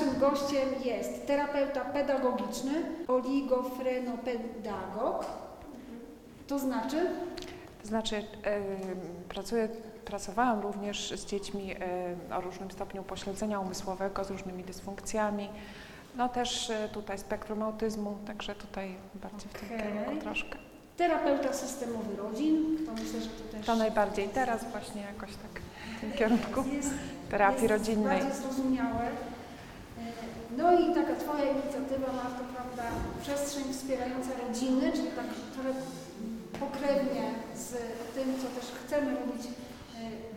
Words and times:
naszym 0.00 0.20
gościem 0.20 0.68
jest 0.84 1.26
terapeuta 1.26 1.80
pedagogiczny, 1.80 2.82
oligofrenopedagog. 3.08 5.26
To 6.46 6.58
znaczy? 6.58 7.06
To 7.82 7.88
znaczy, 7.88 8.16
yy, 8.16 8.24
pracuję, 9.28 9.68
pracowałam 10.04 10.60
również 10.60 11.10
z 11.10 11.26
dziećmi 11.26 11.66
yy, 11.66 11.76
o 12.36 12.40
różnym 12.40 12.70
stopniu 12.70 13.02
pośledzenia 13.02 13.60
umysłowego, 13.60 14.24
z 14.24 14.30
różnymi 14.30 14.64
dysfunkcjami. 14.64 15.48
No 16.16 16.28
też 16.28 16.68
yy, 16.68 16.88
tutaj 16.88 17.18
spektrum 17.18 17.62
autyzmu, 17.62 18.18
także 18.26 18.54
tutaj 18.54 18.94
bardziej 19.14 19.50
w 19.50 19.54
tym 19.54 19.68
kierunku 19.68 20.16
troszkę. 20.20 20.58
Terapeuta 20.96 21.52
systemowy 21.52 22.16
rodzin. 22.16 22.78
To 22.86 22.92
myślę, 22.92 23.20
że 23.20 23.28
to 23.28 23.52
też 23.56 23.66
To 23.66 23.76
najbardziej 23.76 24.28
teraz 24.28 24.64
właśnie 24.70 25.02
jakoś 25.02 25.30
tak 25.30 25.62
w 25.96 26.00
tym 26.00 26.12
kierunku 26.12 26.64
jest, 26.72 26.90
terapii 27.30 27.62
jest 27.62 27.70
rodzinnej. 27.74 28.20
bardziej 28.20 28.36
zrozumiałe. 28.42 29.08
No 30.58 30.66
i 30.80 30.94
taka 30.94 31.14
Twoja 31.22 31.44
inicjatywa, 31.54 32.08
Marto, 32.20 32.42
prawda, 32.54 32.84
przestrzeń 33.22 33.64
wspierająca 33.72 34.30
rodziny, 34.44 34.92
czyli 34.96 35.10
tak 35.20 35.28
trochę 35.54 35.72
pokrewnie 36.64 37.24
z 37.64 37.68
tym, 38.14 38.26
co 38.40 38.46
też 38.56 38.66
chcemy 38.80 39.08
robić 39.20 39.42
e, 39.46 39.50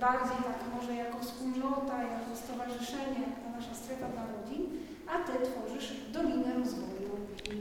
bardziej 0.05 0.39
tak 0.49 0.59
może 0.75 0.91
jako 1.03 1.17
wspólnota, 1.25 1.95
jako 2.13 2.29
stowarzyszenie, 2.43 3.19
jak 3.27 3.35
ta 3.43 3.49
nasza 3.57 3.73
strefa 3.81 4.07
dla 4.15 4.23
rodzin, 4.35 4.61
a 5.11 5.13
Ty 5.25 5.33
tworzysz 5.47 5.87
Dolinę 6.15 6.51
Rozwoju. 6.59 7.11
I, 7.53 7.57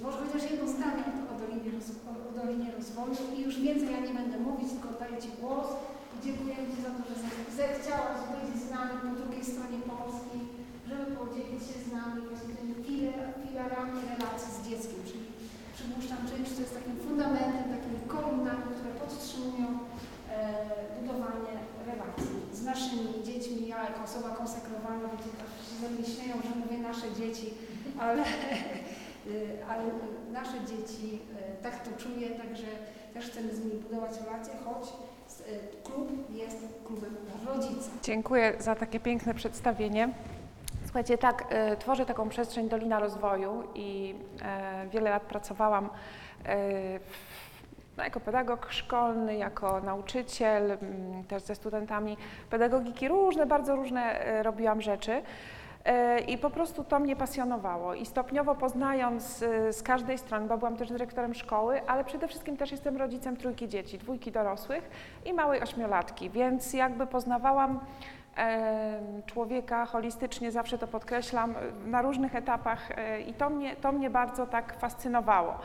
e, 0.00 0.02
może 0.04 0.18
chociaż 0.24 0.42
jedno 0.50 0.66
zdanie 0.76 1.04
o, 1.30 1.32
Dolinie, 1.42 1.70
o, 2.10 2.12
Dolinie 2.38 2.68
Rozwoju 2.78 3.14
i 3.36 3.42
już 3.46 3.54
więcej 3.66 3.88
ja 3.96 4.00
nie 4.08 4.14
będę 4.20 4.36
mówić, 4.48 4.68
tylko 4.72 4.88
oddaję 4.94 5.16
Ci 5.24 5.30
głos. 5.40 5.68
Dziękuję 6.24 6.54
Ci 6.70 6.78
za 6.86 6.90
to, 6.96 7.02
że 7.08 7.14
ze- 7.22 7.50
zechciałaś 7.62 8.20
być 8.34 8.46
z 8.64 8.66
nami 8.76 8.94
po 9.04 9.10
drugiej 9.20 9.44
stronie 9.50 9.78
Polski, 9.92 10.38
żeby 10.90 11.06
podzielić 11.20 11.62
się 11.68 11.76
z 11.86 11.88
nami 11.98 12.18
właśnie 12.28 12.54
tymi 12.58 12.74
filar- 12.86 13.34
filarami 13.42 13.98
relacji 14.12 14.50
z 14.56 14.58
dzieckiem, 14.68 15.00
czyli 15.08 15.24
przypuszczam 15.76 16.20
czymś, 16.30 16.48
co 16.54 16.60
jest 16.64 16.74
takim 16.78 16.96
fundamentem, 17.06 17.64
takimi 17.76 17.98
kolumnami, 18.14 18.62
które 18.76 18.90
podtrzymują 19.00 19.68
e, 19.68 19.80
budowanie 20.96 21.54
relacji 21.90 22.36
z 22.58 22.62
naszymi 22.70 23.22
dziećmi. 23.26 23.68
Ja 23.68 23.78
jako 23.88 24.00
osoba 24.04 24.28
konsekrowana, 24.40 25.04
wiecie, 25.12 25.30
tak 25.40 25.50
się 25.66 25.74
ze 25.82 25.88
mnie 25.94 26.04
śmieją, 26.14 26.34
że 26.46 26.52
mówię 26.60 26.78
nasze 26.78 27.08
dzieci, 27.18 27.54
ale, 27.98 28.22
y, 28.22 28.26
ale 29.70 29.82
nasze 30.32 30.58
dzieci 30.70 31.20
y, 31.60 31.62
tak 31.62 31.74
to 31.84 31.90
czuję, 32.02 32.30
także 32.30 32.66
też 33.14 33.26
chcemy 33.26 33.54
z 33.54 33.58
nimi 33.64 33.74
budować 33.84 34.10
relacje, 34.24 34.54
choć 34.64 34.84
y, 34.88 34.92
klub 35.84 36.08
jest 36.30 36.56
klubem 36.86 37.16
dla 37.24 37.54
rodzica. 37.54 37.90
Dziękuję 38.02 38.54
za 38.58 38.74
takie 38.74 39.00
piękne 39.00 39.34
przedstawienie. 39.34 40.08
Słuchajcie, 40.90 41.18
tak, 41.18 41.44
e, 41.50 41.76
tworzę 41.76 42.06
taką 42.06 42.28
przestrzeń 42.28 42.68
Dolina 42.68 42.98
Rozwoju 42.98 43.62
i 43.74 44.14
e, 44.42 44.86
wiele 44.88 45.10
lat 45.10 45.22
pracowałam 45.22 45.90
e, 46.46 46.58
no, 47.96 48.04
jako 48.04 48.20
pedagog 48.20 48.66
szkolny, 48.70 49.36
jako 49.36 49.80
nauczyciel, 49.80 50.78
też 51.28 51.42
ze 51.42 51.54
studentami 51.54 52.16
pedagogiki, 52.50 53.08
różne, 53.08 53.46
bardzo 53.46 53.76
różne 53.76 54.20
robiłam 54.42 54.80
rzeczy. 54.80 55.22
I 56.26 56.38
po 56.38 56.50
prostu 56.50 56.84
to 56.84 56.98
mnie 56.98 57.16
pasjonowało. 57.16 57.94
I 57.94 58.06
stopniowo 58.06 58.54
poznając 58.54 59.38
z 59.70 59.82
każdej 59.82 60.18
strony, 60.18 60.48
bo 60.48 60.58
byłam 60.58 60.76
też 60.76 60.88
dyrektorem 60.88 61.34
szkoły, 61.34 61.80
ale 61.86 62.04
przede 62.04 62.28
wszystkim 62.28 62.56
też 62.56 62.70
jestem 62.70 62.96
rodzicem 62.96 63.36
trójki 63.36 63.68
dzieci, 63.68 63.98
dwójki 63.98 64.32
dorosłych 64.32 64.90
i 65.24 65.32
małej 65.32 65.62
ośmiolatki, 65.62 66.30
więc 66.30 66.72
jakby 66.72 67.06
poznawałam 67.06 67.80
człowieka 69.26 69.86
holistycznie, 69.86 70.52
zawsze 70.52 70.78
to 70.78 70.86
podkreślam, 70.86 71.54
na 71.86 72.02
różnych 72.02 72.34
etapach 72.34 72.90
e, 72.90 73.20
i 73.20 73.34
to 73.34 73.50
mnie, 73.50 73.76
to 73.76 73.92
mnie 73.92 74.10
bardzo 74.10 74.46
tak 74.46 74.78
fascynowało. 74.78 75.58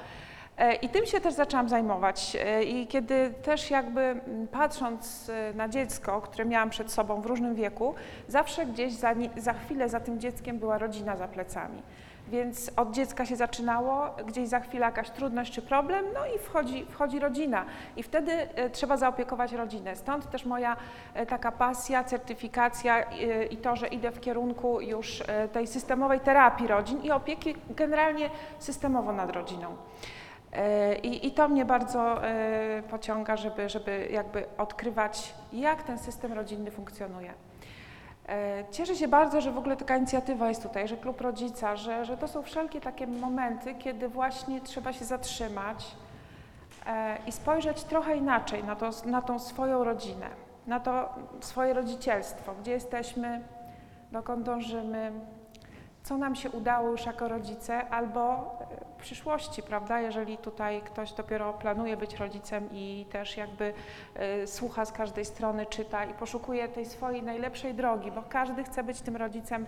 E, 0.58 0.76
I 0.76 0.90
tym 0.90 1.06
się 1.06 1.22
też 1.22 1.34
zaczęłam 1.34 1.70
zajmować. 1.70 2.38
E, 2.40 2.64
I 2.64 2.88
kiedy 2.88 3.34
też 3.44 3.72
jakby 3.72 4.20
patrząc 4.52 5.32
na 5.56 5.70
dziecko, 5.70 6.22
które 6.22 6.46
miałam 6.46 6.70
przed 6.70 6.92
sobą 6.92 7.22
w 7.22 7.26
różnym 7.26 7.56
wieku, 7.56 7.96
zawsze 8.28 8.66
gdzieś 8.66 8.94
za, 8.94 9.14
za 9.38 9.54
chwilę 9.54 9.90
za 9.90 10.00
tym 10.00 10.20
dzieckiem 10.20 10.60
była 10.60 10.78
rodzina 10.78 11.16
za 11.16 11.28
plecami. 11.28 11.82
Więc 12.28 12.72
od 12.76 12.92
dziecka 12.92 13.26
się 13.26 13.36
zaczynało, 13.36 14.16
gdzieś 14.28 14.48
za 14.48 14.60
chwilę 14.60 14.86
jakaś 14.86 15.10
trudność 15.10 15.54
czy 15.54 15.62
problem, 15.62 16.06
no 16.14 16.20
i 16.36 16.40
wchodzi, 16.40 16.86
wchodzi 16.86 17.20
rodzina. 17.20 17.66
I 17.96 18.04
wtedy 18.04 18.32
e, 18.32 18.70
trzeba 18.70 18.98
zaopiekować 18.98 19.54
rodzinę. 19.54 19.96
Stąd 19.96 20.30
też 20.30 20.46
moja 20.46 20.78
e, 21.14 21.26
taka 21.26 21.52
pasja, 21.52 22.04
certyfikacja 22.04 23.06
e, 23.10 23.46
i 23.46 23.58
to, 23.58 23.76
że 23.76 23.88
idę 23.88 24.12
w 24.12 24.20
kierunku 24.20 24.82
już 24.82 25.24
tej 25.52 25.68
systemowej 25.68 26.20
terapii 26.20 26.68
rodzin 26.68 27.02
i 27.02 27.12
opieki 27.12 27.56
generalnie 27.70 28.30
systemowo 28.60 29.12
nad 29.12 29.32
rodziną. 29.32 29.76
I, 31.04 31.28
I 31.28 31.32
to 31.32 31.48
mnie 31.48 31.66
bardzo 31.66 32.22
pociąga, 32.90 33.38
żeby, 33.38 33.70
żeby 33.70 34.08
jakby 34.12 34.46
odkrywać, 34.58 35.34
jak 35.54 35.84
ten 35.84 35.98
system 35.98 36.34
rodzinny 36.34 36.72
funkcjonuje. 36.72 37.34
E, 38.30 38.64
Cieszę 38.72 38.96
się 38.96 39.08
bardzo, 39.08 39.42
że 39.42 39.52
w 39.52 39.58
ogóle 39.58 39.78
taka 39.78 39.98
inicjatywa 39.98 40.50
jest 40.50 40.64
tutaj, 40.64 40.88
że 40.88 40.98
klub 40.98 41.22
rodzica, 41.22 41.76
że, 41.76 42.06
że 42.06 42.18
to 42.18 42.28
są 42.28 42.42
wszelkie 42.42 42.82
takie 42.82 43.08
momenty, 43.08 43.76
kiedy 43.76 44.10
właśnie 44.10 44.62
trzeba 44.62 44.94
się 44.94 45.06
zatrzymać 45.06 45.96
e, 46.86 47.18
i 47.28 47.32
spojrzeć 47.32 47.84
trochę 47.84 48.18
inaczej 48.18 48.64
na, 48.64 48.76
to, 48.76 48.90
na 49.06 49.22
tą 49.22 49.40
swoją 49.40 49.84
rodzinę, 49.84 50.28
na 50.68 50.80
to 50.80 51.10
swoje 51.40 51.74
rodzicielstwo, 51.74 52.54
gdzie 52.62 52.72
jesteśmy, 52.72 53.42
dokąd 54.12 54.44
dążymy, 54.44 55.12
co 56.04 56.18
nam 56.18 56.36
się 56.36 56.52
udało 56.52 56.90
już 56.90 57.06
jako 57.06 57.28
rodzice, 57.28 57.90
albo 57.90 58.34
e, 58.34 58.95
przyszłości, 59.06 59.64
prawda? 59.64 60.00
Jeżeli 60.00 60.38
tutaj 60.38 60.82
ktoś 60.82 61.14
dopiero 61.14 61.54
planuje 61.54 61.98
być 61.98 62.16
rodzicem 62.16 62.70
i 62.72 63.06
też 63.12 63.38
jakby 63.38 63.74
e, 64.16 64.48
słucha 64.48 64.86
z 64.86 64.92
każdej 64.92 65.26
strony, 65.26 65.66
czyta 65.66 66.06
i 66.06 66.14
poszukuje 66.14 66.68
tej 66.68 66.86
swojej 66.86 67.24
najlepszej 67.24 67.74
drogi, 67.74 68.12
bo 68.12 68.24
każdy 68.30 68.64
chce 68.64 68.84
być 68.84 69.02
tym 69.02 69.16
rodzicem 69.16 69.66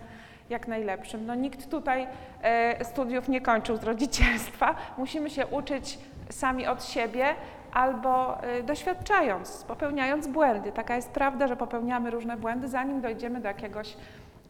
jak 0.50 0.68
najlepszym. 0.68 1.26
No 1.26 1.34
nikt 1.34 1.70
tutaj 1.70 2.06
e, 2.42 2.84
studiów 2.84 3.28
nie 3.28 3.40
kończył 3.40 3.76
z 3.76 3.82
rodzicielstwa. 3.82 4.74
Musimy 4.96 5.30
się 5.30 5.46
uczyć 5.46 5.98
sami 6.30 6.66
od 6.66 6.84
siebie 6.84 7.34
albo 7.72 8.42
e, 8.42 8.62
doświadczając, 8.62 9.64
popełniając 9.68 10.26
błędy. 10.26 10.72
Taka 10.72 10.96
jest 10.96 11.10
prawda, 11.10 11.48
że 11.48 11.56
popełniamy 11.56 12.10
różne 12.10 12.36
błędy, 12.36 12.68
zanim 12.68 13.00
dojdziemy 13.00 13.40
do 13.40 13.48
jakiegoś 13.48 13.96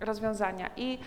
rozwiązania. 0.01 0.71
I 0.77 0.99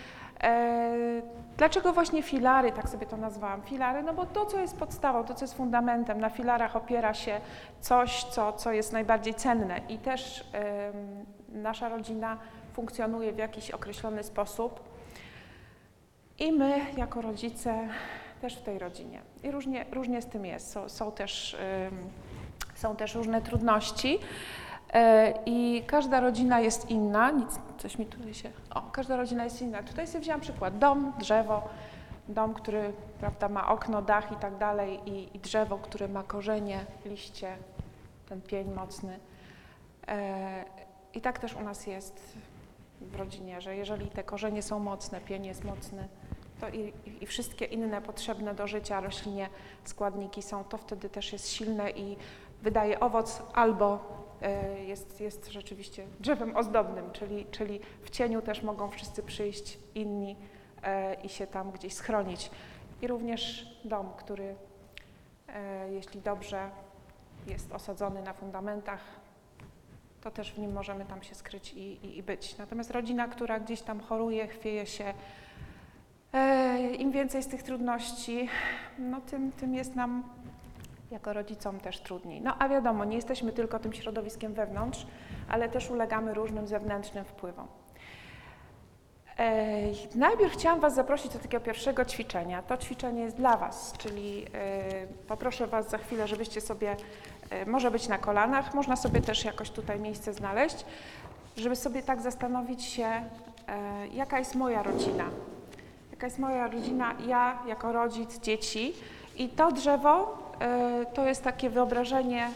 dlaczego 1.56 1.92
właśnie 1.92 2.22
filary, 2.22 2.72
tak 2.72 2.88
sobie 2.88 3.06
to 3.06 3.16
nazwałam, 3.16 3.62
filary? 3.62 4.02
No 4.02 4.14
bo 4.14 4.26
to, 4.26 4.46
co 4.46 4.60
jest 4.60 4.76
podstawą, 4.76 5.24
to, 5.24 5.34
co 5.34 5.44
jest 5.44 5.56
fundamentem, 5.56 6.20
na 6.20 6.30
filarach 6.30 6.76
opiera 6.76 7.14
się 7.14 7.40
coś, 7.80 8.24
co, 8.24 8.52
co 8.52 8.72
jest 8.72 8.92
najbardziej 8.92 9.34
cenne 9.34 9.80
i 9.88 9.98
też 9.98 10.50
nasza 11.48 11.88
rodzina 11.88 12.36
funkcjonuje 12.72 13.32
w 13.32 13.38
jakiś 13.38 13.70
określony 13.70 14.22
sposób 14.22 14.80
i 16.38 16.52
my 16.52 16.80
jako 16.96 17.22
rodzice 17.22 17.88
też 18.40 18.56
w 18.56 18.62
tej 18.62 18.78
rodzinie. 18.78 19.20
I 19.42 19.50
różnie, 19.50 19.86
różnie 19.92 20.22
z 20.22 20.26
tym 20.26 20.46
jest. 20.46 20.70
Są, 20.70 20.88
są, 20.88 21.12
też, 21.12 21.56
są 22.74 22.96
też 22.96 23.14
różne 23.14 23.42
trudności. 23.42 24.18
E, 24.92 25.34
I 25.46 25.82
każda 25.86 26.20
rodzina 26.20 26.60
jest 26.60 26.90
inna. 26.90 27.30
Nic, 27.30 27.60
coś 27.78 27.98
mi 27.98 28.06
tutaj 28.06 28.34
się. 28.34 28.50
O, 28.74 28.82
każda 28.82 29.16
rodzina 29.16 29.44
jest 29.44 29.62
inna. 29.62 29.82
Tutaj 29.82 30.06
sobie 30.06 30.20
wziąłam 30.20 30.40
przykład. 30.40 30.78
Dom, 30.78 31.12
drzewo, 31.18 31.68
dom, 32.28 32.54
który 32.54 32.92
prawda, 33.20 33.48
ma 33.48 33.68
okno, 33.68 34.02
dach 34.02 34.32
i 34.32 34.36
tak 34.36 34.56
dalej, 34.56 35.00
i, 35.06 35.36
i 35.36 35.40
drzewo, 35.40 35.78
które 35.78 36.08
ma 36.08 36.22
korzenie, 36.22 36.84
liście, 37.04 37.56
ten 38.28 38.42
pień 38.42 38.72
mocny. 38.74 39.18
E, 40.08 40.64
I 41.14 41.20
tak 41.20 41.38
też 41.38 41.54
u 41.54 41.60
nas 41.60 41.86
jest 41.86 42.36
w 43.00 43.16
rodzinie, 43.16 43.60
że 43.60 43.76
jeżeli 43.76 44.06
te 44.06 44.22
korzenie 44.22 44.62
są 44.62 44.78
mocne, 44.78 45.20
pień 45.20 45.46
jest 45.46 45.64
mocny, 45.64 46.08
to 46.60 46.68
i, 46.68 46.92
i, 47.20 47.26
wszystkie 47.26 47.64
inne 47.64 48.02
potrzebne 48.02 48.54
do 48.54 48.66
życia 48.66 49.00
roślinie 49.00 49.48
składniki 49.84 50.42
są, 50.42 50.64
to 50.64 50.78
wtedy 50.78 51.08
też 51.08 51.32
jest 51.32 51.48
silne 51.48 51.90
i 51.90 52.16
wydaje 52.62 53.00
owoc 53.00 53.42
albo 53.54 53.98
jest, 54.86 55.20
jest 55.20 55.48
rzeczywiście 55.48 56.06
drzewem 56.20 56.56
ozdobnym, 56.56 57.12
czyli, 57.12 57.46
czyli 57.50 57.80
w 58.02 58.10
cieniu 58.10 58.42
też 58.42 58.62
mogą 58.62 58.90
wszyscy 58.90 59.22
przyjść 59.22 59.78
inni 59.94 60.36
e, 60.82 61.14
i 61.14 61.28
się 61.28 61.46
tam 61.46 61.70
gdzieś 61.70 61.94
schronić. 61.94 62.50
I 63.02 63.06
również 63.06 63.66
dom, 63.84 64.10
który 64.16 64.54
e, 65.48 65.92
jeśli 65.92 66.20
dobrze 66.20 66.70
jest 67.46 67.72
osadzony 67.72 68.22
na 68.22 68.32
fundamentach, 68.32 69.00
to 70.20 70.30
też 70.30 70.52
w 70.52 70.58
nim 70.58 70.72
możemy 70.72 71.04
tam 71.04 71.22
się 71.22 71.34
skryć 71.34 71.72
i, 71.72 71.80
i, 71.80 72.18
i 72.18 72.22
być. 72.22 72.58
Natomiast 72.58 72.90
rodzina, 72.90 73.28
która 73.28 73.60
gdzieś 73.60 73.82
tam 73.82 74.00
choruje, 74.00 74.48
chwieje 74.48 74.86
się, 74.86 75.14
e, 76.32 76.94
im 76.94 77.10
więcej 77.10 77.42
z 77.42 77.48
tych 77.48 77.62
trudności, 77.62 78.48
no 78.98 79.20
tym, 79.20 79.52
tym 79.52 79.74
jest 79.74 79.96
nam 79.96 80.24
jako 81.12 81.32
rodzicom 81.32 81.80
też 81.80 82.00
trudniej. 82.00 82.40
No 82.40 82.56
a 82.58 82.68
wiadomo, 82.68 83.04
nie 83.04 83.16
jesteśmy 83.16 83.52
tylko 83.52 83.78
tym 83.78 83.92
środowiskiem 83.92 84.54
wewnątrz, 84.54 85.06
ale 85.48 85.68
też 85.68 85.90
ulegamy 85.90 86.34
różnym 86.34 86.66
zewnętrznym 86.66 87.24
wpływom. 87.24 87.66
Najpierw 90.14 90.52
chciałam 90.52 90.80
Was 90.80 90.94
zaprosić 90.94 91.32
do 91.32 91.38
takiego 91.38 91.64
pierwszego 91.64 92.04
ćwiczenia. 92.04 92.62
To 92.62 92.76
ćwiczenie 92.76 93.22
jest 93.22 93.36
dla 93.36 93.56
Was, 93.56 93.94
czyli 93.98 94.46
e, 94.54 95.06
poproszę 95.28 95.66
Was 95.66 95.90
za 95.90 95.98
chwilę, 95.98 96.28
żebyście 96.28 96.60
sobie, 96.60 96.96
e, 97.50 97.66
może 97.66 97.90
być 97.90 98.08
na 98.08 98.18
kolanach, 98.18 98.74
można 98.74 98.96
sobie 98.96 99.20
też 99.20 99.44
jakoś 99.44 99.70
tutaj 99.70 100.00
miejsce 100.00 100.32
znaleźć, 100.32 100.84
żeby 101.56 101.76
sobie 101.76 102.02
tak 102.02 102.20
zastanowić 102.20 102.84
się, 102.84 103.04
e, 103.04 103.22
jaka 104.12 104.38
jest 104.38 104.54
moja 104.54 104.82
rodzina. 104.82 105.24
Jaka 106.10 106.26
jest 106.26 106.38
moja 106.38 106.68
rodzina, 106.68 107.14
ja 107.26 107.58
jako 107.66 107.92
rodzic, 107.92 108.40
dzieci. 108.40 108.94
I 109.36 109.48
to 109.48 109.72
drzewo 109.72 110.41
to 111.14 111.26
jest 111.26 111.44
takie 111.44 111.70
wyobrażenie, 111.70 112.50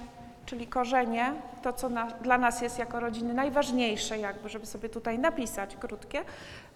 czyli 0.47 0.67
korzenie, 0.67 1.32
to 1.62 1.73
co 1.73 1.88
na, 1.88 2.06
dla 2.06 2.38
nas 2.38 2.61
jest 2.61 2.79
jako 2.79 3.00
rodziny 3.00 3.35
najważniejsze, 3.35 4.19
jakby, 4.19 4.49
żeby 4.49 4.67
sobie 4.67 4.88
tutaj 4.88 5.19
napisać 5.19 5.76
krótkie. 5.76 6.23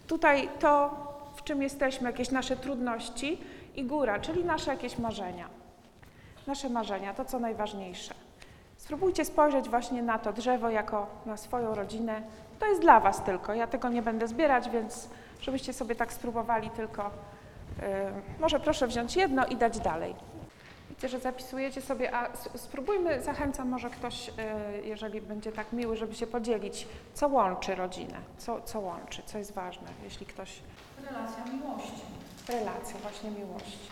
Tutaj 0.07 0.49
to, 0.59 0.91
w 1.37 1.43
czym 1.43 1.63
jesteśmy, 1.63 2.11
jakieś 2.11 2.31
nasze 2.31 2.57
trudności 2.57 3.39
i 3.77 3.85
góra, 3.85 4.19
czyli 4.19 4.45
nasze 4.45 4.71
jakieś 4.71 4.99
marzenia. 4.99 5.49
Nasze 6.47 6.69
marzenia, 6.69 7.15
to 7.15 7.25
co 7.25 7.39
najważniejsze. 7.39 8.15
Spróbujcie 8.77 9.25
spojrzeć 9.25 9.69
właśnie 9.69 10.03
na 10.03 10.19
to 10.19 10.33
drzewo 10.33 10.71
jako 10.71 11.07
na 11.27 11.37
swoją 11.37 11.75
rodzinę. 11.75 12.23
To 12.59 12.67
jest 12.67 12.81
dla 12.81 13.01
Was 13.01 13.25
tylko. 13.25 13.55
Ja 13.55 13.67
tego 13.67 13.89
nie 13.89 14.03
będę 14.03 14.29
zbierać, 14.29 14.71
więc 14.71 15.09
żebyście 15.41 15.73
sobie 15.73 15.95
tak 15.95 16.13
spróbowali 16.13 16.71
tylko. 16.71 17.03
Yy, 17.03 17.85
może 18.41 18.61
proszę 18.61 18.87
wziąć 18.87 19.17
jedno 19.17 19.47
i 19.47 19.57
dać 19.57 19.81
dalej. 19.81 20.15
Że 21.09 21.19
zapisujecie 21.21 21.81
sobie, 21.83 22.15
a 22.15 22.29
spróbujmy, 22.57 23.23
zachęcam 23.23 23.69
może 23.69 23.91
ktoś, 23.91 24.27
yy, 24.29 24.35
jeżeli 24.85 25.21
będzie 25.21 25.53
tak 25.53 25.73
miły, 25.73 25.97
żeby 25.97 26.15
się 26.15 26.27
podzielić, 26.27 26.87
co 27.15 27.29
łączy 27.29 27.75
rodzinę, 27.75 28.17
co, 28.39 28.61
co 28.63 28.81
łączy, 28.81 29.23
co 29.27 29.39
jest 29.39 29.53
ważne, 29.55 29.89
jeśli 30.05 30.27
ktoś... 30.27 30.61
Relacja 31.11 31.45
miłości. 31.45 32.03
Relacja 32.49 32.99
właśnie 33.03 33.31
miłości. 33.31 33.89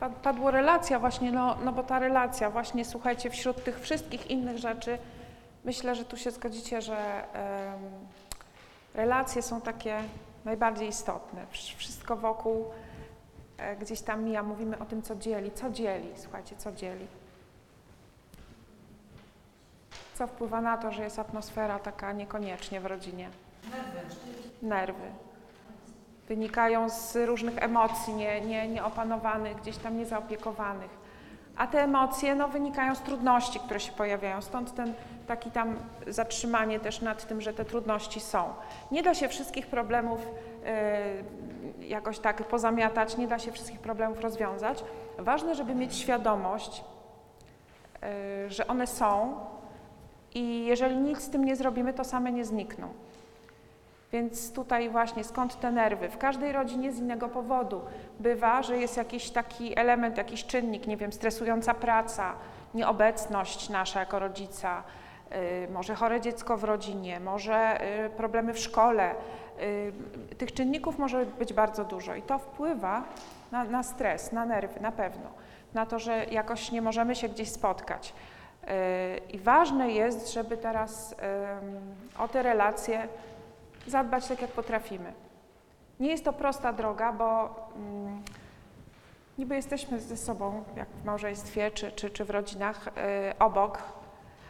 Pa- 0.00 0.08
Padło 0.10 0.50
relacja 0.50 0.98
właśnie, 0.98 1.32
no, 1.32 1.56
no 1.64 1.72
bo 1.72 1.82
ta 1.82 1.98
relacja 1.98 2.50
właśnie, 2.50 2.84
słuchajcie, 2.84 3.30
wśród 3.30 3.64
tych 3.64 3.80
wszystkich 3.80 4.30
innych 4.30 4.58
rzeczy, 4.58 4.98
myślę, 5.64 5.94
że 5.94 6.04
tu 6.04 6.16
się 6.16 6.30
zgodzicie, 6.30 6.82
że 6.82 6.96
em, 7.34 7.80
relacje 8.94 9.42
są 9.42 9.60
takie 9.60 10.00
najbardziej 10.44 10.88
istotne. 10.88 11.40
Wsz- 11.52 11.76
Wszystko 11.76 12.16
wokół 12.16 12.64
e, 12.64 12.85
gdzieś 13.80 14.00
tam 14.00 14.24
mija, 14.24 14.42
mówimy 14.42 14.78
o 14.78 14.84
tym, 14.84 15.02
co 15.02 15.16
dzieli, 15.16 15.52
co 15.52 15.70
dzieli, 15.70 16.08
słuchajcie, 16.16 16.56
co 16.56 16.72
dzieli. 16.72 17.06
Co 20.14 20.26
wpływa 20.26 20.60
na 20.60 20.76
to, 20.76 20.92
że 20.92 21.02
jest 21.02 21.18
atmosfera 21.18 21.78
taka 21.78 22.12
niekoniecznie 22.12 22.80
w 22.80 22.86
rodzinie? 22.86 23.30
Nerwy 24.62 25.10
wynikają 26.28 26.90
z 26.90 27.16
różnych 27.16 27.62
emocji 27.62 28.14
nie, 28.14 28.40
nie, 28.40 28.68
nieopanowanych, 28.68 29.56
gdzieś 29.56 29.76
tam 29.76 29.98
niezaopiekowanych. 29.98 31.06
A 31.56 31.66
te 31.66 31.82
emocje 31.82 32.34
no, 32.34 32.48
wynikają 32.48 32.94
z 32.94 33.00
trudności, 33.00 33.60
które 33.60 33.80
się 33.80 33.92
pojawiają. 33.92 34.42
Stąd 34.42 34.74
ten 34.74 34.94
taki 35.26 35.50
tam 35.50 35.76
zatrzymanie 36.06 36.80
też 36.80 37.00
nad 37.00 37.26
tym, 37.28 37.40
że 37.40 37.54
te 37.54 37.64
trudności 37.64 38.20
są. 38.20 38.54
Nie 38.90 39.02
da 39.02 39.14
się 39.14 39.28
wszystkich 39.28 39.66
problemów 39.66 40.20
jakoś 41.80 42.18
tak 42.18 42.44
pozamiatać, 42.44 43.16
nie 43.16 43.28
da 43.28 43.38
się 43.38 43.52
wszystkich 43.52 43.80
problemów 43.80 44.20
rozwiązać. 44.20 44.84
Ważne, 45.18 45.54
żeby 45.54 45.74
mieć 45.74 45.96
świadomość, 45.96 46.84
y, 48.46 48.50
że 48.50 48.66
one 48.66 48.86
są 48.86 49.40
i 50.34 50.64
jeżeli 50.64 50.96
nic 50.96 51.20
z 51.20 51.30
tym 51.30 51.44
nie 51.44 51.56
zrobimy, 51.56 51.92
to 51.92 52.04
same 52.04 52.32
nie 52.32 52.44
znikną. 52.44 52.88
Więc 54.12 54.52
tutaj 54.52 54.88
właśnie 54.88 55.24
skąd 55.24 55.60
te 55.60 55.72
nerwy? 55.72 56.08
W 56.08 56.18
każdej 56.18 56.52
rodzinie 56.52 56.92
z 56.92 56.98
innego 56.98 57.28
powodu. 57.28 57.80
Bywa, 58.20 58.62
że 58.62 58.78
jest 58.78 58.96
jakiś 58.96 59.30
taki 59.30 59.78
element, 59.78 60.16
jakiś 60.16 60.44
czynnik, 60.44 60.86
nie 60.86 60.96
wiem, 60.96 61.12
stresująca 61.12 61.74
praca, 61.74 62.32
nieobecność 62.74 63.68
nasza 63.68 64.00
jako 64.00 64.18
rodzica, 64.18 64.82
y, 65.32 65.68
może 65.72 65.94
chore 65.94 66.20
dziecko 66.20 66.56
w 66.56 66.64
rodzinie, 66.64 67.20
może 67.20 67.80
y, 68.06 68.10
problemy 68.10 68.54
w 68.54 68.58
szkole. 68.58 69.14
Y, 69.60 70.34
tych 70.34 70.52
czynników 70.52 70.98
może 70.98 71.26
być 71.26 71.52
bardzo 71.52 71.84
dużo 71.84 72.14
i 72.14 72.22
to 72.22 72.38
wpływa 72.38 73.04
na, 73.52 73.64
na 73.64 73.82
stres, 73.82 74.32
na 74.32 74.46
nerwy, 74.46 74.80
na 74.80 74.92
pewno, 74.92 75.30
na 75.74 75.86
to, 75.86 75.98
że 75.98 76.24
jakoś 76.24 76.72
nie 76.72 76.82
możemy 76.82 77.16
się 77.16 77.28
gdzieś 77.28 77.48
spotkać. 77.48 78.12
Y, 78.62 78.66
I 79.32 79.38
ważne 79.38 79.90
jest, 79.90 80.32
żeby 80.32 80.56
teraz 80.56 81.14
o 82.18 82.28
te 82.28 82.42
relacje 82.42 83.08
zadbać 83.86 84.28
tak, 84.28 84.42
jak 84.42 84.50
potrafimy. 84.50 85.12
Nie 86.00 86.10
jest 86.10 86.24
to 86.24 86.32
prosta 86.32 86.72
droga, 86.72 87.12
bo 87.12 87.54
niby 89.38 89.54
jesteśmy 89.54 90.00
ze 90.00 90.16
sobą, 90.16 90.64
jak 90.76 90.88
w 90.88 91.04
małżeństwie 91.04 91.70
czy, 91.70 91.92
czy, 91.92 92.10
czy 92.10 92.24
w 92.24 92.30
rodzinach, 92.30 92.88
y, 92.88 92.90
obok, 93.38 93.82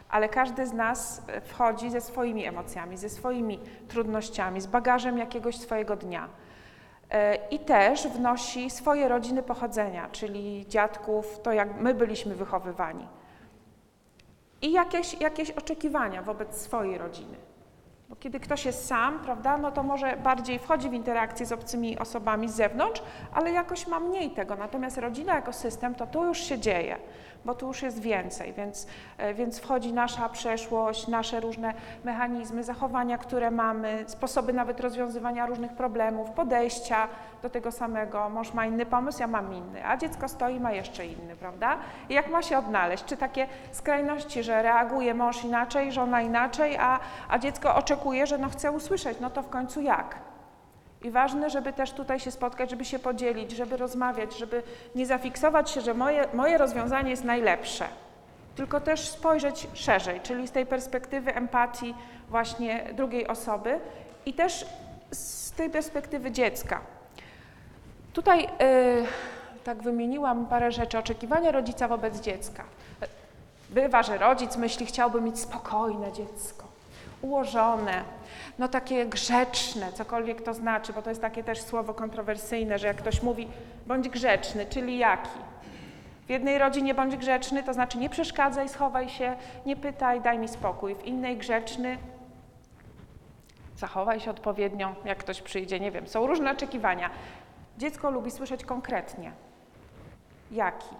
ale 0.09 0.29
każdy 0.29 0.67
z 0.67 0.73
nas 0.73 1.21
y, 1.37 1.41
wchodzi 1.41 1.89
ze 1.89 2.01
swoimi 2.01 2.45
emocjami, 2.45 2.97
ze 2.97 3.09
swoimi 3.09 3.59
trudnościami, 3.87 4.61
z 4.61 4.67
bagażem 4.67 5.17
jakiegoś 5.17 5.57
swojego 5.57 5.95
dnia. 5.95 6.25
Y, 6.27 7.17
I 7.51 7.59
też 7.59 8.07
wnosi 8.07 8.69
swoje 8.69 9.07
rodziny 9.07 9.43
pochodzenia, 9.43 10.09
czyli 10.11 10.65
dziadków, 10.67 11.39
to 11.39 11.51
jak 11.51 11.81
my 11.81 11.93
byliśmy 11.93 12.35
wychowywani. 12.35 13.07
I 14.61 14.71
jakieś, 14.71 15.21
jakieś 15.21 15.51
oczekiwania 15.51 16.21
wobec 16.21 16.61
swojej 16.61 16.97
rodziny. 16.97 17.37
Bo 18.09 18.15
kiedy 18.15 18.39
ktoś 18.39 18.65
jest 18.65 18.87
sam, 18.87 19.19
prawda, 19.19 19.57
no 19.57 19.71
to 19.71 19.83
może 19.83 20.17
bardziej 20.17 20.59
wchodzi 20.59 20.89
w 20.89 20.93
interakcję 20.93 21.45
z 21.45 21.51
obcymi 21.51 21.99
osobami 21.99 22.49
z 22.49 22.53
zewnątrz, 22.55 23.01
ale 23.33 23.51
jakoś 23.51 23.87
ma 23.87 23.99
mniej 23.99 24.31
tego. 24.31 24.55
Natomiast 24.55 24.97
rodzina 24.97 25.35
jako 25.35 25.53
system, 25.53 25.95
to 25.95 26.07
tu 26.07 26.25
już 26.25 26.37
się 26.37 26.59
dzieje, 26.59 26.97
bo 27.47 27.55
tu 27.55 27.67
już 27.67 27.81
jest 27.81 27.99
więcej, 28.01 28.53
więc, 28.53 28.87
e, 29.17 29.33
więc 29.33 29.59
wchodzi 29.59 29.93
nasza 29.93 30.29
przeszłość, 30.29 31.07
nasze 31.07 31.39
różne 31.39 31.73
mechanizmy, 32.03 32.63
zachowania, 32.63 33.17
które 33.17 33.51
mamy, 33.51 34.03
sposoby 34.07 34.53
nawet 34.53 34.79
rozwiązywania 34.79 35.45
różnych 35.45 35.73
problemów, 35.73 36.29
podejścia 36.31 37.07
do 37.41 37.49
tego 37.49 37.71
samego. 37.71 38.29
Mąż 38.29 38.53
ma 38.53 38.65
inny 38.65 38.85
pomysł, 38.85 39.19
ja 39.19 39.27
mam 39.27 39.53
inny, 39.53 39.87
a 39.87 39.97
dziecko 39.97 40.27
stoi, 40.27 40.59
ma 40.59 40.71
jeszcze 40.71 41.05
inny, 41.05 41.35
prawda? 41.35 41.77
I 42.09 42.13
jak 42.13 42.29
ma 42.29 42.41
się 42.41 42.57
odnaleźć? 42.57 43.05
Czy 43.05 43.17
takie 43.17 43.47
skrajności, 43.71 44.43
że 44.43 44.63
reaguje 44.63 45.13
mąż 45.13 45.43
inaczej, 45.43 45.91
żona 45.91 46.21
inaczej, 46.21 46.77
a, 46.77 46.99
a 47.29 47.39
dziecko 47.39 47.75
oczekuje, 47.75 48.27
że 48.27 48.37
no 48.37 48.49
chce 48.49 48.71
usłyszeć, 48.71 49.19
no 49.19 49.29
to 49.29 49.43
w 49.43 49.49
końcu 49.49 49.81
jak? 49.81 50.15
I 51.03 51.11
ważne, 51.11 51.49
żeby 51.49 51.73
też 51.73 51.91
tutaj 51.91 52.19
się 52.19 52.31
spotkać, 52.31 52.69
żeby 52.69 52.85
się 52.85 52.99
podzielić, 52.99 53.51
żeby 53.51 53.77
rozmawiać, 53.77 54.37
żeby 54.37 54.63
nie 54.95 55.05
zafiksować 55.05 55.69
się, 55.71 55.81
że 55.81 55.93
moje, 55.93 56.27
moje 56.33 56.57
rozwiązanie 56.57 57.09
jest 57.09 57.23
najlepsze, 57.23 57.87
tylko 58.55 58.81
też 58.81 59.07
spojrzeć 59.07 59.67
szerzej, 59.73 60.19
czyli 60.21 60.47
z 60.47 60.51
tej 60.51 60.65
perspektywy 60.65 61.35
empatii 61.35 61.95
właśnie 62.29 62.89
drugiej 62.93 63.27
osoby 63.27 63.79
i 64.25 64.33
też 64.33 64.65
z 65.11 65.51
tej 65.51 65.69
perspektywy 65.69 66.31
dziecka. 66.31 66.81
Tutaj 68.13 68.43
y, 68.45 68.47
tak 69.63 69.83
wymieniłam 69.83 70.45
parę 70.45 70.71
rzeczy. 70.71 70.97
Oczekiwania 70.97 71.51
rodzica 71.51 71.87
wobec 71.87 72.19
dziecka. 72.19 72.63
Bywa, 73.69 74.03
że 74.03 74.17
rodzic 74.17 74.57
myśli, 74.57 74.85
chciałby 74.85 75.21
mieć 75.21 75.39
spokojne 75.39 76.11
dziecko, 76.11 76.66
ułożone, 77.21 78.03
no 78.59 78.67
takie 78.67 79.05
grzeczne, 79.05 79.93
cokolwiek 79.93 80.41
to 80.41 80.53
znaczy, 80.53 80.93
bo 80.93 81.01
to 81.01 81.09
jest 81.09 81.21
takie 81.21 81.43
też 81.43 81.61
słowo 81.61 81.93
kontrowersyjne, 81.93 82.79
że 82.79 82.87
jak 82.87 82.97
ktoś 82.97 83.23
mówi 83.23 83.47
bądź 83.87 84.09
grzeczny, 84.09 84.65
czyli 84.65 84.97
jaki? 84.97 85.39
W 86.27 86.29
jednej 86.29 86.57
rodzinie 86.57 86.93
bądź 86.93 87.17
grzeczny, 87.17 87.63
to 87.63 87.73
znaczy 87.73 87.97
nie 87.97 88.09
przeszkadzaj, 88.09 88.69
schowaj 88.69 89.09
się, 89.09 89.35
nie 89.65 89.75
pytaj, 89.75 90.21
daj 90.21 90.39
mi 90.39 90.47
spokój. 90.47 90.95
W 90.95 91.05
innej 91.05 91.37
grzeczny, 91.37 91.97
zachowaj 93.77 94.19
się 94.19 94.31
odpowiednio, 94.31 94.95
jak 95.05 95.17
ktoś 95.17 95.41
przyjdzie, 95.41 95.79
nie 95.79 95.91
wiem. 95.91 96.07
Są 96.07 96.27
różne 96.27 96.51
oczekiwania. 96.51 97.09
Dziecko 97.77 98.11
lubi 98.11 98.31
słyszeć 98.31 98.65
konkretnie. 98.65 99.31
Jaki? 100.51 100.95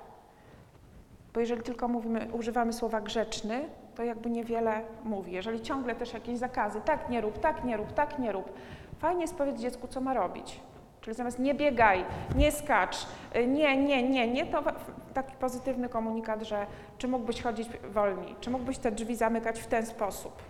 Bo 1.34 1.40
jeżeli 1.40 1.64
tylko 1.64 1.88
mówimy, 1.88 2.28
używamy 2.32 2.74
słowa 2.74 3.02
grzeczny, 3.02 3.70
to 3.98 4.04
jakby 4.04 4.30
niewiele 4.30 4.82
mówi. 5.04 5.32
Jeżeli 5.32 5.62
ciągle 5.62 5.96
też 5.96 6.14
jakieś 6.14 6.38
zakazy, 6.38 6.82
tak 6.82 7.10
nie 7.10 7.22
rób, 7.22 7.40
tak 7.40 7.64
nie 7.64 7.78
rób, 7.78 7.94
tak 7.94 8.20
nie 8.20 8.32
rób, 8.32 8.54
fajnie 9.00 9.22
jest 9.22 9.36
powiedzieć 9.36 9.62
dziecku, 9.62 9.88
co 9.88 10.02
ma 10.02 10.14
robić. 10.14 10.60
Czyli 11.02 11.16
zamiast 11.16 11.40
nie 11.40 11.54
biegaj, 11.54 12.06
nie 12.36 12.52
skacz, 12.52 12.98
y, 13.36 13.48
nie, 13.48 13.78
nie, 13.78 14.10
nie, 14.10 14.28
nie, 14.28 14.46
to 14.46 14.64
taki 15.14 15.36
pozytywny 15.36 15.90
komunikat, 15.90 16.42
że 16.42 16.66
czy 16.98 17.08
mógłbyś 17.08 17.42
chodzić 17.42 17.70
wolniej, 17.94 18.36
czy 18.42 18.50
mógłbyś 18.50 18.78
te 18.78 18.92
drzwi 18.92 19.16
zamykać 19.16 19.60
w 19.60 19.68
ten 19.68 19.86
sposób. 19.86 20.44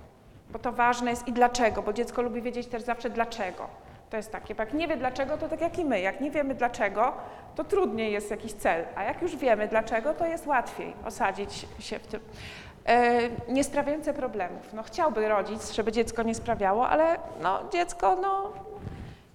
Bo 0.50 0.60
to 0.60 0.72
ważne 0.72 1.10
jest 1.10 1.28
i 1.28 1.34
dlaczego, 1.34 1.82
bo 1.82 1.94
dziecko 1.94 2.22
lubi 2.22 2.42
wiedzieć 2.42 2.68
też 2.68 2.82
zawsze 2.82 3.10
dlaczego. 3.10 3.68
To 4.10 4.18
jest 4.18 4.32
takie, 4.32 4.56
bo 4.56 4.64
jak 4.64 4.74
nie 4.74 4.88
wie 4.88 4.98
dlaczego, 4.98 5.38
to 5.38 5.50
tak 5.50 5.62
jak 5.62 5.80
i 5.80 5.86
my. 5.86 6.00
Jak 6.00 6.22
nie 6.22 6.32
wiemy 6.32 6.56
dlaczego, 6.56 7.14
to 7.56 7.64
trudniej 7.64 8.12
jest 8.12 8.32
jakiś 8.32 8.54
cel, 8.54 8.86
a 8.96 9.04
jak 9.04 9.22
już 9.22 9.36
wiemy 9.36 9.68
dlaczego, 9.68 10.14
to 10.14 10.26
jest 10.26 10.48
łatwiej 10.48 10.94
osadzić 11.06 11.68
się 11.80 12.00
w 12.00 12.08
tym. 12.08 12.20
E, 12.88 13.30
nie 13.48 13.64
sprawiające 13.64 14.14
problemów. 14.14 14.74
No 14.74 14.84
chciałby 14.84 15.28
rodzic, 15.28 15.72
żeby 15.72 15.92
dziecko 15.92 16.24
nie 16.24 16.36
sprawiało, 16.36 16.90
ale 16.90 17.18
no 17.42 17.60
dziecko, 17.72 18.18
no 18.22 18.54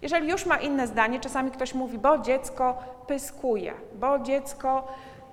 jeżeli 0.03 0.29
już 0.31 0.47
ma 0.47 0.57
inne 0.57 0.87
zdanie, 0.87 1.21
czasami 1.21 1.51
ktoś 1.51 1.75
mówi, 1.75 1.99
bo 1.99 2.19
dziecko 2.19 2.79
pyskuje, 3.07 3.73
bo 3.95 4.19
dziecko 4.19 4.89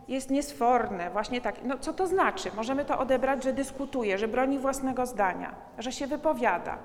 jest 0.07 0.29
niesforne, 0.29 1.09
właśnie 1.09 1.41
tak. 1.41 1.55
No 1.63 1.77
co 1.77 1.93
to 1.93 2.07
znaczy? 2.07 2.51
Możemy 2.55 2.85
to 2.85 2.99
odebrać, 2.99 3.43
że 3.43 3.53
dyskutuje, 3.53 4.17
że 4.17 4.27
broni 4.27 4.59
własnego 4.59 5.05
zdania, 5.05 5.55
że 5.77 5.91
się 5.91 6.07
wypowiada. 6.07 6.77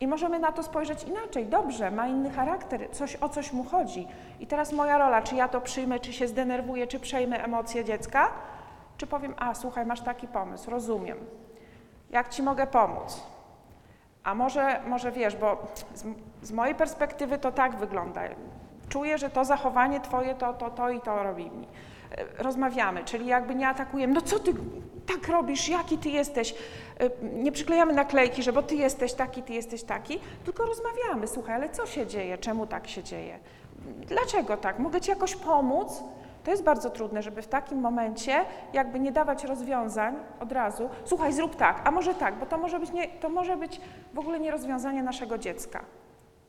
I 0.00 0.06
możemy 0.06 0.38
na 0.38 0.52
to 0.52 0.62
spojrzeć 0.62 1.04
inaczej. 1.04 1.46
Dobrze, 1.46 1.90
ma 1.90 2.06
inny 2.08 2.30
charakter, 2.30 2.90
coś 2.90 3.16
o 3.16 3.28
coś 3.28 3.52
mu 3.52 3.64
chodzi. 3.64 4.08
I 4.40 4.46
teraz 4.46 4.72
moja 4.72 4.98
rola, 4.98 5.22
czy 5.22 5.34
ja 5.34 5.48
to 5.48 5.60
przyjmę, 5.60 6.00
czy 6.00 6.12
się 6.12 6.28
zdenerwuję, 6.28 6.86
czy 6.86 7.00
przejmę 7.00 7.44
emocje 7.44 7.84
dziecka, 7.84 8.30
czy 9.00 9.06
powiem, 9.06 9.34
a 9.38 9.54
słuchaj, 9.54 9.86
masz 9.86 10.00
taki 10.00 10.28
pomysł, 10.28 10.70
rozumiem. 10.70 11.18
Jak 12.10 12.28
ci 12.28 12.42
mogę 12.42 12.66
pomóc? 12.66 13.20
A 14.24 14.34
może, 14.34 14.80
może 14.86 15.12
wiesz, 15.12 15.36
bo 15.36 15.66
z, 15.94 16.04
z 16.42 16.52
mojej 16.52 16.74
perspektywy 16.74 17.38
to 17.38 17.52
tak 17.52 17.76
wygląda. 17.76 18.20
Czuję, 18.88 19.18
że 19.18 19.30
to 19.30 19.44
zachowanie 19.44 20.00
twoje 20.00 20.34
to, 20.34 20.52
to, 20.54 20.70
to 20.70 20.90
i 20.90 21.00
to 21.00 21.22
robi 21.22 21.50
mi. 21.50 21.68
E, 22.38 22.42
Rozmawiamy, 22.42 23.04
czyli 23.04 23.26
jakby 23.26 23.54
nie 23.54 23.68
atakujemy, 23.68 24.14
no 24.14 24.20
co 24.20 24.38
ty 24.38 24.52
tak 25.06 25.28
robisz, 25.28 25.68
jaki 25.68 25.98
ty 25.98 26.08
jesteś. 26.08 26.54
E, 27.00 27.10
Nie 27.22 27.52
przyklejamy 27.52 27.92
naklejki, 27.92 28.42
że 28.42 28.52
bo 28.52 28.62
ty 28.62 28.74
jesteś 28.74 29.12
taki, 29.12 29.42
ty 29.42 29.52
jesteś 29.52 29.82
taki, 29.82 30.20
tylko 30.44 30.64
rozmawiamy. 30.64 31.26
Słuchaj, 31.26 31.54
ale 31.54 31.68
co 31.68 31.86
się 31.86 32.06
dzieje, 32.06 32.38
czemu 32.38 32.66
tak 32.66 32.88
się 32.88 33.02
dzieje? 33.02 33.38
Dlaczego 34.06 34.56
tak? 34.56 34.78
Mogę 34.78 35.00
ci 35.00 35.10
jakoś 35.10 35.36
pomóc? 35.36 36.02
To 36.44 36.50
jest 36.50 36.62
bardzo 36.62 36.90
trudne, 36.90 37.22
żeby 37.22 37.42
w 37.42 37.48
takim 37.48 37.80
momencie 37.80 38.44
jakby 38.72 39.00
nie 39.00 39.12
dawać 39.12 39.44
rozwiązań 39.44 40.14
od 40.40 40.52
razu. 40.52 40.90
Słuchaj, 41.04 41.32
zrób 41.32 41.56
tak, 41.56 41.82
a 41.84 41.90
może 41.90 42.14
tak, 42.14 42.34
bo 42.38 42.46
to 42.46 42.58
może 42.58 42.80
być, 42.80 42.92
nie, 42.92 43.08
to 43.08 43.28
może 43.28 43.56
być 43.56 43.80
w 44.14 44.18
ogóle 44.18 44.40
nie 44.40 44.50
rozwiązanie 44.50 45.02
naszego 45.02 45.38
dziecka. 45.38 45.84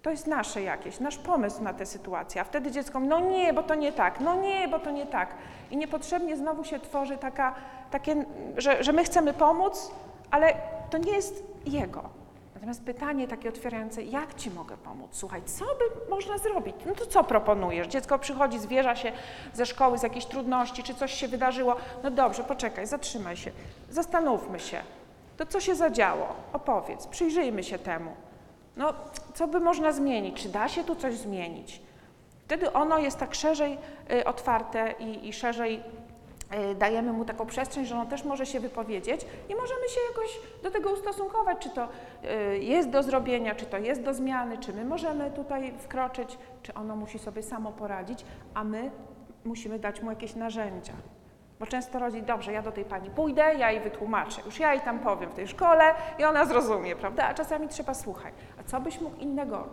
To 0.02 0.10
jest 0.10 0.28
nasze 0.28 0.62
jakieś, 0.62 1.00
nasz 1.00 1.18
pomysł 1.18 1.64
na 1.64 1.74
tę 1.74 1.86
sytuację. 1.86 2.42
A 2.42 2.44
wtedy 2.44 2.72
dziecko 2.72 3.00
no 3.00 3.20
nie, 3.20 3.54
bo 3.54 3.64
to 3.64 3.76
nie 3.76 3.92
tak, 3.92 4.20
no 4.20 4.36
nie, 4.36 4.68
bo 4.68 4.80
to 4.80 4.92
nie 4.92 5.06
tak. 5.06 5.36
I 5.72 5.78
niepotrzebnie 5.78 6.38
znowu 6.38 6.64
się 6.64 6.80
tworzy 6.80 7.18
taka, 7.18 7.56
takie, 7.92 8.26
że, 8.58 8.84
że 8.84 8.94
my 8.94 9.04
chcemy 9.04 9.34
pomóc, 9.34 9.92
ale 10.32 10.54
to 10.90 10.98
nie 10.98 11.12
jest 11.12 11.44
jego. 11.66 12.21
Natomiast 12.62 12.84
pytanie 12.84 13.28
takie 13.28 13.50
otwierające, 13.50 14.04
jak 14.04 14.34
Ci 14.34 14.52
mogę 14.52 14.78
pomóc? 14.78 15.10
Słuchaj, 15.12 15.42
co 15.46 15.66
by 15.66 16.10
można 16.10 16.38
zrobić? 16.38 16.76
No 16.86 16.96
to 16.96 17.06
co 17.06 17.24
proponujesz? 17.24 17.88
Dziecko 17.88 18.20
przychodzi, 18.20 18.60
zwierza 18.60 18.96
się 18.96 19.12
ze 19.54 19.66
szkoły 19.66 19.98
z 19.98 20.04
jakiejś 20.04 20.26
trudności, 20.26 20.84
czy 20.84 20.96
coś 20.96 21.14
się 21.14 21.28
wydarzyło. 21.28 21.76
No 22.04 22.12
dobrze, 22.12 22.44
poczekaj, 22.44 22.88
zatrzymaj 22.88 23.38
się, 23.38 23.52
zastanówmy 23.90 24.60
się. 24.60 24.82
To 25.38 25.46
co 25.46 25.60
się 25.60 25.76
zadziało? 25.76 26.28
Opowiedz, 26.54 27.08
przyjrzyjmy 27.08 27.64
się 27.64 27.80
temu. 27.80 28.12
No, 28.78 28.94
co 29.34 29.48
by 29.48 29.60
można 29.60 29.92
zmienić? 29.92 30.42
Czy 30.44 30.50
da 30.50 30.68
się 30.68 30.84
tu 30.84 30.96
coś 30.96 31.16
zmienić? 31.18 31.82
Wtedy 32.46 32.74
ono 32.74 33.00
jest 33.00 33.18
tak 33.18 33.36
szerzej 33.36 33.78
y, 34.12 34.26
otwarte 34.26 34.94
i, 35.00 35.28
i 35.28 35.34
szerzej 35.34 35.84
dajemy 36.76 37.14
mu 37.14 37.26
taką 37.26 37.46
przestrzeń, 37.46 37.86
że 37.86 37.96
ono 37.96 38.06
też 38.06 38.24
może 38.24 38.46
się 38.46 38.60
wypowiedzieć 38.60 39.22
i 39.50 39.56
możemy 39.56 39.90
się 39.90 40.00
jakoś 40.10 40.40
do 40.64 40.72
tego 40.72 40.92
ustosunkować, 40.92 41.58
czy 41.60 41.70
to 41.70 41.88
y, 42.54 42.58
jest 42.58 42.90
do 42.90 43.04
zrobienia, 43.04 43.56
czy 43.56 43.66
to 43.66 43.78
jest 43.78 44.02
do 44.02 44.14
zmiany, 44.14 44.58
czy 44.58 44.74
my 44.74 44.86
możemy 44.86 45.32
tutaj 45.32 45.74
wkroczyć, 45.78 46.38
czy 46.64 46.74
ono 46.74 46.96
musi 46.96 47.20
sobie 47.20 47.44
samo 47.44 47.72
poradzić, 47.72 48.26
a 48.54 48.64
my 48.64 48.92
musimy 49.46 49.80
dać 49.80 50.02
mu 50.02 50.10
jakieś 50.10 50.36
narzędzia. 50.36 50.94
Bo 51.60 51.68
często 51.68 52.00
rodzi, 52.00 52.22
dobrze, 52.22 52.52
ja 52.52 52.62
do 52.62 52.72
tej 52.72 52.86
pani 52.86 53.10
pójdę, 53.10 53.56
ja 53.56 53.72
jej 53.72 53.82
wytłumaczę, 53.82 54.42
już 54.46 54.60
ja 54.60 54.74
jej 54.74 54.82
tam 54.82 55.00
powiem 55.00 55.30
w 55.30 55.34
tej 55.34 55.48
szkole 55.48 55.84
i 56.20 56.24
ona 56.24 56.46
zrozumie, 56.46 56.96
prawda? 56.96 57.28
A 57.28 57.34
czasami 57.34 57.68
trzeba 57.68 57.94
słuchać. 57.94 58.34
A 58.60 58.64
co 58.64 58.82
byś 58.82 59.02
mógł 59.02 59.18
innego, 59.18 59.68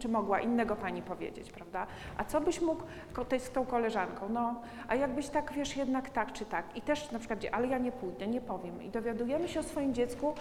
czy 0.00 0.08
mogła 0.08 0.40
innego 0.40 0.76
pani 0.76 1.02
powiedzieć, 1.02 1.52
prawda? 1.52 1.86
A 2.16 2.24
co 2.24 2.40
byś 2.40 2.60
mógł 2.60 2.82
tej- 3.28 3.40
z 3.40 3.50
tą 3.50 3.66
koleżanką? 3.66 4.28
No, 4.28 4.54
a 4.88 4.94
jakbyś 4.94 5.28
tak, 5.28 5.52
wiesz, 5.52 5.76
jednak 5.76 6.10
tak 6.10 6.32
czy 6.32 6.44
tak. 6.46 6.64
I 6.76 6.82
też 6.82 7.10
na 7.10 7.18
przykład, 7.18 7.38
ale 7.52 7.66
ja 7.66 7.78
nie 7.78 7.92
pójdę, 7.92 8.26
nie 8.26 8.40
powiem. 8.40 8.82
I 8.82 8.88
dowiadujemy 8.90 9.48
się 9.48 9.60
o 9.60 9.62
swoim 9.62 9.94
dziecku, 9.94 10.34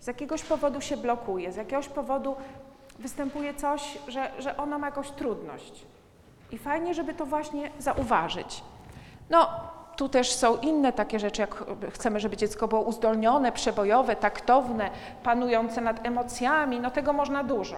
z 0.00 0.06
jakiegoś 0.06 0.42
powodu 0.44 0.80
się 0.80 0.96
blokuje, 0.96 1.52
z 1.52 1.56
jakiegoś 1.56 1.88
powodu 1.88 2.36
występuje 2.98 3.54
coś, 3.54 3.98
że, 4.08 4.30
że 4.38 4.56
ona 4.56 4.78
ma 4.78 4.86
jakąś 4.86 5.10
trudność. 5.10 5.86
I 6.52 6.58
fajnie, 6.58 6.94
żeby 6.94 7.14
to 7.14 7.26
właśnie 7.26 7.70
zauważyć. 7.78 8.62
No, 9.30 9.48
tu 9.96 10.08
też 10.08 10.32
są 10.32 10.56
inne 10.56 10.92
takie 10.92 11.18
rzeczy, 11.18 11.40
jak 11.40 11.64
chcemy, 11.90 12.20
żeby 12.20 12.36
dziecko 12.36 12.68
było 12.68 12.80
uzdolnione, 12.80 13.52
przebojowe, 13.52 14.16
taktowne, 14.16 14.90
panujące 15.22 15.80
nad 15.80 16.06
emocjami, 16.06 16.80
no 16.80 16.90
tego 16.90 17.12
można 17.12 17.44
dużo. 17.44 17.76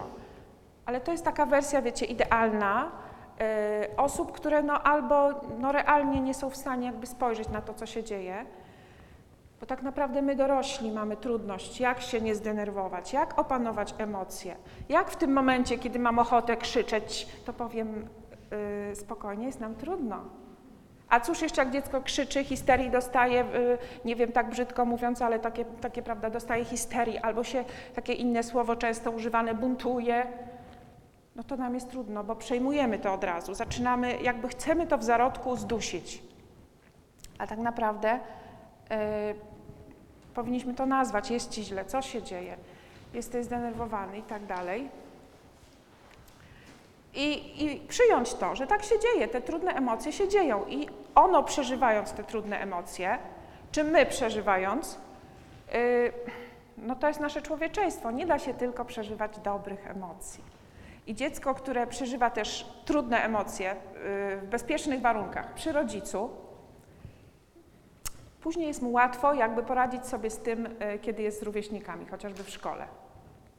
Ale 0.91 1.01
to 1.01 1.13
jest 1.13 1.25
taka 1.25 1.47
wersja, 1.47 1.83
wiecie, 1.83 2.07
idealna 2.07 2.91
y, 3.91 3.97
osób, 3.97 4.33
które 4.33 4.63
no 4.63 4.83
albo 4.83 5.31
no 5.59 5.73
realnie 5.73 6.21
nie 6.21 6.35
są 6.35 6.51
w 6.51 6.57
stanie 6.57 6.87
jakby 6.87 7.07
spojrzeć 7.07 7.49
na 7.49 7.63
to, 7.63 7.75
co 7.75 7.87
się 7.87 8.05
dzieje, 8.05 8.47
bo 9.61 9.67
tak 9.67 9.83
naprawdę 9.83 10.23
my 10.23 10.37
dorośli 10.37 10.93
mamy 10.93 11.17
trudność, 11.17 11.81
jak 11.81 12.01
się 12.01 12.21
nie 12.21 12.35
zdenerwować, 12.35 13.13
jak 13.13 13.39
opanować 13.39 13.95
emocje, 13.99 14.57
jak 14.89 15.11
w 15.11 15.17
tym 15.17 15.33
momencie, 15.33 15.79
kiedy 15.79 15.99
mam 15.99 16.19
ochotę 16.19 16.57
krzyczeć, 16.57 17.29
to 17.45 17.53
powiem 17.53 18.09
y, 18.93 18.97
spokojnie, 18.97 19.47
jest 19.47 19.61
nam 19.61 19.75
trudno. 19.75 20.25
A 21.09 21.21
cóż 21.21 21.43
jeszcze 21.43 21.63
jak 21.63 21.71
dziecko 21.71 22.01
krzyczy, 22.01 22.45
histerii 22.45 22.91
dostaje, 22.91 23.45
y, 23.45 23.79
nie 24.05 24.17
wiem 24.17 24.33
tak 24.33 24.51
brzydko 24.51 24.85
mówiąc, 24.85 25.23
ale 25.23 25.39
takie, 25.39 25.65
takie 25.65 26.03
prawda, 26.03 26.31
dostaje 26.31 26.65
histerii, 26.65 27.19
albo 27.19 27.45
się 27.45 27.65
takie 27.95 28.13
inne 28.13 28.43
słowo 28.43 28.77
często 28.77 29.11
używane 29.11 29.55
buntuje, 29.55 30.27
no 31.41 31.45
to 31.45 31.57
nam 31.57 31.75
jest 31.75 31.91
trudno, 31.91 32.25
bo 32.25 32.37
przejmujemy 32.37 32.99
to 32.99 33.13
od 33.13 33.25
razu. 33.25 33.55
Zaczynamy, 33.55 34.23
jakby 34.23 34.49
chcemy 34.49 34.87
to 34.87 34.99
w 34.99 35.05
zarodku 35.05 35.57
zdusić. 35.57 36.23
A 37.39 37.47
tak 37.47 37.59
naprawdę 37.59 38.15
y, 38.15 38.21
powinniśmy 40.35 40.75
to 40.75 40.87
nazwać, 40.87 41.31
jest 41.31 41.51
ci 41.51 41.65
źle, 41.65 41.85
co 41.85 42.03
się 42.03 42.23
dzieje, 42.23 42.57
jesteś 43.15 43.45
zdenerwowany 43.45 44.19
i 44.19 44.23
tak 44.23 44.47
dalej. 44.47 44.89
I, 47.15 47.55
I 47.65 47.81
przyjąć 47.89 48.35
to, 48.35 48.55
że 48.55 48.67
tak 48.67 48.83
się 48.83 48.95
dzieje, 48.99 49.29
te 49.29 49.41
trudne 49.41 49.73
emocje 49.73 50.13
się 50.13 50.29
dzieją 50.29 50.67
i 50.67 50.89
ono 51.15 51.43
przeżywając 51.43 52.13
te 52.13 52.25
trudne 52.25 52.61
emocje, 52.61 53.19
czy 53.73 53.85
my 53.85 54.07
przeżywając, 54.07 54.99
yy, 55.73 56.13
no 56.77 56.97
to 56.97 57.09
jest 57.09 57.21
nasze 57.21 57.43
człowieczeństwo. 57.43 58.11
Nie 58.11 58.27
da 58.27 58.39
się 58.39 58.55
tylko 58.55 58.85
przeżywać 58.85 59.39
dobrych 59.39 59.87
emocji. 59.87 60.60
I 61.11 61.15
dziecko, 61.15 61.55
które 61.55 61.87
przeżywa 61.87 62.31
też 62.31 62.67
trudne 62.85 63.25
emocje 63.25 63.69
yy, 63.69 64.37
w 64.37 64.47
bezpiecznych 64.51 65.01
warunkach 65.01 65.55
przy 65.55 65.73
rodzicu, 65.73 66.31
później 68.41 68.67
jest 68.67 68.83
mu 68.83 68.93
łatwo 68.93 69.35
jakby 69.35 69.63
poradzić 69.63 70.07
sobie 70.07 70.31
z 70.31 70.39
tym, 70.39 70.65
yy, 70.65 70.99
kiedy 70.99 71.23
jest 71.23 71.41
z 71.41 71.43
rówieśnikami, 71.43 72.07
chociażby 72.07 72.45
w 72.45 72.51
szkole. 72.51 72.87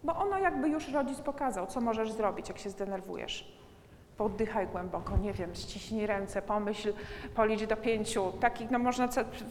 Bo 0.04 0.16
ono 0.16 0.38
jakby 0.40 0.70
już 0.70 0.88
rodzic 0.88 1.20
pokazał, 1.20 1.68
co 1.68 1.82
możesz 1.82 2.12
zrobić, 2.12 2.50
jak 2.50 2.58
się 2.58 2.70
zdenerwujesz. 2.70 3.58
Poddychaj 4.18 4.68
głęboko, 4.68 5.18
nie 5.18 5.34
wiem, 5.34 5.56
ściśnij 5.56 6.08
ręce, 6.08 6.42
pomyśl, 6.42 6.94
policz 7.36 7.64
do 7.64 7.78
pięciu. 7.78 8.32
Takich, 8.32 8.72
no 8.72 8.80
można, 8.80 9.08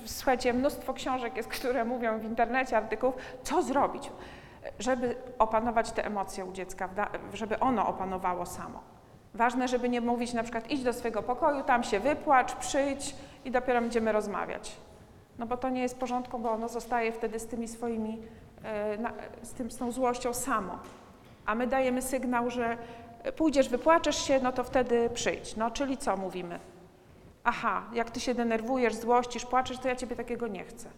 słuchajcie, 0.07 0.53
mnóstwo 0.53 0.95
książek 0.95 1.37
jest, 1.37 1.49
które 1.49 1.85
mówią 1.85 2.19
w 2.19 2.25
internecie, 2.25 2.77
artykułów, 2.77 3.15
co 3.43 3.63
zrobić, 3.63 4.11
żeby 4.79 5.17
opanować 5.39 5.93
te 5.93 6.07
emocje 6.07 6.45
u 6.45 6.53
dziecka, 6.53 6.89
żeby 7.33 7.59
ono 7.59 7.87
opanowało 7.89 8.47
samo. 8.47 8.81
Ważne, 9.35 9.69
żeby 9.69 9.89
nie 9.89 10.01
mówić 10.01 10.33
na 10.33 10.43
przykład 10.43 10.71
idź 10.71 10.83
do 10.83 10.93
swojego 10.93 11.23
pokoju, 11.23 11.63
tam 11.63 11.85
się 11.85 12.01
wypłacz, 12.01 12.55
przyjdź 12.55 13.17
i 13.45 13.51
dopiero 13.51 13.81
będziemy 13.81 14.13
rozmawiać. 14.13 14.77
No 15.39 15.47
bo 15.47 15.57
to 15.57 15.69
nie 15.69 15.83
jest 15.83 15.95
w 15.95 15.99
porządku, 15.99 16.39
bo 16.39 16.51
ono 16.51 16.69
zostaje 16.69 17.13
wtedy 17.13 17.39
z 17.39 17.47
tymi 17.47 17.69
swoimi 17.69 18.23
e, 18.65 18.99
z, 19.43 19.53
tym, 19.53 19.71
z 19.71 19.77
tą 19.77 19.93
złością 19.93 20.35
samo. 20.35 20.79
A 21.47 21.55
my 21.55 21.67
dajemy 21.67 22.03
sygnał, 22.03 22.51
że 22.51 22.77
pójdziesz, 23.37 23.69
wypłaczesz 23.69 24.17
się, 24.17 24.41
no 24.43 24.53
to 24.53 24.65
wtedy 24.65 25.11
przyjdź. 25.15 25.57
No 25.57 25.71
czyli 25.71 25.97
co 25.97 26.17
mówimy? 26.17 26.61
Aha, 27.45 27.83
jak 27.93 28.11
ty 28.11 28.21
się 28.21 28.35
denerwujesz, 28.35 28.95
złościsz, 28.95 29.45
płaczesz, 29.47 29.79
to 29.79 29.89
ja 29.89 29.97
ciebie 29.97 30.17
takiego 30.17 30.49
nie 30.49 30.65
chcę. 30.65 30.89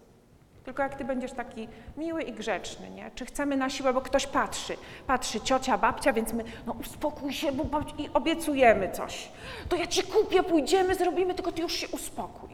Tylko 0.64 0.82
jak 0.82 0.94
ty 0.94 1.04
będziesz 1.04 1.32
taki 1.32 1.68
miły 1.96 2.22
i 2.22 2.32
grzeczny, 2.32 2.90
nie? 2.90 3.10
Czy 3.14 3.26
chcemy 3.26 3.56
na 3.56 3.70
siłę, 3.70 3.92
bo 3.92 4.00
ktoś 4.00 4.26
patrzy, 4.26 4.76
patrzy 5.06 5.40
ciocia, 5.40 5.78
babcia, 5.78 6.12
więc 6.12 6.32
my, 6.32 6.44
no 6.66 6.72
uspokój 6.72 7.32
się, 7.32 7.52
bo 7.52 7.64
babci- 7.64 8.00
i 8.00 8.10
obiecujemy 8.14 8.90
coś. 8.92 9.28
To 9.68 9.76
ja 9.76 9.86
ci 9.86 10.02
kupię, 10.02 10.42
pójdziemy, 10.42 10.94
zrobimy, 10.94 11.34
tylko 11.34 11.52
ty 11.52 11.62
już 11.62 11.72
się 11.72 11.88
uspokój. 11.88 12.48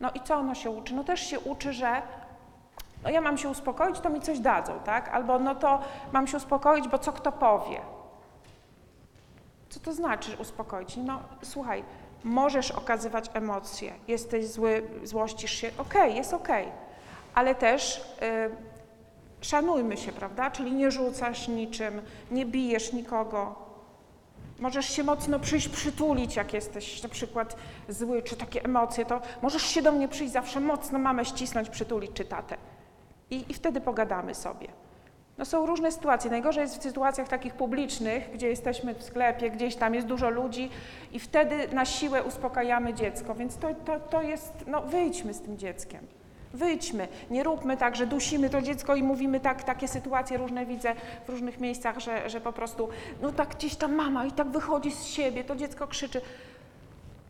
No 0.00 0.10
i 0.14 0.20
co 0.20 0.34
ono 0.34 0.54
się 0.54 0.70
uczy? 0.70 0.94
No 0.94 1.04
też 1.04 1.20
się 1.20 1.40
uczy, 1.40 1.72
że 1.72 2.02
no 3.04 3.10
ja 3.10 3.20
mam 3.20 3.38
się 3.38 3.48
uspokoić, 3.48 4.00
to 4.00 4.10
mi 4.10 4.20
coś 4.20 4.38
dadzą, 4.38 4.72
tak? 4.84 5.08
Albo 5.08 5.38
no 5.38 5.54
to 5.54 5.80
mam 6.12 6.26
się 6.26 6.36
uspokoić, 6.36 6.88
bo 6.88 6.98
co 6.98 7.12
kto 7.12 7.32
powie. 7.32 7.80
Co 9.68 9.80
to 9.80 9.92
znaczy 9.92 10.36
uspokoić? 10.40 10.96
No 10.96 11.20
słuchaj, 11.42 11.84
możesz 12.24 12.70
okazywać 12.70 13.30
emocje, 13.34 13.92
jesteś 14.08 14.46
zły, 14.48 14.82
złościsz 15.04 15.50
się, 15.52 15.70
okej, 15.78 16.16
jest 16.16 16.34
okej, 16.34 16.68
ale 17.34 17.54
też 17.54 17.98
y, 17.98 18.72
szanujmy 19.40 19.96
się, 19.96 20.12
prawda? 20.12 20.50
Czyli 20.50 20.72
nie 20.72 20.90
rzucasz 20.90 21.48
niczym, 21.48 22.02
nie 22.30 22.46
bijesz 22.46 22.92
nikogo. 22.92 23.54
Możesz 24.58 24.86
się 24.86 25.04
mocno 25.04 25.40
przyjść, 25.40 25.68
przytulić, 25.68 26.36
jak 26.36 26.52
jesteś 26.54 27.02
na 27.02 27.08
przykład 27.08 27.56
zły, 27.88 28.22
czy 28.22 28.36
takie 28.36 28.64
emocje, 28.64 29.04
to 29.04 29.20
możesz 29.42 29.62
się 29.62 29.82
do 29.82 29.92
mnie 29.92 30.08
przyjść 30.08 30.32
zawsze 30.32 30.60
mocno, 30.60 30.98
mamę 30.98 31.24
ścisnąć, 31.24 31.70
przytulić, 31.70 32.10
czy 32.14 32.24
tatę. 32.24 32.56
I, 33.30 33.44
I 33.48 33.54
wtedy 33.54 33.80
pogadamy 33.80 34.34
sobie. 34.34 34.68
No 35.38 35.44
są 35.44 35.66
różne 35.66 35.92
sytuacje. 35.92 36.30
Najgorzej 36.30 36.62
jest 36.62 36.78
w 36.78 36.82
sytuacjach 36.82 37.28
takich 37.28 37.54
publicznych, 37.54 38.30
gdzie 38.34 38.48
jesteśmy 38.48 38.94
w 38.94 39.02
sklepie, 39.02 39.50
gdzieś 39.50 39.76
tam 39.76 39.94
jest 39.94 40.06
dużo 40.06 40.30
ludzi 40.30 40.70
i 41.12 41.20
wtedy 41.20 41.68
na 41.68 41.84
siłę 41.84 42.22
uspokajamy 42.22 42.94
dziecko. 42.94 43.34
Więc 43.34 43.56
to, 43.56 43.74
to, 43.74 44.00
to 44.00 44.22
jest, 44.22 44.52
no 44.66 44.82
wyjdźmy 44.82 45.34
z 45.34 45.40
tym 45.40 45.58
dzieckiem. 45.58 46.06
Wyjdźmy, 46.54 47.08
nie 47.30 47.42
róbmy 47.42 47.76
tak, 47.76 47.96
że 47.96 48.06
dusimy 48.06 48.50
to 48.50 48.62
dziecko 48.62 48.94
i 48.94 49.02
mówimy 49.02 49.40
tak, 49.40 49.64
takie 49.64 49.88
sytuacje 49.88 50.38
różne 50.38 50.66
widzę 50.66 50.94
w 51.26 51.28
różnych 51.28 51.60
miejscach, 51.60 51.98
że, 51.98 52.30
że 52.30 52.40
po 52.40 52.52
prostu, 52.52 52.88
no 53.22 53.32
tak 53.32 53.56
gdzieś 53.56 53.76
tam 53.76 53.94
mama 53.94 54.26
i 54.26 54.32
tak 54.32 54.48
wychodzi 54.48 54.90
z 54.90 55.04
siebie, 55.04 55.44
to 55.44 55.56
dziecko 55.56 55.86
krzyczy. 55.86 56.20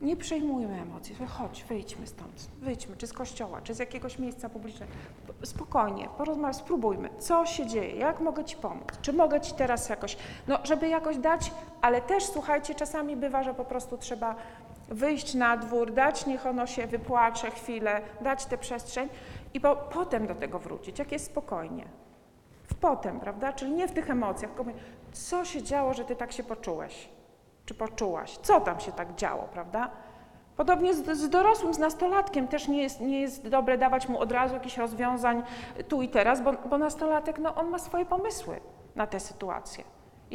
Nie 0.01 0.17
przejmujmy 0.17 0.81
emocji, 0.81 1.17
chodź, 1.29 1.65
wyjdźmy 1.65 2.07
stąd, 2.07 2.51
wyjdźmy, 2.61 2.97
czy 2.97 3.07
z 3.07 3.13
kościoła, 3.13 3.61
czy 3.61 3.75
z 3.75 3.79
jakiegoś 3.79 4.19
miejsca 4.19 4.49
publicznego. 4.49 4.93
Spokojnie, 5.45 6.09
porozmawiaj, 6.19 6.55
spróbujmy, 6.55 7.09
co 7.19 7.47
się 7.47 7.67
dzieje, 7.67 7.97
jak 7.97 8.21
mogę 8.21 8.45
Ci 8.45 8.57
pomóc, 8.57 8.85
czy 9.03 9.13
mogę 9.13 9.41
Ci 9.41 9.55
teraz 9.55 9.89
jakoś, 9.89 10.17
no 10.49 10.59
żeby 10.65 10.89
jakoś 10.89 11.17
dać, 11.17 11.53
ale 11.81 12.01
też 12.01 12.25
słuchajcie, 12.25 12.75
czasami 12.75 13.17
bywa, 13.17 13.43
że 13.43 13.55
po 13.55 13.65
prostu 13.65 13.99
trzeba 13.99 14.37
wyjść 14.93 15.35
na 15.35 15.57
dwór, 15.57 15.93
dać, 15.93 16.27
niech 16.27 16.47
ono 16.47 16.67
się 16.67 16.87
wypłacze 16.87 17.51
chwilę, 17.51 18.01
dać 18.21 18.47
tę 18.47 18.59
przestrzeń 18.59 19.09
i 19.55 19.61
po, 19.61 19.77
potem 19.77 20.27
do 20.27 20.35
tego 20.35 20.59
wrócić, 20.59 20.99
jak 20.99 21.13
jest 21.13 21.27
spokojnie. 21.27 21.85
W 22.65 22.75
potem, 22.75 23.21
prawda? 23.21 23.53
Czyli 23.53 23.73
nie 23.73 23.89
w 23.89 23.93
tych 23.93 24.11
emocjach, 24.11 24.51
tylko 24.51 24.65
mówię, 24.65 24.79
co 25.13 25.45
się 25.45 25.63
działo, 25.63 25.95
że 25.95 26.05
Ty 26.05 26.17
tak 26.17 26.33
się 26.33 26.43
poczułeś, 26.43 27.09
czy 27.67 27.75
poczułaś, 27.75 28.39
co 28.39 28.61
tam 28.61 28.81
się 28.81 28.93
tak 28.93 29.15
działo, 29.15 29.49
prawda? 29.53 29.91
Podobnie 30.57 30.95
z, 30.95 31.19
z, 31.19 31.29
dorosłym, 31.29 31.75
z 31.75 31.79
nastolatkiem 31.79 32.49
też 32.49 32.69
nie 32.69 32.83
jest, 32.83 33.01
nie 33.01 33.21
jest 33.21 33.49
dobre 33.49 33.79
dawać 33.79 34.09
mu 34.09 34.21
od 34.21 34.33
razu 34.33 34.55
jakichś 34.55 34.77
rozwiązań 34.77 35.43
tu 35.89 36.03
i 36.03 36.09
teraz, 36.09 36.41
bo, 36.41 36.53
bo 36.53 36.79
nastolatek, 36.79 37.39
no, 37.39 37.55
on 37.55 37.71
ma 37.71 37.79
swoje 37.79 38.05
pomysły 38.05 38.61
na 38.95 39.07
tę 39.07 39.21
sytuację. 39.21 39.85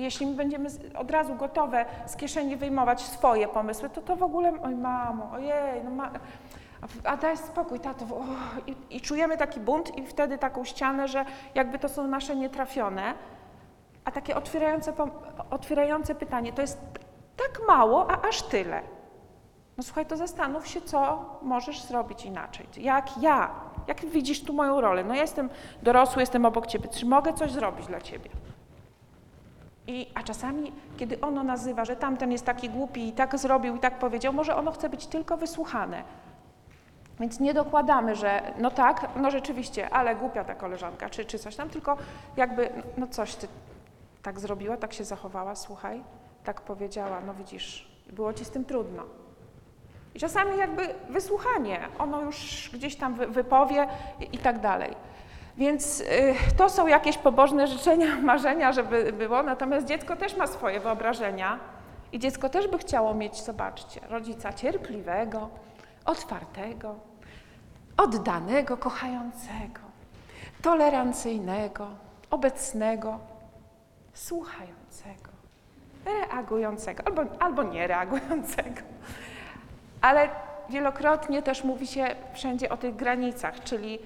Jeśli 0.02 0.28
my 0.28 0.36
będziemy 0.36 0.70
od 0.98 1.12
razu 1.12 1.36
gotowe 1.36 1.86
z 2.06 2.16
kieszeni 2.16 2.58
wyjmować 2.58 3.02
swoje 3.02 3.48
pomysły, 3.48 3.90
to 3.90 4.02
to 4.02 4.16
w 4.16 4.24
ogóle, 4.24 4.54
oj 4.64 4.76
mamo, 4.76 5.32
ojej, 5.32 5.84
no 5.84 5.90
ma, 5.90 6.12
a 7.04 7.18
daj 7.18 7.38
spokój, 7.38 7.80
tato, 7.80 8.06
i, 8.68 8.76
i 8.90 9.02
czujemy 9.02 9.38
taki 9.38 9.60
bunt 9.60 9.98
i 9.98 10.06
wtedy 10.06 10.38
taką 10.38 10.64
ścianę, 10.64 11.08
że 11.08 11.26
jakby 11.56 11.80
to 11.80 11.90
są 11.90 12.08
nasze 12.08 12.36
nietrafione, 12.36 13.14
a 14.06 14.12
takie 14.12 14.36
otwierające, 14.36 14.94
otwierające 15.50 16.16
pytanie, 16.16 16.54
to 16.54 16.62
jest 16.62 16.82
tak 17.38 17.68
mało, 17.68 18.12
a 18.12 18.28
aż 18.28 18.42
tyle. 18.42 18.82
No 19.78 19.84
słuchaj, 19.84 20.06
to 20.06 20.18
zastanów 20.18 20.68
się, 20.68 20.82
co 20.82 21.26
możesz 21.42 21.82
zrobić 21.82 22.26
inaczej. 22.26 22.68
Jak 22.78 23.22
ja, 23.22 23.50
jak 23.88 24.06
widzisz 24.06 24.44
tu 24.44 24.54
moją 24.54 24.82
rolę? 24.82 25.04
No 25.04 25.16
ja 25.16 25.22
jestem 25.22 25.50
dorosły, 25.84 26.22
jestem 26.22 26.46
obok 26.46 26.68
ciebie, 26.68 26.88
czy 26.90 27.06
mogę 27.06 27.34
coś 27.34 27.52
zrobić 27.52 27.88
dla 27.88 28.02
ciebie? 28.02 28.30
I, 29.88 30.08
a 30.16 30.24
czasami, 30.24 30.72
kiedy 30.98 31.22
ono 31.22 31.44
nazywa, 31.44 31.86
że 31.86 31.96
tamten 31.96 32.32
jest 32.32 32.46
taki 32.46 32.70
głupi 32.70 33.08
i 33.08 33.14
tak 33.14 33.38
zrobił 33.38 33.76
i 33.76 33.80
tak 33.80 34.00
powiedział, 34.00 34.34
może 34.34 34.56
ono 34.56 34.72
chce 34.72 34.90
być 34.90 35.08
tylko 35.08 35.38
wysłuchane. 35.38 36.04
Więc 37.20 37.40
nie 37.40 37.54
dokładamy, 37.54 38.16
że 38.16 38.42
no 38.58 38.72
tak, 38.72 39.10
no 39.16 39.32
rzeczywiście, 39.32 39.90
ale 39.90 40.16
głupia 40.16 40.44
ta 40.44 40.56
koleżanka, 40.56 41.10
czy, 41.10 41.26
czy 41.26 41.40
coś 41.40 41.56
tam, 41.56 41.70
tylko 41.70 41.98
jakby, 42.38 42.70
no, 42.98 43.08
coś 43.08 43.36
ty 43.36 43.48
tak 44.22 44.40
zrobiła, 44.40 44.78
tak 44.78 44.94
się 44.94 45.04
zachowała, 45.04 45.56
słuchaj, 45.56 46.04
tak 46.44 46.62
powiedziała, 46.62 47.22
no 47.28 47.34
widzisz, 47.34 47.92
było 48.10 48.34
ci 48.34 48.46
z 48.46 48.50
tym 48.50 48.66
trudno. 48.66 49.04
I 50.16 50.20
czasami 50.20 50.58
jakby 50.58 50.88
wysłuchanie, 51.10 51.80
ono 52.00 52.22
już 52.22 52.70
gdzieś 52.74 52.96
tam 52.96 53.16
wypowie 53.16 53.88
i, 54.20 54.36
i 54.36 54.38
tak 54.38 54.60
dalej. 54.60 54.96
Więc 55.58 56.00
y, 56.02 56.06
to 56.58 56.70
są 56.70 56.88
jakieś 56.88 57.18
pobożne 57.18 57.68
życzenia, 57.68 58.16
marzenia, 58.32 58.74
żeby 58.74 59.14
było, 59.14 59.44
natomiast 59.44 59.88
dziecko 59.88 60.16
też 60.16 60.38
ma 60.38 60.48
swoje 60.48 60.80
wyobrażenia 60.80 61.60
i 62.12 62.20
dziecko 62.20 62.50
też 62.50 62.68
by 62.68 62.78
chciało 62.78 63.14
mieć, 63.14 63.44
zobaczcie, 63.44 64.02
rodzica 64.10 64.54
cierpliwego, 64.54 65.50
otwartego, 66.06 66.96
oddanego, 67.98 68.78
kochającego, 68.78 69.82
tolerancyjnego, 70.62 71.88
obecnego, 72.30 73.20
słuchającego, 74.14 75.32
reagującego 76.06 77.04
albo, 77.06 77.22
albo 77.40 77.64
nie 77.64 77.88
reagującego. 77.88 78.82
Ale 80.02 80.30
wielokrotnie 80.70 81.42
też 81.44 81.64
mówi 81.64 81.88
się 81.88 82.08
wszędzie 82.34 82.70
o 82.70 82.78
tych 82.78 82.96
granicach, 82.96 83.64
czyli 83.64 84.00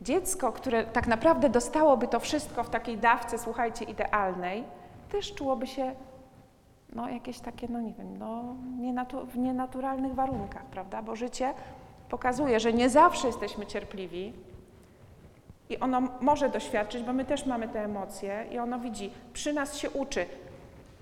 dziecko, 0.00 0.52
które 0.52 0.84
tak 0.84 1.06
naprawdę 1.06 1.48
dostałoby 1.48 2.08
to 2.08 2.20
wszystko 2.20 2.64
w 2.64 2.70
takiej 2.70 2.98
dawce, 2.98 3.38
słuchajcie, 3.38 3.84
idealnej, 3.84 4.64
też 5.12 5.34
czułoby 5.34 5.66
się 5.66 5.94
no, 6.92 7.08
jakieś 7.08 7.40
takie, 7.40 7.68
no 7.68 7.80
nie 7.80 7.92
wiem, 7.92 8.16
no, 8.18 8.44
nienatu 8.78 9.26
w 9.26 9.38
nienaturalnych 9.38 10.14
warunkach, 10.14 10.64
prawda? 10.64 11.02
Bo 11.02 11.16
życie 11.16 11.54
pokazuje, 12.08 12.60
że 12.60 12.72
nie 12.72 12.88
zawsze 12.88 13.26
jesteśmy 13.26 13.66
cierpliwi 13.66 14.32
i 15.68 15.78
ono 15.78 16.02
może 16.20 16.48
doświadczyć, 16.48 17.02
bo 17.02 17.12
my 17.12 17.24
też 17.24 17.46
mamy 17.46 17.68
te 17.68 17.84
emocje 17.84 18.46
i 18.50 18.58
ono 18.58 18.78
widzi, 18.78 19.10
przy 19.32 19.52
nas 19.52 19.76
się 19.76 19.90
uczy. 19.90 20.26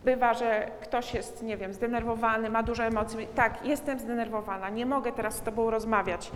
Bywa, 0.05 0.35
że 0.35 0.71
ktoś 0.81 1.15
jest, 1.15 1.43
nie 1.43 1.57
wiem, 1.57 1.73
zdenerwowany, 1.73 2.51
ma 2.51 2.63
dużo 2.63 2.85
emocji. 2.85 3.27
Tak, 3.35 3.67
jestem 3.67 3.99
zdenerwowana, 3.99 4.69
nie 4.69 4.87
mogę 4.87 5.13
teraz 5.13 5.35
z 5.37 5.41
Tobą 5.41 5.71
rozmawiać. 5.71 6.31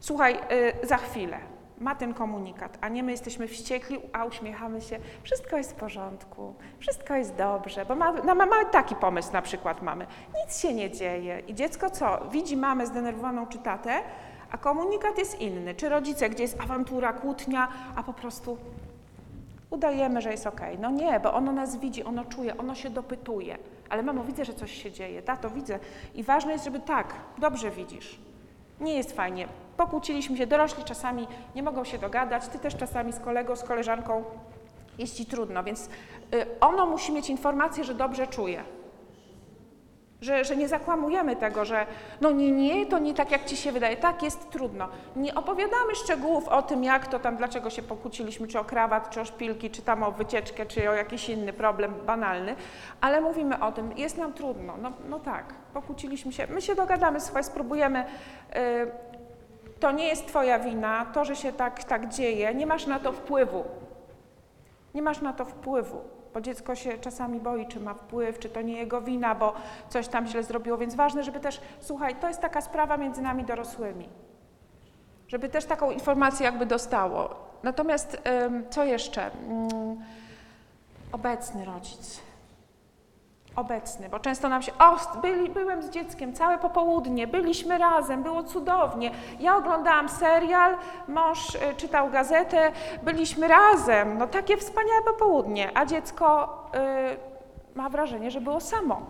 Słuchaj, 0.00 0.34
yy, 0.34 0.86
za 0.86 0.96
chwilę 0.96 1.38
ma 1.78 1.94
ten 1.94 2.14
komunikat, 2.14 2.78
a 2.80 2.88
nie 2.88 3.02
my 3.02 3.10
jesteśmy 3.10 3.48
wściekli, 3.48 3.98
a 4.12 4.24
uśmiechamy 4.24 4.80
się, 4.80 4.98
wszystko 5.22 5.56
jest 5.56 5.72
w 5.72 5.74
porządku, 5.74 6.54
wszystko 6.78 7.14
jest 7.14 7.34
dobrze, 7.34 7.86
bo 7.86 7.94
ma, 7.94 8.12
no, 8.12 8.34
mamy 8.34 8.54
taki 8.72 8.94
pomysł 8.94 9.32
na 9.32 9.42
przykład 9.42 9.82
mamy, 9.82 10.06
nic 10.44 10.58
się 10.58 10.74
nie 10.74 10.90
dzieje 10.90 11.40
i 11.40 11.54
dziecko 11.54 11.90
co, 11.90 12.20
widzi 12.30 12.56
mamę 12.56 12.86
zdenerwowaną 12.86 13.46
czy 13.46 13.58
tatę, 13.58 14.00
a 14.50 14.58
komunikat 14.58 15.18
jest 15.18 15.40
inny, 15.40 15.74
czy 15.74 15.88
rodzice, 15.88 16.28
gdzie 16.28 16.42
jest 16.42 16.60
awantura, 16.60 17.12
kłótnia, 17.12 17.68
a 17.96 18.02
po 18.02 18.12
prostu 18.12 18.58
udajemy, 19.70 20.22
że 20.22 20.30
jest 20.30 20.46
ok. 20.46 20.60
No 20.78 20.90
nie, 20.90 21.20
bo 21.20 21.34
ono 21.34 21.52
nas 21.52 21.76
widzi, 21.76 22.04
ono 22.04 22.24
czuje, 22.24 22.56
ono 22.56 22.74
się 22.74 22.90
dopytuje, 22.90 23.58
ale 23.88 24.02
mamo, 24.02 24.24
widzę, 24.24 24.44
że 24.44 24.54
coś 24.54 24.82
się 24.82 24.92
dzieje, 24.92 25.22
tato, 25.22 25.50
widzę. 25.50 25.78
I 26.14 26.22
ważne 26.22 26.52
jest, 26.52 26.64
żeby 26.64 26.80
tak, 26.80 27.14
dobrze 27.38 27.70
widzisz, 27.70 28.20
nie 28.80 28.94
jest 28.94 29.12
fajnie, 29.12 29.48
Pokłóciliśmy 29.76 30.36
się, 30.36 30.46
dorośli 30.46 30.84
czasami 30.84 31.28
nie 31.54 31.62
mogą 31.62 31.84
się 31.84 31.98
dogadać, 31.98 32.48
ty 32.48 32.58
też 32.58 32.76
czasami 32.76 33.12
z 33.12 33.20
kolegą, 33.20 33.56
z 33.56 33.62
koleżanką. 33.62 34.24
Jest 34.98 35.16
ci 35.16 35.26
trudno, 35.26 35.64
więc 35.64 35.86
y, 36.34 36.46
ono 36.60 36.86
musi 36.86 37.12
mieć 37.12 37.30
informację, 37.30 37.84
że 37.84 37.94
dobrze 37.94 38.26
czuje. 38.26 38.64
Że, 40.20 40.44
że 40.44 40.56
nie 40.56 40.68
zakłamujemy 40.68 41.36
tego, 41.36 41.64
że 41.64 41.86
no 42.20 42.30
nie, 42.30 42.52
nie, 42.52 42.86
to 42.86 42.98
nie 42.98 43.14
tak 43.14 43.30
jak 43.30 43.44
ci 43.44 43.56
się 43.56 43.72
wydaje, 43.72 43.96
tak 43.96 44.22
jest 44.22 44.50
trudno. 44.50 44.88
Nie 45.16 45.34
opowiadamy 45.34 45.94
szczegółów 45.94 46.48
o 46.48 46.62
tym, 46.62 46.84
jak 46.84 47.06
to 47.06 47.18
tam, 47.18 47.36
dlaczego 47.36 47.70
się 47.70 47.82
pokłóciliśmy, 47.82 48.48
czy 48.48 48.58
o 48.58 48.64
krawat, 48.64 49.10
czy 49.10 49.20
o 49.20 49.24
szpilki, 49.24 49.70
czy 49.70 49.82
tam 49.82 50.02
o 50.02 50.12
wycieczkę, 50.12 50.66
czy 50.66 50.90
o 50.90 50.94
jakiś 50.94 51.28
inny 51.28 51.52
problem 51.52 51.94
banalny, 52.06 52.56
ale 53.00 53.20
mówimy 53.20 53.60
o 53.60 53.72
tym, 53.72 53.92
jest 53.96 54.18
nam 54.18 54.32
trudno, 54.32 54.76
no, 54.82 54.92
no 55.08 55.20
tak, 55.20 55.54
pokłóciliśmy 55.74 56.32
się, 56.32 56.46
my 56.46 56.62
się 56.62 56.74
dogadamy, 56.74 57.20
słuchaj, 57.20 57.44
spróbujemy 57.44 58.04
y, 58.04 59.05
to 59.86 59.92
nie 59.92 60.08
jest 60.08 60.26
Twoja 60.26 60.58
wina, 60.58 61.04
to, 61.04 61.24
że 61.24 61.36
się 61.36 61.52
tak, 61.52 61.84
tak 61.84 62.08
dzieje, 62.08 62.54
nie 62.54 62.66
masz 62.66 62.86
na 62.86 62.98
to 63.00 63.12
wpływu. 63.12 63.64
Nie 64.94 65.02
masz 65.02 65.20
na 65.20 65.32
to 65.32 65.44
wpływu, 65.44 66.00
bo 66.34 66.40
dziecko 66.40 66.74
się 66.74 66.98
czasami 66.98 67.40
boi, 67.40 67.66
czy 67.66 67.80
ma 67.80 67.94
wpływ, 67.94 68.38
czy 68.38 68.48
to 68.48 68.62
nie 68.62 68.78
jego 68.78 69.00
wina, 69.00 69.34
bo 69.34 69.54
coś 69.88 70.08
tam 70.08 70.26
źle 70.26 70.42
zrobiło, 70.42 70.78
więc 70.78 70.94
ważne, 70.94 71.22
żeby 71.24 71.40
też, 71.40 71.60
słuchaj, 71.80 72.14
to 72.14 72.28
jest 72.28 72.40
taka 72.40 72.60
sprawa 72.60 72.96
między 72.96 73.22
nami 73.22 73.44
dorosłymi, 73.44 74.08
żeby 75.28 75.48
też 75.48 75.64
taką 75.64 75.90
informację 75.90 76.46
jakby 76.46 76.66
dostało. 76.66 77.34
Natomiast 77.62 78.22
co 78.70 78.84
jeszcze? 78.84 79.30
Mm, 79.30 79.96
obecny 81.12 81.64
rodzic 81.64 82.20
obecny, 83.56 84.08
bo 84.08 84.18
często 84.18 84.48
nam 84.48 84.62
się, 84.62 84.72
o, 84.78 85.18
byli, 85.20 85.50
byłem 85.50 85.82
z 85.82 85.90
dzieckiem 85.90 86.32
całe 86.32 86.58
popołudnie, 86.58 87.26
byliśmy 87.26 87.78
razem, 87.78 88.22
było 88.22 88.42
cudownie. 88.42 89.10
Ja 89.40 89.56
oglądałam 89.56 90.08
serial, 90.08 90.76
mąż 91.08 91.54
y, 91.54 91.58
czytał 91.76 92.10
gazetę, 92.10 92.72
byliśmy 93.02 93.48
razem, 93.48 94.18
no 94.18 94.26
takie 94.26 94.56
wspaniałe 94.56 95.02
popołudnie, 95.02 95.70
a 95.74 95.86
dziecko 95.86 96.58
y, 97.74 97.78
ma 97.78 97.88
wrażenie, 97.88 98.30
że 98.30 98.40
było 98.40 98.60
samo. 98.60 99.02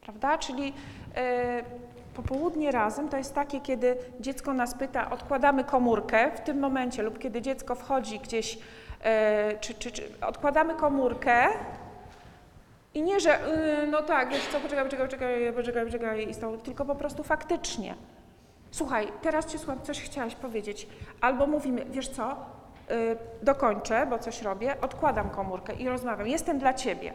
Prawda? 0.00 0.38
Czyli 0.38 0.68
y, 0.68 1.86
Popołudnie 2.16 2.70
razem 2.72 3.08
to 3.08 3.16
jest 3.16 3.34
takie, 3.34 3.60
kiedy 3.60 3.96
dziecko 4.20 4.54
nas 4.54 4.74
pyta, 4.74 5.10
odkładamy 5.10 5.64
komórkę 5.64 6.30
w 6.36 6.40
tym 6.40 6.58
momencie, 6.58 7.02
lub 7.02 7.18
kiedy 7.18 7.42
dziecko 7.42 7.74
wchodzi 7.74 8.18
gdzieś, 8.18 8.58
e, 9.04 9.58
czy, 9.60 9.74
czy, 9.74 9.90
czy 9.90 10.20
odkładamy 10.20 10.74
komórkę 10.74 11.48
i 12.96 13.02
nie, 13.02 13.20
że 13.20 13.48
y, 13.82 13.86
no 13.86 14.02
tak, 14.02 14.30
wiesz 14.30 14.46
co, 14.46 14.60
poczekaj, 14.60 14.84
poczekaj, 14.84 15.06
poczekaj, 15.06 15.52
poczekaj, 15.52 15.84
poczekaj, 15.86 16.30
i 16.30 16.34
tą, 16.34 16.58
tylko 16.58 16.84
po 16.84 16.94
prostu 16.94 17.22
faktycznie. 17.22 17.94
Słuchaj, 18.70 19.12
teraz 19.22 19.46
Ci 19.46 19.58
słucham, 19.58 19.82
coś 19.82 20.02
chciałaś 20.02 20.34
powiedzieć. 20.34 20.88
Albo 21.20 21.46
mówimy, 21.46 21.84
wiesz 21.90 22.08
co, 22.08 22.36
y, 22.90 23.16
dokończę, 23.42 24.06
bo 24.06 24.18
coś 24.18 24.42
robię, 24.42 24.76
odkładam 24.80 25.30
komórkę 25.30 25.74
i 25.74 25.88
rozmawiam. 25.88 26.26
Jestem 26.26 26.58
dla 26.58 26.74
Ciebie. 26.74 27.12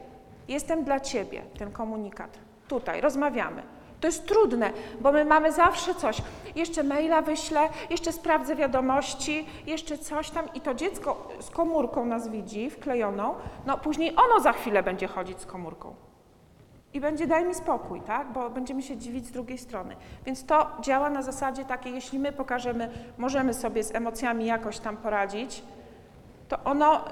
Jestem 0.48 0.84
dla 0.84 1.00
Ciebie, 1.00 1.41
ten 1.60 1.72
komunikat. 1.72 2.38
Tutaj, 2.67 3.02
rozmawiamy. 3.02 3.63
To 4.02 4.08
jest 4.08 4.28
trudne, 4.28 4.72
bo 5.02 5.12
my 5.12 5.26
mamy 5.26 5.52
zawsze 5.52 5.96
coś. 5.96 6.22
Jeszcze 6.56 6.84
maila 6.84 7.22
wyślę, 7.22 7.70
jeszcze 7.90 8.12
sprawdzę 8.12 8.56
wiadomości, 8.56 9.46
jeszcze 9.68 9.98
coś 9.98 10.30
tam 10.30 10.54
i 10.54 10.62
to 10.62 10.74
dziecko 10.74 11.28
z 11.40 11.50
komórką 11.50 12.06
nas 12.06 12.30
widzi, 12.30 12.70
wklejoną, 12.70 13.36
no 13.66 13.78
później 13.78 14.16
ono 14.16 14.40
za 14.40 14.54
chwilę 14.54 14.84
będzie 14.84 15.08
chodzić 15.08 15.40
z 15.40 15.46
komórką. 15.46 15.96
I 16.94 17.00
będzie 17.00 17.28
daj 17.28 17.46
mi 17.46 17.56
spokój, 17.56 18.02
tak? 18.02 18.34
Bo 18.34 18.50
będziemy 18.50 18.82
się 18.82 18.98
dziwić 18.98 19.26
z 19.26 19.32
drugiej 19.32 19.58
strony. 19.58 19.96
Więc 20.26 20.46
to 20.46 20.72
działa 20.82 21.10
na 21.10 21.22
zasadzie 21.22 21.66
takiej, 21.66 21.94
jeśli 21.94 22.20
my 22.20 22.32
pokażemy, 22.32 22.92
możemy 23.18 23.54
sobie 23.54 23.84
z 23.84 23.96
emocjami 23.96 24.46
jakoś 24.46 24.80
tam 24.80 24.98
poradzić, 24.98 25.64
to 26.48 26.64
ono 26.64 27.08
y, 27.08 27.12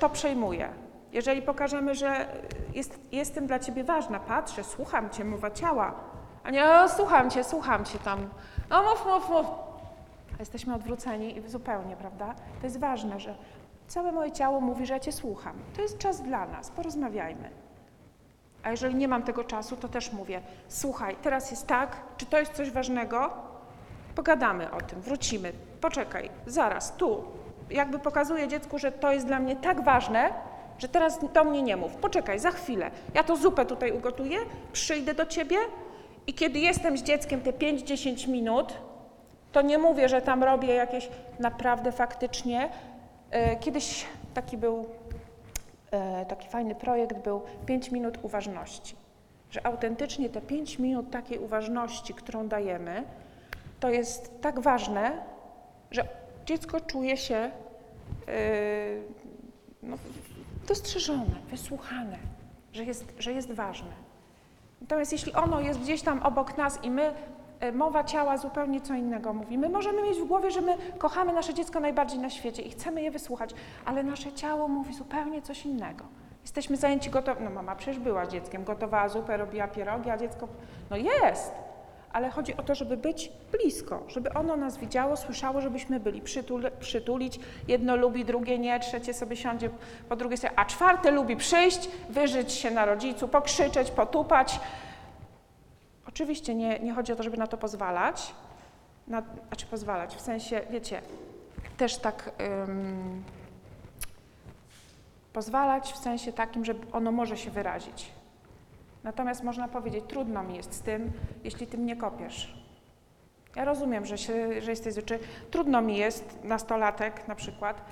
to 0.00 0.08
przejmuje. 0.08 0.68
Jeżeli 1.12 1.42
pokażemy, 1.42 1.94
że 1.94 2.26
jest, 2.74 3.00
jestem 3.12 3.46
dla 3.46 3.58
ciebie 3.58 3.84
ważna, 3.84 4.20
patrzę, 4.20 4.64
słucham 4.64 5.10
cię, 5.10 5.24
mowa 5.24 5.50
ciała, 5.50 5.94
a 6.44 6.50
nie 6.50 6.70
o, 6.70 6.88
słucham 6.88 7.30
cię, 7.30 7.44
słucham 7.44 7.84
cię 7.84 7.98
tam, 7.98 8.28
no 8.70 8.82
mów, 8.82 9.06
mów, 9.06 9.30
mów. 9.30 9.46
Jesteśmy 10.38 10.74
odwróceni 10.74 11.36
i 11.36 11.48
zupełnie, 11.48 11.96
prawda? 11.96 12.34
To 12.60 12.66
jest 12.66 12.80
ważne, 12.80 13.20
że 13.20 13.34
całe 13.88 14.12
moje 14.12 14.32
ciało 14.32 14.60
mówi, 14.60 14.86
że 14.86 14.94
ja 14.94 15.00
cię 15.00 15.12
słucham. 15.12 15.56
To 15.76 15.82
jest 15.82 15.98
czas 15.98 16.22
dla 16.22 16.46
nas, 16.46 16.70
porozmawiajmy. 16.70 17.50
A 18.62 18.70
jeżeli 18.70 18.94
nie 18.94 19.08
mam 19.08 19.22
tego 19.22 19.44
czasu, 19.44 19.76
to 19.76 19.88
też 19.88 20.12
mówię: 20.12 20.40
Słuchaj, 20.68 21.16
teraz 21.22 21.50
jest 21.50 21.66
tak, 21.66 21.96
czy 22.16 22.26
to 22.26 22.38
jest 22.38 22.52
coś 22.52 22.70
ważnego? 22.70 23.30
Pogadamy 24.14 24.70
o 24.70 24.80
tym, 24.80 25.00
wrócimy. 25.00 25.52
Poczekaj, 25.80 26.30
zaraz, 26.46 26.96
tu. 26.96 27.24
Jakby 27.70 27.98
pokazuję 27.98 28.48
dziecku, 28.48 28.78
że 28.78 28.92
to 28.92 29.12
jest 29.12 29.26
dla 29.26 29.38
mnie 29.38 29.56
tak 29.56 29.84
ważne, 29.84 30.30
że 30.80 30.88
teraz 30.88 31.18
do 31.32 31.44
mnie 31.44 31.62
nie 31.62 31.76
mów. 31.76 31.96
Poczekaj, 31.96 32.38
za 32.38 32.50
chwilę. 32.50 32.90
Ja 33.14 33.24
to 33.24 33.36
zupę 33.36 33.66
tutaj 33.66 33.92
ugotuję, 33.92 34.38
przyjdę 34.72 35.14
do 35.14 35.26
ciebie 35.26 35.56
i 36.26 36.34
kiedy 36.34 36.58
jestem 36.58 36.98
z 36.98 37.02
dzieckiem 37.02 37.40
te 37.40 37.52
5-10 37.52 38.28
minut, 38.28 38.74
to 39.52 39.62
nie 39.62 39.78
mówię, 39.78 40.08
że 40.08 40.22
tam 40.22 40.44
robię 40.44 40.74
jakieś 40.74 41.08
naprawdę 41.38 41.92
faktycznie. 41.92 42.68
E, 43.30 43.56
Kiedyś 43.56 44.04
taki 44.34 44.56
był 44.56 44.86
e, 45.90 46.26
taki 46.26 46.48
fajny 46.48 46.74
projekt 46.74 47.18
był 47.18 47.42
5 47.66 47.90
minut 47.90 48.18
uważności. 48.22 48.94
Że 49.50 49.66
autentycznie 49.66 50.28
te 50.28 50.40
5 50.40 50.78
minut 50.78 51.10
takiej 51.10 51.38
uważności, 51.38 52.14
którą 52.14 52.48
dajemy, 52.48 53.04
to 53.80 53.90
jest 53.90 54.40
tak 54.40 54.60
ważne, 54.60 55.12
że 55.90 56.04
dziecko 56.46 56.80
czuje 56.80 57.16
się 57.16 57.36
e, 57.36 57.50
no, 59.82 59.96
dostrzeżone, 60.70 61.34
wysłuchane, 61.50 62.18
że 62.72 62.84
jest, 62.84 63.04
że 63.18 63.32
jest 63.32 63.52
ważne. 63.52 63.90
Natomiast 64.80 65.12
jeśli 65.12 65.32
ono 65.32 65.60
jest 65.60 65.80
gdzieś 65.80 66.02
tam 66.02 66.22
obok 66.22 66.56
nas 66.58 66.84
i 66.84 66.90
my, 66.90 67.12
e, 67.60 67.72
mowa 67.72 68.04
ciała 68.04 68.36
zupełnie 68.38 68.80
co 68.80 68.94
innego 68.94 69.32
mówi, 69.32 69.58
my 69.58 69.68
możemy 69.68 70.02
mieć 70.02 70.18
w 70.18 70.24
głowie, 70.24 70.50
że 70.50 70.60
my 70.60 70.76
kochamy 70.98 71.32
nasze 71.32 71.54
dziecko 71.54 71.80
najbardziej 71.80 72.18
na 72.18 72.30
świecie 72.30 72.62
i 72.62 72.70
chcemy 72.70 73.02
je 73.02 73.10
wysłuchać, 73.10 73.54
ale 73.84 74.02
nasze 74.02 74.32
ciało 74.32 74.68
mówi 74.68 74.94
zupełnie 74.94 75.42
coś 75.42 75.66
innego. 75.66 76.04
Jesteśmy 76.42 76.76
zajęci 76.76 77.10
gotowa, 77.10 77.40
no 77.40 77.50
mama 77.50 77.76
przecież 77.76 77.98
była 77.98 78.26
z 78.26 78.28
dzieckiem, 78.28 78.64
gotowała 78.64 79.08
zupę, 79.08 79.36
robiła 79.36 79.68
pierogi, 79.68 80.10
a 80.10 80.16
dziecko, 80.18 80.48
no 80.90 80.96
jest, 80.96 81.52
ale 82.12 82.30
chodzi 82.30 82.56
o 82.56 82.62
to, 82.62 82.74
żeby 82.74 82.96
być 82.96 83.32
blisko, 83.52 84.02
żeby 84.08 84.32
ono 84.32 84.56
nas 84.56 84.76
widziało, 84.76 85.16
słyszało, 85.16 85.60
żebyśmy 85.60 86.00
byli, 86.00 86.20
Przytul, 86.20 86.70
przytulić, 86.80 87.40
jedno 87.68 87.96
lubi, 87.96 88.24
drugie 88.24 88.58
nie, 88.58 88.80
trzecie 88.80 89.14
sobie 89.14 89.36
siądzie 89.36 89.70
po 90.08 90.16
drugiej 90.16 90.38
stronie, 90.38 90.58
a 90.58 90.64
czwarte 90.64 91.10
lubi 91.10 91.36
przyjść, 91.36 91.88
wyżyć 92.10 92.52
się 92.52 92.70
na 92.70 92.84
rodzicu, 92.84 93.28
pokrzyczeć, 93.28 93.90
potupać. 93.90 94.60
Oczywiście 96.08 96.54
nie, 96.54 96.78
nie 96.78 96.92
chodzi 96.92 97.12
o 97.12 97.16
to, 97.16 97.22
żeby 97.22 97.36
na 97.36 97.46
to 97.46 97.56
pozwalać, 97.56 98.34
na, 99.08 99.22
znaczy 99.48 99.66
pozwalać, 99.66 100.16
w 100.16 100.20
sensie, 100.20 100.60
wiecie, 100.70 101.02
też 101.76 101.96
tak 101.96 102.30
ym, 102.68 103.24
pozwalać 105.32 105.92
w 105.92 105.96
sensie 105.96 106.32
takim, 106.32 106.64
że 106.64 106.74
ono 106.92 107.12
może 107.12 107.36
się 107.36 107.50
wyrazić. 107.50 108.19
Natomiast 109.04 109.42
można 109.42 109.68
powiedzieć, 109.68 110.04
trudno 110.08 110.42
mi 110.42 110.56
jest 110.56 110.74
z 110.74 110.80
tym, 110.80 111.12
jeśli 111.44 111.66
tym 111.66 111.86
nie 111.86 111.96
kopiesz. 111.96 112.54
Ja 113.56 113.64
rozumiem, 113.64 114.06
że, 114.06 114.18
się, 114.18 114.62
że 114.62 114.70
jesteś 114.70 115.04
czy 115.04 115.18
trudno 115.50 115.82
mi 115.82 115.96
jest, 115.96 116.38
nastolatek 116.44 117.28
na 117.28 117.34
przykład, 117.34 117.84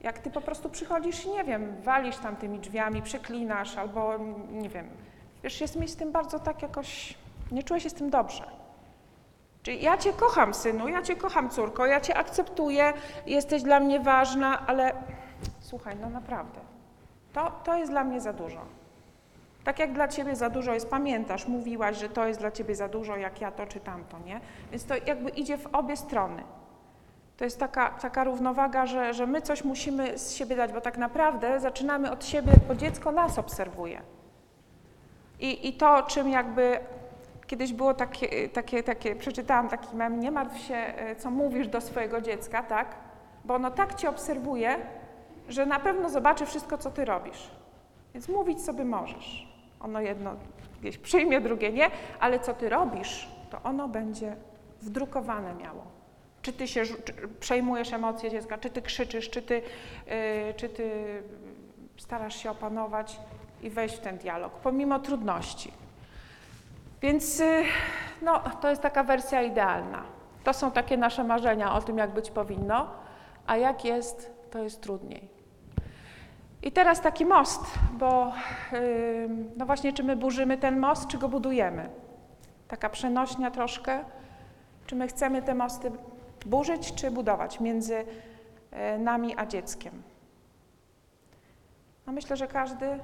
jak 0.00 0.18
ty 0.18 0.30
po 0.30 0.40
prostu 0.40 0.70
przychodzisz 0.70 1.24
i 1.24 1.30
nie 1.30 1.44
wiem, 1.44 1.76
walisz 1.82 2.16
tam 2.16 2.36
tymi 2.36 2.58
drzwiami, 2.58 3.02
przeklinasz 3.02 3.76
albo 3.76 4.18
nie 4.50 4.68
wiem, 4.68 4.88
wiesz, 5.42 5.60
jest 5.60 5.76
mi 5.76 5.88
z 5.88 5.96
tym 5.96 6.12
bardzo 6.12 6.38
tak 6.38 6.62
jakoś, 6.62 7.14
nie 7.52 7.62
czuję 7.62 7.80
się 7.80 7.90
z 7.90 7.94
tym 7.94 8.10
dobrze. 8.10 8.44
Czyli 9.62 9.82
ja 9.82 9.96
cię 9.98 10.12
kocham, 10.12 10.54
synu, 10.54 10.88
ja 10.88 11.02
cię 11.02 11.16
kocham, 11.16 11.50
córko, 11.50 11.86
ja 11.86 12.00
cię 12.00 12.16
akceptuję, 12.16 12.92
jesteś 13.26 13.62
dla 13.62 13.80
mnie 13.80 14.00
ważna, 14.00 14.66
ale 14.66 14.92
słuchaj, 15.60 15.96
no 16.00 16.10
naprawdę, 16.10 16.60
to, 17.32 17.52
to 17.64 17.76
jest 17.76 17.92
dla 17.92 18.04
mnie 18.04 18.20
za 18.20 18.32
dużo. 18.32 18.81
Tak 19.64 19.78
jak 19.78 19.92
dla 19.92 20.08
ciebie 20.08 20.36
za 20.36 20.50
dużo 20.50 20.74
jest, 20.74 20.90
pamiętasz, 20.90 21.48
mówiłaś, 21.48 21.96
że 21.96 22.08
to 22.08 22.26
jest 22.26 22.40
dla 22.40 22.50
ciebie 22.50 22.74
za 22.74 22.88
dużo, 22.88 23.16
jak 23.16 23.40
ja 23.40 23.52
to 23.52 23.66
czy 23.66 23.80
tamto, 23.80 24.18
nie? 24.18 24.40
Więc 24.70 24.84
to 24.84 24.94
jakby 25.06 25.30
idzie 25.30 25.58
w 25.58 25.66
obie 25.66 25.96
strony. 25.96 26.42
To 27.36 27.44
jest 27.44 27.60
taka, 27.60 27.90
taka 27.90 28.24
równowaga, 28.24 28.86
że, 28.86 29.14
że 29.14 29.26
my 29.26 29.42
coś 29.42 29.64
musimy 29.64 30.18
z 30.18 30.34
siebie 30.34 30.56
dać, 30.56 30.72
bo 30.72 30.80
tak 30.80 30.98
naprawdę 30.98 31.60
zaczynamy 31.60 32.10
od 32.10 32.24
siebie, 32.24 32.52
bo 32.68 32.74
dziecko 32.74 33.12
nas 33.12 33.38
obserwuje. 33.38 34.02
I, 35.40 35.68
i 35.68 35.72
to, 35.72 36.02
czym 36.02 36.28
jakby 36.28 36.78
kiedyś 37.46 37.72
było 37.72 37.94
takie, 37.94 38.48
takie, 38.48 38.82
takie, 38.82 39.16
przeczytałam 39.16 39.68
taki 39.68 39.96
mem, 39.96 40.20
nie 40.20 40.30
martw 40.30 40.58
się, 40.58 40.74
e, 40.74 41.16
co 41.16 41.30
mówisz 41.30 41.68
do 41.68 41.80
swojego 41.80 42.20
dziecka, 42.20 42.62
tak? 42.62 42.94
Bo 43.44 43.54
ono 43.54 43.70
tak 43.70 43.94
cię 43.94 44.10
obserwuje, 44.10 44.76
że 45.48 45.66
na 45.66 45.80
pewno 45.80 46.08
zobaczy 46.08 46.46
wszystko, 46.46 46.78
co 46.78 46.90
ty 46.90 47.04
robisz. 47.04 47.50
Więc 48.14 48.28
mówić 48.28 48.64
sobie 48.64 48.84
możesz. 48.84 49.51
Ono 49.82 50.00
jedno 50.00 50.36
gdzieś 50.80 50.98
przyjmie, 50.98 51.40
drugie 51.40 51.72
nie, 51.72 51.90
ale 52.20 52.40
co 52.40 52.54
ty 52.54 52.68
robisz, 52.68 53.28
to 53.50 53.62
ono 53.62 53.88
będzie 53.88 54.36
wdrukowane 54.82 55.54
miało. 55.54 55.84
Czy 56.42 56.52
ty 56.52 56.68
się 56.68 56.82
czy 56.86 57.14
przejmujesz 57.40 57.92
emocje 57.92 58.30
dziecka, 58.30 58.58
czy 58.58 58.70
ty 58.70 58.82
krzyczysz, 58.82 59.30
czy 59.30 59.42
ty, 59.42 59.54
yy, 59.54 60.54
czy 60.56 60.68
ty 60.68 60.92
starasz 61.96 62.36
się 62.36 62.50
opanować 62.50 63.20
i 63.62 63.70
wejść 63.70 63.96
w 63.96 64.00
ten 64.00 64.18
dialog, 64.18 64.52
pomimo 64.52 64.98
trudności. 64.98 65.72
Więc 67.02 67.38
yy, 67.38 67.64
no, 68.22 68.40
to 68.60 68.70
jest 68.70 68.82
taka 68.82 69.04
wersja 69.04 69.42
idealna. 69.42 70.02
To 70.44 70.52
są 70.52 70.70
takie 70.70 70.96
nasze 70.96 71.24
marzenia 71.24 71.74
o 71.74 71.82
tym, 71.82 71.98
jak 71.98 72.10
być 72.10 72.30
powinno, 72.30 72.90
a 73.46 73.56
jak 73.56 73.84
jest, 73.84 74.32
to 74.50 74.58
jest 74.58 74.80
trudniej. 74.80 75.41
I 76.62 76.72
teraz 76.72 77.00
taki 77.00 77.26
most, 77.26 77.60
bo 77.92 78.32
no 79.56 79.66
właśnie, 79.66 79.92
czy 79.92 80.04
my 80.04 80.16
burzymy 80.16 80.58
ten 80.58 80.78
most, 80.78 81.06
czy 81.06 81.18
go 81.18 81.28
budujemy? 81.28 81.88
Taka 82.68 82.88
przenośnia 82.88 83.50
troszkę. 83.50 84.04
Czy 84.86 84.96
my 84.96 85.08
chcemy 85.08 85.42
te 85.42 85.54
mosty 85.54 85.90
burzyć, 86.46 86.94
czy 86.94 87.10
budować 87.10 87.60
między 87.60 87.94
yy, 87.94 88.98
nami 88.98 89.34
a 89.36 89.46
dzieckiem? 89.46 90.02
No 92.06 92.12
myślę, 92.12 92.36
że 92.36 92.46
każdy, 92.46 92.98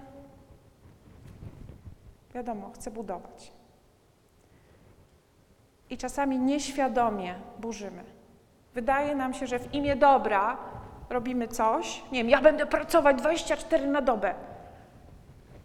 wiadomo, 2.35 2.71
chce 2.75 2.91
budować. 2.91 3.53
I 5.91 5.97
czasami 5.97 6.39
nieświadomie 6.39 7.35
burzymy. 7.59 8.05
Wydaje 8.75 9.17
nam 9.17 9.35
się, 9.35 9.47
że 9.47 9.59
w 9.59 9.75
imię 9.75 9.97
dobra 9.97 10.57
robimy 11.11 11.49
coś, 11.49 12.03
nie 12.13 12.19
wiem, 12.19 12.31
ja 12.31 12.41
będę 12.41 12.67
pracować 12.67 13.17
24 13.17 13.87
na 13.87 14.03
dobę 14.03 14.35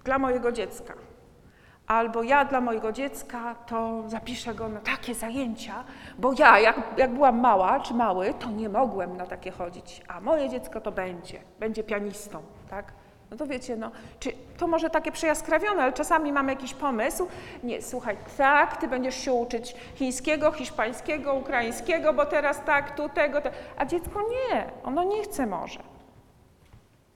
dla 0.03 0.19
mojego 0.19 0.51
dziecka. 0.51 0.93
Albo 1.87 2.23
ja 2.23 2.45
dla 2.45 2.61
mojego 2.61 2.91
dziecka 2.91 3.55
to 3.55 4.03
zapiszę 4.07 4.55
go 4.55 4.69
na 4.69 4.79
takie 4.79 5.15
zajęcia, 5.15 5.83
bo 6.17 6.33
ja, 6.39 6.59
jak, 6.59 6.81
jak 6.97 7.13
byłam 7.13 7.39
mała 7.39 7.79
czy 7.79 7.93
mały, 7.93 8.33
to 8.33 8.49
nie 8.49 8.69
mogłem 8.69 9.17
na 9.17 9.25
takie 9.25 9.51
chodzić, 9.51 10.01
a 10.07 10.21
moje 10.21 10.49
dziecko 10.49 10.81
to 10.81 10.91
będzie, 10.91 11.39
będzie 11.59 11.83
pianistą, 11.83 12.41
tak? 12.69 12.93
No 13.33 13.37
to 13.37 13.47
wiecie, 13.47 13.75
no, 13.75 13.91
czy 14.19 14.31
to 14.57 14.67
może 14.67 14.89
takie 14.89 15.11
przejaskrawione, 15.11 15.83
ale 15.83 15.93
czasami 15.93 16.31
mamy 16.31 16.51
jakiś 16.51 16.73
pomysł. 16.73 17.27
Nie, 17.63 17.81
słuchaj, 17.81 18.17
tak, 18.37 18.77
ty 18.77 18.87
będziesz 18.87 19.15
się 19.15 19.33
uczyć 19.33 19.75
chińskiego, 19.95 20.51
hiszpańskiego, 20.51 21.33
ukraińskiego, 21.33 22.13
bo 22.13 22.25
teraz 22.25 22.61
tak, 22.65 22.95
tu 22.97 23.09
tego, 23.09 23.41
te... 23.41 23.51
a 23.77 23.85
dziecko 23.85 24.21
nie, 24.21 24.65
ono 24.83 25.03
nie 25.03 25.23
chce 25.23 25.45
może. 25.45 25.92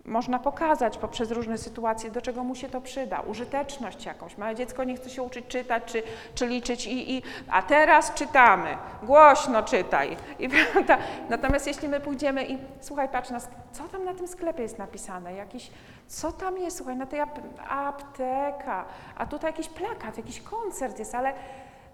Można 0.08 0.40
pokazać 0.40 0.98
poprzez 0.98 1.32
różne 1.32 1.58
sytuacje, 1.58 2.12
do 2.12 2.22
czego 2.22 2.44
mu 2.44 2.56
się 2.56 2.70
to 2.70 2.82
przyda, 2.82 3.20
użyteczność 3.22 4.06
jakąś. 4.06 4.38
Małe 4.38 4.56
dziecko 4.56 4.84
nie 4.84 4.96
chce 4.96 5.10
się 5.10 5.24
uczyć 5.24 5.48
czytać 5.48 5.84
czy, 5.86 6.04
czy 6.36 6.48
liczyć, 6.48 6.86
i, 6.88 7.18
i, 7.18 7.24
a 7.52 7.62
teraz 7.62 8.14
czytamy, 8.14 8.78
głośno 9.04 9.64
czytaj. 9.64 10.18
I? 10.40 10.50
Natomiast 11.30 11.68
jeśli 11.68 11.88
my 11.88 12.00
pójdziemy 12.00 12.46
i 12.46 12.58
słuchaj, 12.82 13.10
patrz, 13.10 13.30
na, 13.30 13.38
sk- 13.40 13.48
co 13.72 13.84
tam 13.84 14.06
na 14.06 14.14
tym 14.14 14.28
sklepie 14.28 14.62
jest 14.64 14.78
napisane, 14.78 15.34
jakiś, 15.34 15.72
co 16.08 16.32
tam 16.32 16.58
jest, 16.58 16.78
słuchaj, 16.78 16.96
na 16.96 17.06
tej 17.06 17.20
ap 17.20 17.40
apteka, 17.70 18.86
a 19.18 19.26
tutaj 19.26 19.52
jakiś 19.52 19.70
plakat, 19.70 20.18
jakiś 20.18 20.42
koncert 20.42 21.00
jest, 21.00 21.16
ale 21.16 21.34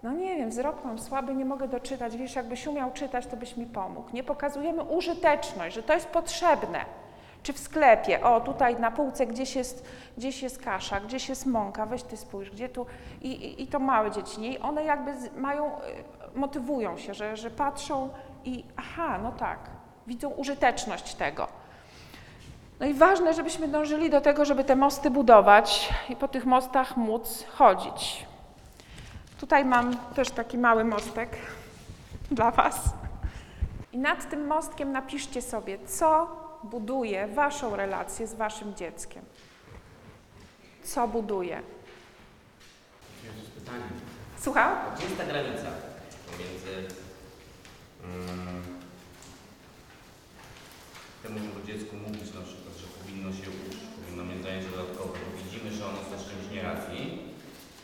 no 0.02 0.12
nie 0.12 0.36
wiem, 0.36 0.50
wzrok 0.50 0.84
mam 0.84 0.98
słaby, 0.98 1.34
nie 1.34 1.44
mogę 1.44 1.68
doczytać, 1.68 2.16
wiesz, 2.16 2.34
jakbyś 2.36 2.66
umiał 2.66 2.92
czytać, 2.92 3.26
to 3.26 3.36
byś 3.36 3.56
mi 3.56 3.66
pomógł. 3.66 4.08
Nie 4.12 4.24
pokazujemy 4.24 4.82
użyteczność, 4.82 5.74
że 5.74 5.82
to 5.82 5.94
jest 5.94 6.06
potrzebne. 6.08 7.03
Czy 7.44 7.52
w 7.52 7.58
sklepie, 7.58 8.24
o 8.24 8.40
tutaj 8.40 8.80
na 8.80 8.90
półce 8.90 9.26
gdzieś 9.26 9.56
jest, 9.56 9.84
gdzieś 10.16 10.42
jest 10.42 10.62
kasza, 10.62 11.00
gdzieś 11.00 11.28
jest 11.28 11.46
mąka, 11.46 11.86
weź 11.86 12.02
ty 12.02 12.16
spójrz, 12.16 12.50
gdzie 12.50 12.68
tu, 12.68 12.86
i, 13.22 13.28
i, 13.28 13.62
i 13.62 13.66
to 13.66 13.78
małe 13.78 14.10
dzieci, 14.10 14.40
nie? 14.40 14.52
I 14.52 14.58
one 14.58 14.84
jakby 14.84 15.20
z, 15.20 15.36
mają, 15.36 15.66
y, 15.66 15.80
motywują 16.34 16.98
się, 16.98 17.14
że, 17.14 17.36
że 17.36 17.50
patrzą 17.50 18.08
i 18.44 18.64
aha, 18.76 19.18
no 19.22 19.32
tak, 19.32 19.58
widzą 20.06 20.30
użyteczność 20.30 21.14
tego. 21.14 21.48
No 22.80 22.86
i 22.86 22.94
ważne, 22.94 23.34
żebyśmy 23.34 23.68
dążyli 23.68 24.10
do 24.10 24.20
tego, 24.20 24.44
żeby 24.44 24.64
te 24.64 24.76
mosty 24.76 25.10
budować 25.10 25.88
i 26.08 26.16
po 26.16 26.28
tych 26.28 26.46
mostach 26.46 26.96
móc 26.96 27.44
chodzić. 27.48 28.26
Tutaj 29.40 29.64
mam 29.64 29.96
też 29.96 30.30
taki 30.30 30.58
mały 30.58 30.84
mostek 30.84 31.36
dla 32.30 32.50
Was. 32.50 32.80
I 33.92 33.98
nad 33.98 34.30
tym 34.30 34.46
mostkiem 34.46 34.92
napiszcie 34.92 35.42
sobie, 35.42 35.78
co 35.86 36.43
buduje 36.64 37.26
Waszą 37.26 37.76
relację 37.76 38.26
z 38.26 38.34
Waszym 38.34 38.74
dzieckiem. 38.74 39.24
Co 40.84 41.08
buduje? 41.08 41.62
Jezus, 43.24 43.50
pytanie. 43.50 43.84
Słucham? 44.40 44.76
Gdzie 44.96 45.04
jest 45.04 45.18
ta 45.18 45.24
granica 45.24 45.70
pomiędzy 46.30 46.94
mm, 48.04 48.62
temu, 51.22 51.38
żeby 51.38 51.66
dziecku 51.66 51.96
mówić 51.96 52.34
na 52.34 52.42
przykład, 52.48 52.74
że 52.80 52.86
powinno 52.98 53.32
się 53.32 53.48
uczyć, 53.56 53.80
powinno 53.96 54.24
mieć 54.24 54.42
zajęcia 54.42 54.70
dodatkowe, 54.76 55.18
bo 55.24 55.44
widzimy, 55.44 55.70
że 55.72 55.86
ono 55.86 55.98
z 56.18 56.28
czymś 56.28 56.44
nie 56.52 56.62
racji, 56.62 57.02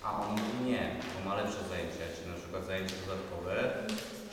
a 0.04 0.20
on 0.22 0.30
mówi 0.30 0.70
nie, 0.70 0.96
bo 1.14 1.28
ma 1.28 1.36
lepsze 1.36 1.60
zajęcia, 1.68 2.04
czy 2.16 2.28
na 2.28 2.36
przykład 2.40 2.64
zajęcia 2.66 2.94
dodatkowe. 3.06 3.52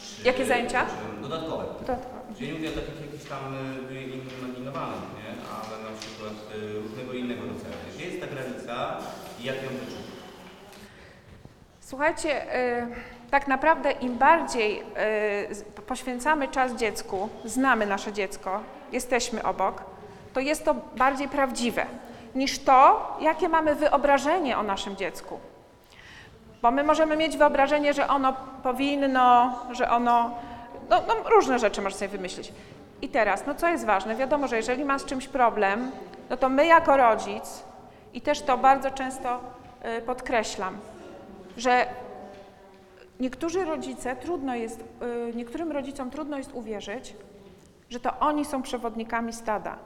Czy, 0.01 0.27
Jakie 0.27 0.45
zajęcia? 0.45 0.86
Czy, 0.86 1.21
dodatkowe. 1.21 1.65
Dodatkowo. 1.79 2.16
Czyli 2.38 2.47
nie 2.50 2.54
mówię 2.54 2.69
o 2.69 2.71
takich 2.71 3.02
jakichś 3.02 3.30
tam 3.30 3.54
y, 3.91 4.41
imaginowanych, 4.41 5.00
nie? 5.17 5.32
ale 5.52 5.91
na 5.91 6.00
przykład 6.00 6.34
y, 6.56 6.80
różnego 6.80 7.13
innego 7.13 7.41
rodzaju. 7.41 7.73
Gdzie 7.95 8.06
jest 8.06 8.21
ta 8.21 8.28
granica 8.28 8.97
i 9.39 9.43
jak 9.43 9.56
ją 9.56 9.69
wyczuć? 9.69 10.06
Słuchajcie, 11.80 12.56
y, 12.56 12.88
tak 13.32 13.47
naprawdę 13.47 13.91
im 13.91 14.17
bardziej 14.17 14.84
poświęcamy 15.88 16.47
czas 16.47 16.76
dziecku, 16.76 17.30
znamy 17.45 17.86
nasze 17.86 18.13
dziecko, 18.13 18.63
jesteśmy 18.91 19.43
obok, 19.43 19.84
to 20.34 20.39
jest 20.39 20.65
to 20.65 20.76
bardziej 20.95 21.28
prawdziwe 21.28 21.86
niż 22.36 22.60
to, 22.60 23.17
jakie 23.21 23.50
mamy 23.50 23.76
wyobrażenie 23.76 24.58
o 24.58 24.63
naszym 24.63 24.95
dziecku. 24.95 25.39
Bo 26.62 26.71
my 26.71 26.84
możemy 26.84 27.17
mieć 27.17 27.38
wyobrażenie, 27.38 27.93
że 27.93 28.08
ono 28.08 28.34
powinno, 28.63 29.56
że 29.71 29.89
ono. 29.89 30.32
No, 30.89 31.04
no 31.08 31.30
różne 31.30 31.60
rzeczy 31.60 31.82
można 31.82 32.00
sobie 32.00 32.10
wymyślić. 32.10 32.54
I 33.02 33.10
teraz, 33.10 33.45
no 33.47 33.56
co 33.56 33.67
jest 33.67 33.86
ważne? 33.86 34.15
Wiadomo, 34.15 34.47
że 34.47 34.58
jeżeli 34.58 34.86
ma 34.86 35.00
z 35.00 35.06
czymś 35.06 35.28
problem, 35.28 35.91
no 36.30 36.38
to 36.38 36.50
my 36.50 36.65
jako 36.65 36.97
rodzic, 36.97 37.63
i 38.13 38.21
też 38.21 38.41
to 38.41 38.58
bardzo 38.58 38.91
często 38.91 39.39
y, 39.97 40.02
podkreślam, 40.02 40.78
że 41.58 41.88
niektórzy 43.19 43.65
rodzice 43.65 44.15
trudno 44.15 44.56
jest, 44.56 44.84
y, 45.30 45.36
niektórym 45.36 45.71
rodzicom 45.71 46.10
trudno 46.10 46.38
jest 46.38 46.54
uwierzyć, 46.54 47.15
że 47.89 48.00
to 48.00 48.19
oni 48.19 48.45
są 48.45 48.62
przewodnikami 48.62 49.34
stada. 49.34 49.78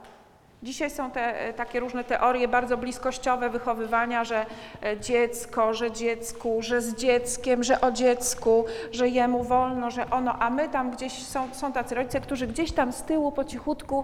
Dzisiaj 0.63 0.89
są 0.89 1.11
te 1.11 1.39
e, 1.39 1.53
takie 1.53 1.79
różne 1.79 2.03
teorie 2.03 2.47
bardzo 2.47 2.77
bliskościowe 2.77 3.49
wychowywania, 3.49 4.23
że 4.23 4.45
e, 4.83 4.99
dziecko, 4.99 5.73
że 5.73 5.91
dziecku, 5.91 6.61
że 6.61 6.81
z 6.81 6.95
dzieckiem, 6.95 7.63
że 7.63 7.81
o 7.81 7.91
dziecku, 7.91 8.65
że 8.91 9.09
jemu 9.09 9.43
wolno, 9.43 9.91
że 9.91 10.09
ono, 10.09 10.39
a 10.39 10.49
my 10.49 10.69
tam 10.69 10.91
gdzieś 10.91 11.27
są, 11.27 11.47
są 11.53 11.71
tacy 11.71 11.95
rodzice, 11.95 12.21
którzy 12.21 12.47
gdzieś 12.47 12.71
tam 12.71 12.93
z 12.93 13.03
tyłu 13.03 13.31
po 13.31 13.43
cichutku 13.43 14.03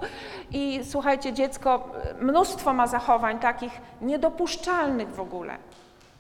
i 0.52 0.80
słuchajcie, 0.84 1.34
dziecko 1.34 1.90
e, 2.20 2.24
mnóstwo 2.24 2.74
ma 2.74 2.88
zachowań 2.88 3.40
takich 3.40 3.74
niedopuszczalnych 4.02 5.10
w 5.10 5.20
ogóle, 5.20 5.58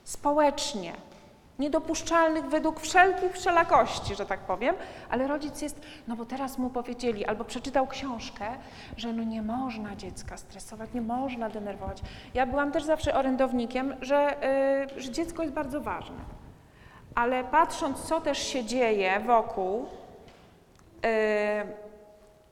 społecznie, 0.03 0.93
niedopuszczalnych 1.59 2.45
według 2.45 2.79
wszelkich 2.79 3.33
wszelakości, 3.33 4.15
że 4.15 4.25
tak 4.25 4.39
powiem, 4.39 4.75
ale 5.09 5.27
rodzic 5.27 5.61
jest, 5.61 5.81
no 6.07 6.15
bo 6.15 6.25
teraz 6.25 6.57
mu 6.57 6.69
powiedzieli, 6.69 7.25
albo 7.25 7.43
przeczytał 7.43 7.87
książkę, 7.87 8.45
że 8.97 9.13
no 9.13 9.23
nie 9.23 9.41
można 9.41 9.95
dziecka 9.95 10.37
stresować, 10.37 10.89
nie 10.93 11.01
można 11.01 11.49
denerwować. 11.49 12.01
Ja 12.33 12.45
byłam 12.45 12.71
też 12.71 12.83
zawsze 12.83 13.15
orędownikiem, 13.15 13.95
że, 14.01 14.43
y, 14.97 15.01
że 15.01 15.11
dziecko 15.11 15.41
jest 15.41 15.53
bardzo 15.53 15.81
ważne, 15.81 16.19
ale 17.15 17.43
patrząc, 17.43 18.03
co 18.03 18.21
też 18.21 18.37
się 18.37 18.65
dzieje 18.65 19.19
wokół, 19.19 19.85
y, 21.05 21.87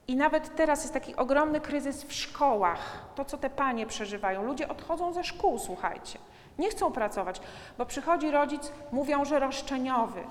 i 0.07 0.15
nawet 0.15 0.55
teraz 0.55 0.81
jest 0.81 0.93
taki 0.93 1.15
ogromny 1.15 1.61
kryzys 1.61 2.03
w 2.03 2.13
szkołach, 2.13 3.05
to 3.15 3.25
co 3.25 3.37
te 3.37 3.49
panie 3.49 3.85
przeżywają. 3.85 4.43
Ludzie 4.43 4.67
odchodzą 4.67 5.13
ze 5.13 5.23
szkół, 5.23 5.59
słuchajcie. 5.59 6.19
Nie 6.59 6.69
chcą 6.69 6.91
pracować, 6.91 7.41
bo 7.77 7.85
przychodzi 7.85 8.31
rodzic, 8.31 8.71
mówią, 8.91 9.25
że 9.25 9.39
roszczeniowy. 9.39 10.23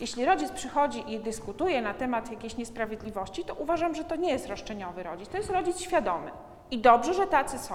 Jeśli 0.00 0.24
rodzic 0.24 0.50
przychodzi 0.50 1.12
i 1.12 1.20
dyskutuje 1.20 1.82
na 1.82 1.94
temat 1.94 2.30
jakiejś 2.30 2.56
niesprawiedliwości, 2.56 3.44
to 3.44 3.54
uważam, 3.54 3.94
że 3.94 4.04
to 4.04 4.16
nie 4.16 4.30
jest 4.30 4.48
roszczeniowy 4.48 5.02
rodzic, 5.02 5.28
to 5.28 5.36
jest 5.36 5.50
rodzic 5.50 5.80
świadomy. 5.80 6.30
I 6.70 6.78
dobrze, 6.78 7.14
że 7.14 7.26
tacy 7.26 7.58
są. 7.58 7.74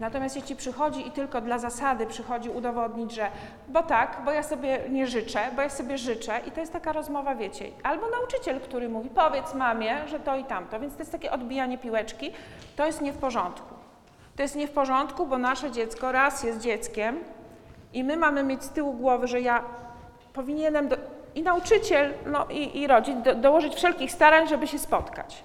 Natomiast 0.00 0.36
jeśli 0.36 0.56
przychodzi 0.56 1.08
i 1.08 1.10
tylko 1.10 1.40
dla 1.40 1.58
zasady 1.58 2.06
przychodzi 2.06 2.50
udowodnić, 2.50 3.12
że 3.12 3.30
bo 3.68 3.82
tak, 3.82 4.22
bo 4.24 4.30
ja 4.30 4.42
sobie 4.42 4.80
nie 4.88 5.06
życzę, 5.06 5.40
bo 5.56 5.62
ja 5.62 5.68
sobie 5.68 5.98
życzę 5.98 6.40
i 6.46 6.50
to 6.50 6.60
jest 6.60 6.72
taka 6.72 6.92
rozmowa, 6.92 7.34
wiecie, 7.34 7.70
albo 7.82 8.06
nauczyciel, 8.08 8.60
który 8.60 8.88
mówi, 8.88 9.10
powiedz 9.10 9.54
mamie, 9.54 10.08
że 10.08 10.20
to 10.20 10.36
i 10.36 10.44
tamto, 10.44 10.80
więc 10.80 10.94
to 10.94 10.98
jest 10.98 11.12
takie 11.12 11.32
odbijanie 11.32 11.78
piłeczki, 11.78 12.32
to 12.76 12.86
jest 12.86 13.00
nie 13.00 13.12
w 13.12 13.18
porządku. 13.18 13.73
To 14.36 14.42
jest 14.42 14.56
nie 14.56 14.68
w 14.68 14.70
porządku, 14.70 15.26
bo 15.26 15.38
nasze 15.38 15.70
dziecko 15.70 16.12
raz 16.12 16.42
jest 16.42 16.60
dzieckiem 16.60 17.18
i 17.92 18.04
my 18.04 18.16
mamy 18.16 18.42
mieć 18.42 18.64
z 18.64 18.68
tyłu 18.68 18.92
głowy, 18.92 19.26
że 19.26 19.40
ja 19.40 19.64
powinienem, 20.32 20.88
do, 20.88 20.96
i 21.34 21.42
nauczyciel, 21.42 22.14
no 22.26 22.46
i, 22.50 22.80
i 22.80 22.86
rodzic, 22.86 23.22
do, 23.22 23.34
dołożyć 23.34 23.74
wszelkich 23.74 24.12
starań, 24.12 24.48
żeby 24.48 24.66
się 24.66 24.78
spotkać. 24.78 25.44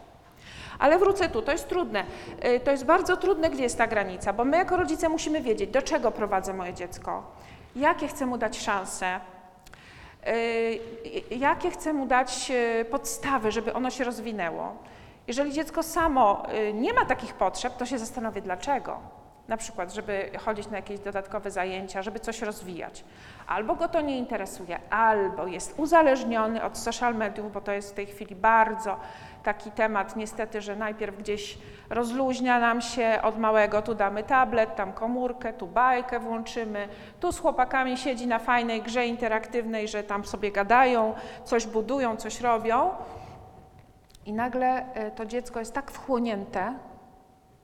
Ale 0.80 1.00
wrócę 1.00 1.30
tu, 1.30 1.42
to 1.42 1.52
jest 1.52 1.70
trudne. 1.70 2.04
Y, 2.46 2.60
To 2.60 2.72
jest 2.72 2.86
bardzo 2.86 3.18
trudne, 3.18 3.50
gdzie 3.50 3.64
jest 3.64 3.78
ta 3.78 3.88
granica, 3.88 4.34
bo 4.34 4.46
my 4.46 4.58
jako 4.58 4.78
rodzice 4.78 5.10
musimy 5.10 5.42
wiedzieć, 5.42 5.70
do 5.70 5.82
czego 5.82 6.12
prowadzę 6.12 6.54
moje 6.54 6.74
dziecko, 6.74 7.24
jakie 7.76 8.08
chcę 8.08 8.26
mu 8.26 8.38
dać 8.38 8.60
szanse, 8.60 9.20
y, 10.28 10.80
jakie 11.32 11.72
chcę 11.72 11.94
mu 11.94 12.06
dać 12.06 12.52
y, 12.82 12.86
podstawy, 12.86 13.52
żeby 13.52 13.74
ono 13.74 13.90
się 13.90 14.04
rozwinęło. 14.04 14.76
Jeżeli 15.30 15.54
dziecko 15.54 15.84
samo 15.84 16.44
y, 16.54 16.74
nie 16.74 16.94
ma 16.94 17.06
takich 17.06 17.34
potrzeb, 17.34 17.78
to 17.78 17.86
się 17.86 18.00
zastanowię 18.00 18.42
dlaczego. 18.42 19.00
Na 19.48 19.58
przykład, 19.58 19.94
żeby 19.94 20.30
chodzić 20.46 20.70
na 20.70 20.78
jakieś 20.78 21.00
dodatkowe 21.00 21.52
zajęcia, 21.52 22.02
żeby 22.02 22.20
coś 22.20 22.42
rozwijać. 22.42 23.04
Albo 23.48 23.76
go 23.76 23.88
to 23.88 24.02
nie 24.02 24.18
interesuje, 24.18 24.80
albo 24.90 25.48
jest 25.48 25.74
uzależniony 25.78 26.64
od 26.64 26.78
social 26.78 27.16
mediów, 27.16 27.54
bo 27.54 27.62
to 27.62 27.72
jest 27.72 27.92
w 27.92 27.94
tej 27.94 28.06
chwili 28.06 28.36
bardzo 28.36 28.98
taki 29.44 29.72
temat, 29.72 30.16
niestety, 30.16 30.62
że 30.62 30.76
najpierw 30.76 31.18
gdzieś 31.18 31.58
rozluźnia 31.90 32.60
nam 32.60 32.82
się 32.82 33.20
od 33.24 33.40
małego, 33.40 33.82
tu 33.82 33.96
damy 33.96 34.24
tablet, 34.24 34.76
tam 34.76 34.94
komórkę, 34.94 35.54
tu 35.54 35.68
bajkę 35.68 36.20
włączymy, 36.20 36.88
tu 37.20 37.32
z 37.32 37.40
chłopakami 37.40 37.98
siedzi 37.98 38.28
na 38.28 38.40
fajnej 38.40 38.82
grze 38.82 39.08
interaktywnej, 39.08 39.88
że 39.88 40.04
tam 40.04 40.26
sobie 40.26 40.52
gadają, 40.52 41.14
coś 41.44 41.68
budują, 41.68 42.18
coś 42.18 42.42
robią. 42.42 42.90
I 44.30 44.34
nagle 44.34 44.86
y, 45.08 45.12
to 45.12 45.26
dziecko 45.26 45.60
jest 45.60 45.74
tak 45.74 45.92
wchłonięte, 45.92 46.74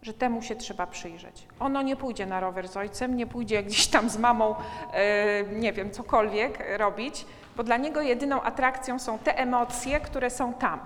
że 0.02 0.14
temu 0.14 0.42
się 0.42 0.56
trzeba 0.56 0.88
przyjrzeć. 0.88 1.48
Ono 1.60 1.82
nie 1.82 1.96
pójdzie 1.96 2.26
na 2.26 2.40
rower 2.40 2.68
z 2.68 2.78
ojcem, 2.78 3.16
nie 3.16 3.28
pójdzie 3.28 3.64
gdzieś 3.64 3.88
tam 3.88 4.10
z 4.10 4.18
mamą, 4.18 4.56
y, 4.56 5.56
nie 5.56 5.74
wiem, 5.74 5.92
cokolwiek 5.92 6.64
robić, 6.78 7.26
bo 7.56 7.64
dla 7.64 7.78
niego 7.78 8.02
jedyną 8.02 8.42
atrakcją 8.42 9.00
są 9.00 9.20
te 9.20 9.38
emocje, 9.38 10.00
które 10.00 10.30
są 10.30 10.54
tam. 10.54 10.80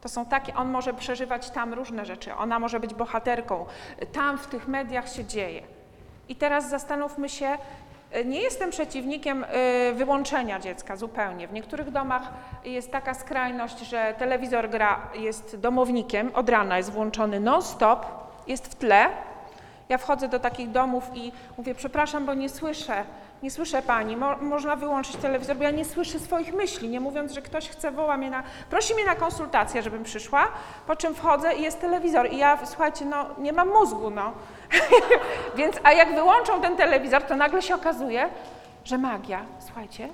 To 0.00 0.08
są 0.08 0.26
takie, 0.26 0.54
on 0.54 0.70
może 0.70 0.94
przeżywać 0.94 1.50
tam 1.50 1.74
różne 1.74 2.04
rzeczy, 2.04 2.34
ona 2.34 2.58
może 2.58 2.80
być 2.80 2.94
bohaterką, 2.94 3.66
tam 4.12 4.38
w 4.38 4.46
tych 4.46 4.68
mediach 4.68 5.08
się 5.12 5.24
dzieje. 5.24 5.62
I 6.28 6.36
teraz 6.36 6.70
zastanówmy 6.70 7.28
się, 7.28 7.58
nie 8.24 8.40
jestem 8.40 8.70
przeciwnikiem 8.70 9.44
y, 9.44 9.94
wyłączenia 9.94 10.60
dziecka 10.60 10.96
zupełnie. 10.96 11.48
W 11.48 11.52
niektórych 11.52 11.90
domach 11.90 12.22
jest 12.64 12.90
taka 12.90 13.14
skrajność, 13.14 13.78
że 13.78 14.14
telewizor 14.18 14.70
gra, 14.70 15.00
jest 15.14 15.56
domownikiem, 15.56 16.30
od 16.34 16.48
rana 16.48 16.76
jest 16.76 16.92
włączony 16.92 17.40
non-stop, 17.40 18.06
jest 18.46 18.66
w 18.66 18.74
tle. 18.74 19.08
Ja 19.88 19.98
wchodzę 19.98 20.28
do 20.28 20.38
takich 20.38 20.70
domów 20.70 21.10
i 21.14 21.32
mówię, 21.58 21.74
przepraszam, 21.74 22.26
bo 22.26 22.34
nie 22.34 22.48
słyszę, 22.48 23.04
nie 23.42 23.50
słyszę 23.50 23.82
pani, 23.82 24.16
Mo, 24.16 24.36
można 24.36 24.76
wyłączyć 24.76 25.16
telewizor, 25.16 25.56
bo 25.56 25.64
ja 25.64 25.70
nie 25.70 25.84
słyszę 25.84 26.18
swoich 26.18 26.54
myśli, 26.54 26.88
nie 26.88 27.00
mówiąc, 27.00 27.32
że 27.32 27.42
ktoś 27.42 27.68
chce, 27.68 27.90
woła 27.90 28.16
mnie 28.16 28.30
na, 28.30 28.42
prosi 28.70 28.94
mnie 28.94 29.04
na 29.04 29.14
konsultację, 29.14 29.82
żebym 29.82 30.04
przyszła, 30.04 30.48
po 30.86 30.96
czym 30.96 31.14
wchodzę 31.14 31.54
i 31.54 31.62
jest 31.62 31.80
telewizor 31.80 32.32
i 32.32 32.36
ja, 32.38 32.58
słuchajcie, 32.66 33.04
no 33.04 33.26
nie 33.38 33.52
mam 33.52 33.68
mózgu, 33.68 34.10
no. 34.10 34.32
Więc, 35.56 35.76
a 35.84 35.92
jak 35.92 36.14
wyłączą 36.14 36.60
ten 36.60 36.76
telewizor, 36.76 37.22
to 37.22 37.36
nagle 37.36 37.62
się 37.62 37.74
okazuje, 37.74 38.28
że 38.84 38.98
magia, 38.98 39.44
słuchajcie, 39.58 40.08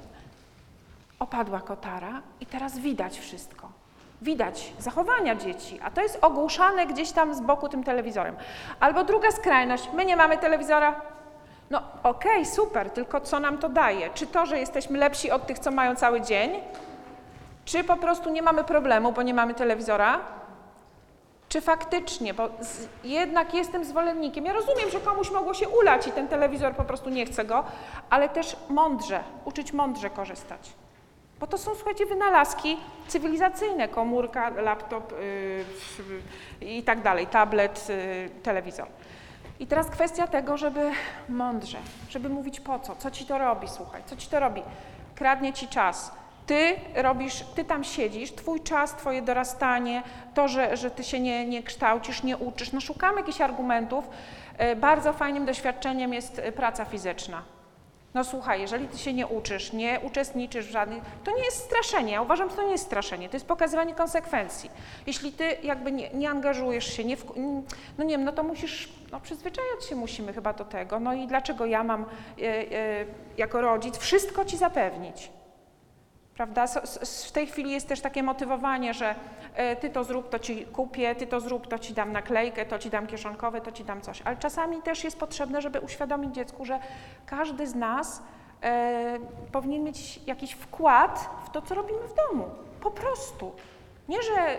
opadła 1.19 1.61
kotara 1.61 2.23
i 2.41 2.47
teraz 2.47 2.79
widać 2.79 3.19
wszystko. 3.19 3.69
Widać 4.23 4.73
zachowania 4.79 5.35
dzieci, 5.35 5.81
a 5.83 5.91
to 5.91 6.01
jest 6.01 6.19
ogłuszane 6.25 6.87
gdzieś 6.87 7.13
tam 7.13 7.35
z 7.35 7.41
boku 7.41 7.69
tym 7.69 7.85
telewizorem. 7.85 8.37
Albo 8.81 9.05
druga 9.05 9.31
skrajność, 9.31 9.91
my 9.95 10.05
nie 10.05 10.17
mamy 10.17 10.39
telewizora. 10.39 11.01
No 11.71 11.83
okej, 12.03 12.47
super, 12.47 12.91
tylko 12.91 13.21
co 13.21 13.41
nam 13.41 13.59
to 13.59 13.69
daje? 13.69 14.11
Czy 14.15 14.27
to, 14.27 14.47
że 14.47 14.59
jesteśmy 14.59 14.99
lepsi 14.99 15.31
od 15.31 15.47
tych, 15.47 15.59
co 15.59 15.71
mają 15.71 15.97
cały 15.97 16.21
dzień? 16.21 16.61
Czy 17.65 17.85
po 17.85 17.97
prostu 17.97 18.31
nie 18.31 18.43
mamy 18.43 18.65
problemu, 18.65 19.13
bo 19.13 19.23
nie 19.23 19.35
mamy 19.35 19.55
telewizora? 19.55 20.21
Czy 21.49 21.61
faktycznie, 21.61 22.35
bo 22.35 22.49
z, 22.61 22.89
jednak 23.05 23.55
jestem 23.55 23.85
zwolennikiem. 23.85 24.45
Ja 24.45 24.53
rozumiem, 24.53 24.91
że 24.91 25.01
komuś 25.01 25.31
mogło 25.31 25.55
się 25.55 25.69
ulać 25.69 26.07
i 26.07 26.13
ten 26.13 26.29
telewizor 26.29 26.75
po 26.75 26.85
prostu 26.85 27.11
nie 27.11 27.27
chce 27.27 27.45
go, 27.45 27.65
ale 28.11 28.29
też 28.29 28.57
mądrze, 28.69 29.25
uczyć 29.45 29.73
mądrze 29.73 30.11
korzystać. 30.11 30.73
Bo 31.41 31.47
to 31.47 31.59
są, 31.59 31.75
słuchajcie, 31.75 32.07
wynalazki 32.07 32.77
cywilizacyjne, 33.09 33.89
komórka, 33.89 34.51
laptop 34.51 35.13
yy, 36.61 36.69
i 36.69 36.83
tak 36.83 37.03
dalej, 37.03 37.27
tablet, 37.27 37.89
yy, 37.89 38.31
telewizor. 38.43 38.87
I 39.61 39.67
teraz 39.67 39.91
kwestia 39.91 40.27
tego, 40.27 40.57
żeby 40.57 40.91
mądrze, 41.29 41.79
żeby 42.09 42.29
mówić 42.29 42.61
po 42.61 42.79
co, 42.79 42.97
co 42.97 43.11
ci 43.11 43.27
to 43.27 43.39
robi, 43.39 43.69
słuchaj, 43.69 44.03
co 44.07 44.17
ci 44.17 44.29
to 44.29 44.41
robi. 44.41 44.63
Kradnie 45.15 45.53
ci 45.53 45.69
czas. 45.69 46.13
Ty 46.47 46.77
robisz, 46.95 47.45
ty 47.55 47.65
tam 47.65 47.85
siedzisz, 47.85 48.33
twój 48.33 48.61
czas, 48.61 48.97
twoje 48.97 49.23
dorastanie, 49.23 50.03
to, 50.35 50.49
że, 50.49 50.77
że 50.77 50.91
ty 50.91 51.05
się 51.05 51.21
nie, 51.21 51.47
nie 51.47 51.63
kształcisz, 51.63 52.23
nie 52.23 52.37
uczysz. 52.37 52.73
No 52.73 52.81
szukamy 52.81 53.21
jakichś 53.21 53.41
argumentów. 53.41 54.09
Yy, 54.59 54.77
Bardzo 54.77 55.13
fajnym 55.13 55.47
doświadczeniem 55.47 56.15
jest 56.15 56.39
y, 56.39 56.53
praca 56.53 56.85
fizyczna. 56.85 57.43
No 58.15 58.25
słuchaj, 58.25 58.61
jeżeli 58.61 58.89
ty 58.89 58.99
się 58.99 59.13
nie 59.13 59.27
uczysz, 59.27 59.73
nie 59.73 60.01
uczestniczysz 60.01 60.67
w 60.67 60.71
żadnych, 60.71 61.03
to 61.25 61.31
nie 61.37 61.45
jest 61.45 61.57
straszenie. 61.65 62.13
Ja 62.13 62.23
uważam, 62.23 62.51
że 62.51 62.57
to 62.57 62.63
nie 62.63 62.73
jest 62.73 62.85
straszenie, 62.85 63.29
to 63.29 63.37
jest 63.37 63.47
pokazywanie 63.47 63.95
konsekwencji. 63.95 64.71
Jeśli 65.07 65.33
ty 65.33 65.57
jakby 65.63 65.93
nie, 65.93 66.11
nie 66.11 66.31
angażujesz 66.31 66.97
się, 66.97 67.05
nie, 67.05 67.17
n- 67.37 67.63
no 67.99 68.05
nie 68.05 68.11
wiem, 68.17 68.25
no 68.25 68.33
to 68.33 68.43
musisz, 68.43 68.89
no 69.13 69.21
przyzwyczajać 69.21 69.85
się 69.89 69.97
musimy 69.97 70.33
chyba 70.33 70.53
do 70.53 70.65
tego. 70.65 71.01
No 71.01 71.13
i 71.15 71.27
dlaczego 71.27 71.67
ja 71.67 71.85
mam 71.85 72.03
e, 72.03 72.07
e, 72.43 72.65
jako 73.37 73.61
rodzic 73.61 73.99
wszystko 73.99 74.45
ci 74.45 74.57
zapewnić? 74.57 75.31
Prawda? 76.37 76.67
W 77.27 77.33
tej 77.33 77.47
chwili 77.47 77.71
jest 77.71 77.89
też 77.89 78.01
takie 78.01 78.23
motywowanie, 78.23 78.95
że 78.95 79.15
e, 79.55 79.77
ty 79.77 79.91
to 79.91 80.05
zrób, 80.05 80.29
to 80.29 80.39
ci 80.39 80.67
kupię, 80.67 81.15
ty 81.15 81.27
to 81.27 81.41
zrób, 81.41 81.67
to 81.67 81.79
ci 81.79 81.95
dam 81.95 82.13
naklejkę, 82.13 82.67
to 82.67 82.79
ci 82.79 82.91
dam 82.91 83.07
kieszonkowe, 83.07 83.61
to 83.61 83.73
ci 83.73 83.85
dam 83.85 84.01
coś. 84.01 84.23
Ale 84.23 84.37
czasami 84.37 84.83
też 84.83 85.05
jest 85.05 85.19
potrzebne, 85.19 85.63
żeby 85.63 85.81
uświadomić 85.81 86.35
dziecku, 86.35 86.65
że 86.65 86.79
każdy 87.27 87.67
z 87.67 87.75
nas 87.75 88.23
e, 88.63 89.19
powinien 89.53 89.85
mieć 89.85 90.21
jakiś 90.27 90.53
wkład 90.53 91.31
w 91.47 91.51
to, 91.51 91.63
co 91.63 91.75
robimy 91.75 92.09
w 92.09 92.15
domu. 92.15 92.45
Po 92.81 92.91
prostu. 92.91 93.53
Nie, 94.09 94.23
że 94.23 94.59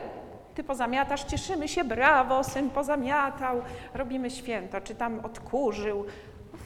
ty 0.55 0.63
pozamiatasz, 0.63 1.23
cieszymy 1.23 1.67
się, 1.67 1.83
brawo, 1.83 2.43
syn 2.43 2.69
pozamiatał, 2.69 3.61
robimy 3.93 4.31
święto, 4.31 4.81
czy 4.81 4.95
tam 4.95 5.19
odkurzył. 5.25 6.05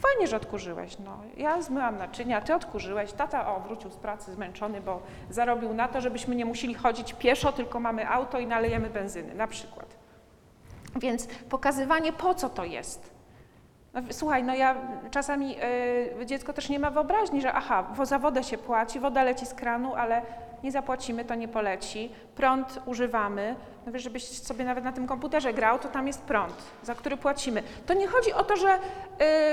Fajnie, 0.00 0.26
że 0.26 0.36
odkurzyłeś. 0.36 0.98
No. 0.98 1.18
Ja 1.36 1.62
zmyłam 1.62 1.98
naczynia, 1.98 2.40
ty 2.40 2.54
odkurzyłeś. 2.54 3.12
Tata 3.12 3.56
o, 3.56 3.60
wrócił 3.60 3.90
z 3.90 3.96
pracy 3.96 4.32
zmęczony, 4.32 4.80
bo 4.80 5.02
zarobił 5.30 5.74
na 5.74 5.88
to, 5.88 6.00
żebyśmy 6.00 6.34
nie 6.34 6.44
musieli 6.44 6.74
chodzić 6.74 7.12
pieszo, 7.12 7.52
tylko 7.52 7.80
mamy 7.80 8.08
auto 8.08 8.38
i 8.38 8.46
nalejemy 8.46 8.90
benzyny, 8.90 9.34
na 9.34 9.46
przykład. 9.46 9.86
Więc 10.96 11.26
pokazywanie, 11.26 12.12
po 12.12 12.34
co 12.34 12.48
to 12.48 12.64
jest. 12.64 13.12
No, 13.94 14.00
słuchaj, 14.10 14.44
no 14.44 14.54
ja 14.54 14.76
czasami 15.10 15.56
y, 16.20 16.26
dziecko 16.26 16.52
też 16.52 16.68
nie 16.68 16.78
ma 16.78 16.90
wyobraźni, 16.90 17.40
że 17.40 17.52
aha, 17.52 17.94
za 18.02 18.18
wodę 18.18 18.44
się 18.44 18.58
płaci, 18.58 19.00
woda 19.00 19.22
leci 19.22 19.46
z 19.46 19.54
kranu, 19.54 19.94
ale 19.94 20.22
nie 20.64 20.72
zapłacimy, 20.72 21.24
to 21.24 21.34
nie 21.34 21.48
poleci. 21.48 22.10
Prąd 22.34 22.78
używamy. 22.86 23.56
No 23.86 23.92
wiesz, 23.92 24.02
żebyś 24.02 24.28
sobie 24.28 24.64
nawet 24.64 24.84
na 24.84 24.92
tym 24.92 25.06
komputerze 25.06 25.52
grał, 25.52 25.78
to 25.78 25.88
tam 25.88 26.06
jest 26.06 26.22
prąd, 26.22 26.54
za 26.82 26.94
który 26.94 27.16
płacimy. 27.16 27.62
To 27.86 27.94
nie 27.94 28.08
chodzi 28.08 28.32
o 28.32 28.44
to, 28.44 28.56
że, 28.56 28.78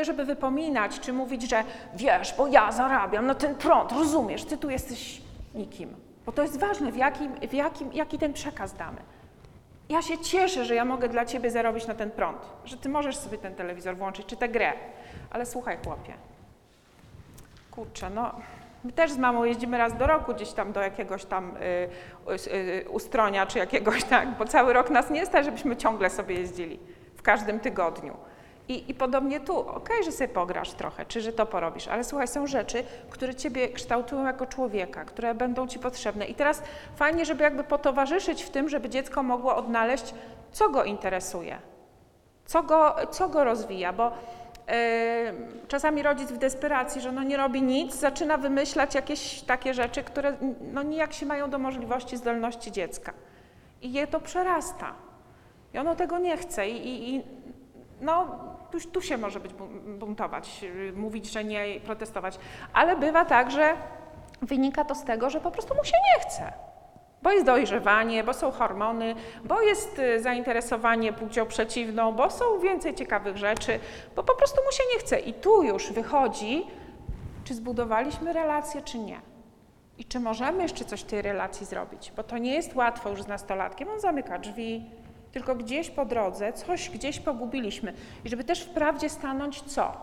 y, 0.02 0.06
żeby 0.06 0.26
wypominać, 0.26 1.00
czy 1.00 1.14
mówić, 1.14 1.50
że 1.50 1.64
wiesz, 1.96 2.34
bo 2.38 2.48
ja 2.48 2.72
zarabiam 2.72 3.26
na 3.26 3.36
ten 3.36 3.56
prąd, 3.56 3.92
rozumiesz, 3.92 4.46
ty 4.46 4.58
tu 4.58 4.70
jesteś 4.70 5.22
nikim. 5.56 5.96
Bo 6.26 6.32
to 6.32 6.42
jest 6.42 6.60
ważne, 6.60 6.92
w 6.92 6.98
jakim, 6.98 7.36
w 7.50 7.54
jakim, 7.54 7.94
jaki 7.94 8.18
ten 8.18 8.34
przekaz 8.34 8.74
damy. 8.74 9.02
Ja 9.90 10.02
się 10.02 10.18
cieszę, 10.18 10.66
że 10.66 10.76
ja 10.76 10.86
mogę 10.86 11.10
dla 11.10 11.26
ciebie 11.26 11.52
zarobić 11.52 11.88
na 11.88 11.94
ten 11.94 12.12
prąd, 12.12 12.38
że 12.66 12.78
ty 12.78 12.90
możesz 12.90 13.18
sobie 13.18 13.38
ten 13.38 13.56
telewizor 13.56 13.98
włączyć, 13.98 14.26
czy 14.26 14.38
tę 14.38 14.50
grę. 14.50 14.74
Ale 15.30 15.46
słuchaj, 15.46 15.78
chłopie, 15.84 16.14
kurczę, 17.72 18.10
no, 18.10 18.32
my 18.84 18.92
też 18.92 19.12
z 19.12 19.18
mamą 19.18 19.44
jeździmy 19.44 19.78
raz 19.78 19.98
do 19.98 20.08
roku 20.08 20.34
gdzieś 20.34 20.52
tam 20.52 20.72
do 20.72 20.82
jakiegoś 20.82 21.26
tam 21.26 21.58
y, 21.58 21.60
y, 22.48 22.54
y, 22.54 22.90
ustronia, 22.90 23.46
czy 23.46 23.60
jakiegoś 23.60 24.04
tak, 24.04 24.38
bo 24.38 24.46
cały 24.46 24.74
rok 24.74 24.90
nas 24.90 25.10
nie 25.10 25.26
stać, 25.26 25.46
żebyśmy 25.46 25.78
ciągle 25.78 26.10
sobie 26.10 26.36
jeździli 26.36 26.80
w 27.16 27.22
każdym 27.22 27.60
tygodniu. 27.60 28.18
I, 28.68 28.92
I 28.92 28.94
podobnie 28.94 29.40
tu, 29.40 29.60
okej, 29.60 30.04
że 30.04 30.12
sobie 30.12 30.28
pograsz 30.28 30.72
trochę, 30.72 31.06
czy 31.06 31.22
że 31.22 31.34
to 31.34 31.46
porobisz, 31.46 31.88
ale 31.88 32.04
słuchaj, 32.04 32.28
są 32.28 32.48
rzeczy, 32.48 32.84
które 33.10 33.36
ciebie 33.36 33.70
kształtują 33.70 34.26
jako 34.26 34.46
człowieka, 34.46 35.06
które 35.06 35.36
będą 35.36 35.68
ci 35.68 35.80
potrzebne. 35.80 36.26
I 36.26 36.36
teraz 36.36 36.64
fajnie, 36.96 37.26
żeby 37.26 37.44
jakby 37.44 37.64
potowarzyszyć 37.64 38.44
w 38.44 38.50
tym, 38.50 38.70
żeby 38.70 38.90
dziecko 38.90 39.24
mogło 39.24 39.56
odnaleźć, 39.56 40.14
co 40.52 40.70
go 40.70 40.84
interesuje, 40.84 41.58
co 42.46 42.64
go, 42.64 42.96
co 43.12 43.30
go 43.30 43.44
rozwija, 43.44 43.94
bo 43.94 44.12
czasami 45.68 46.04
rodzic 46.04 46.32
w 46.32 46.38
desperacji, 46.38 47.02
że 47.02 47.12
no 47.12 47.24
nie 47.24 47.38
robi 47.38 47.62
nic, 47.62 47.96
zaczyna 47.96 48.38
wymyślać 48.38 48.96
jakieś 48.96 49.42
takie 49.42 49.74
rzeczy, 49.74 50.04
które 50.04 50.38
no 50.74 50.84
nijak 50.84 51.14
się 51.14 51.26
mają 51.26 51.50
do 51.50 51.60
możliwości, 51.60 52.18
zdolności 52.18 52.72
dziecka. 52.72 53.14
I 53.82 53.94
je 53.94 54.08
to 54.08 54.20
przerasta. 54.20 54.94
I 55.74 55.78
ono 55.78 55.96
tego 55.96 56.20
nie 56.20 56.38
chce. 56.38 56.70
I, 56.70 57.16
i, 57.16 57.24
no, 58.02 58.40
tu, 58.72 58.80
tu 58.92 59.02
się 59.02 59.18
może 59.18 59.40
być 59.40 59.54
bun- 59.54 59.98
buntować, 59.98 60.62
yy, 60.62 60.94
mówić, 60.96 61.32
że 61.32 61.44
nie, 61.44 61.80
protestować. 61.86 62.40
Ale 62.74 62.98
bywa 62.98 63.26
tak, 63.26 63.52
że 63.52 63.74
wynika 64.42 64.86
to 64.86 64.96
z 64.96 65.04
tego, 65.04 65.30
że 65.30 65.42
po 65.42 65.52
prostu 65.52 65.76
mu 65.76 65.84
się 65.84 65.98
nie 66.16 66.24
chce. 66.24 66.54
Bo 67.24 67.32
jest 67.32 67.46
dojrzewanie, 67.46 68.24
bo 68.24 68.34
są 68.34 68.52
hormony, 68.52 69.16
bo 69.44 69.62
jest 69.62 70.00
y, 70.00 70.22
zainteresowanie 70.22 71.14
płcią 71.14 71.46
przeciwną, 71.46 72.12
bo 72.12 72.30
są 72.30 72.60
więcej 72.60 72.96
ciekawych 72.96 73.38
rzeczy, 73.38 73.80
bo 74.16 74.24
po 74.24 74.36
prostu 74.36 74.62
mu 74.66 74.72
się 74.72 74.84
nie 74.94 75.00
chce. 75.00 75.20
I 75.20 75.34
tu 75.34 75.64
już 75.64 75.92
wychodzi, 75.92 76.68
czy 77.44 77.54
zbudowaliśmy 77.54 78.34
relację, 78.34 78.82
czy 78.82 79.00
nie. 79.00 79.22
I 79.98 80.06
czy 80.06 80.20
możemy 80.20 80.64
jeszcze 80.64 80.86
coś 80.86 81.02
w 81.02 81.06
tej 81.06 81.22
relacji 81.22 81.66
zrobić, 81.66 82.14
bo 82.16 82.24
to 82.24 82.38
nie 82.38 82.54
jest 82.54 82.76
łatwo 82.76 83.10
już 83.10 83.24
z 83.24 83.28
nastolatkiem. 83.28 83.90
On 83.90 84.00
zamyka 84.00 84.40
drzwi, 84.40 84.86
tylko 85.32 85.56
gdzieś 85.56 85.90
po 85.90 86.06
drodze 86.06 86.54
coś 86.54 86.90
gdzieś 86.90 87.20
pogubiliśmy. 87.20 87.94
I 88.26 88.30
żeby 88.30 88.44
też 88.44 88.64
wprawdzie 88.64 89.10
stanąć 89.10 89.62
co? 89.62 89.94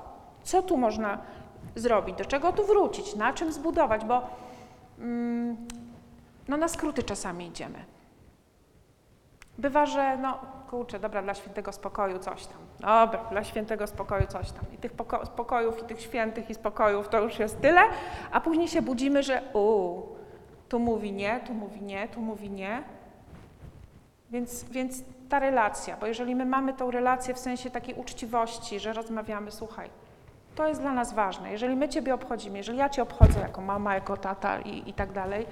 Co 0.43 0.63
tu 0.63 0.77
można 0.77 1.19
zrobić? 1.75 2.17
Do 2.17 2.25
czego 2.25 2.53
tu 2.53 2.65
wrócić? 2.65 3.17
Na 3.17 3.33
czym 3.33 3.53
zbudować? 3.53 4.05
Bo 4.05 4.23
mm, 4.99 5.57
no 6.49 6.57
na 6.57 6.69
skróty 6.69 7.03
czasami 7.03 7.47
idziemy. 7.47 7.85
Bywa, 9.59 9.87
że 9.87 10.17
no 10.17 10.39
kurczę, 10.71 10.99
dobra, 10.99 11.23
dla 11.23 11.35
świętego 11.35 11.73
spokoju 11.73 12.19
coś 12.19 12.47
tam. 12.47 12.59
Dobra, 12.81 13.25
dla 13.31 13.45
świętego 13.45 13.87
spokoju 13.87 14.27
coś 14.27 14.53
tam. 14.53 14.65
I 14.75 14.79
tych 14.79 14.93
poko- 14.93 15.27
spokojów, 15.27 15.83
i 15.83 15.85
tych 15.85 16.01
świętych, 16.01 16.51
i 16.51 16.55
spokojów 16.55 17.09
to 17.09 17.21
już 17.21 17.39
jest 17.39 17.61
tyle, 17.61 17.81
a 18.33 18.41
później 18.41 18.69
się 18.69 18.83
budzimy, 18.83 19.23
że 19.23 19.43
u, 19.55 20.03
tu 20.69 20.79
mówi 20.79 21.13
nie, 21.13 21.41
tu 21.47 21.55
mówi 21.55 21.83
nie, 21.83 22.09
tu 22.09 22.21
mówi 22.21 22.51
nie. 22.51 22.83
Więc, 24.31 24.65
więc 24.65 25.03
ta 25.29 25.39
relacja, 25.39 25.97
bo 25.97 26.07
jeżeli 26.07 26.35
my 26.35 26.45
mamy 26.47 26.75
tą 26.75 26.91
relację 26.91 27.35
w 27.35 27.39
sensie 27.39 27.71
takiej 27.71 27.95
uczciwości, 27.95 28.81
że 28.81 28.93
rozmawiamy, 28.93 29.51
słuchaj, 29.51 29.91
to 30.55 30.69
jest 30.69 30.81
dla 30.81 30.93
nas 30.93 31.15
ważne. 31.15 31.53
Jeżeli 31.53 31.77
my 31.77 31.89
Ciebie 31.89 32.15
obchodzimy, 32.15 32.59
jeżeli 32.59 32.79
ja 32.79 32.89
Cię 32.89 33.03
obchodzę 33.03 33.41
jako 33.41 33.61
mama, 33.61 33.95
jako 33.95 34.17
tata 34.17 34.61
i, 34.61 34.91
i 34.91 34.93
tak 34.93 35.13
dalej, 35.13 35.47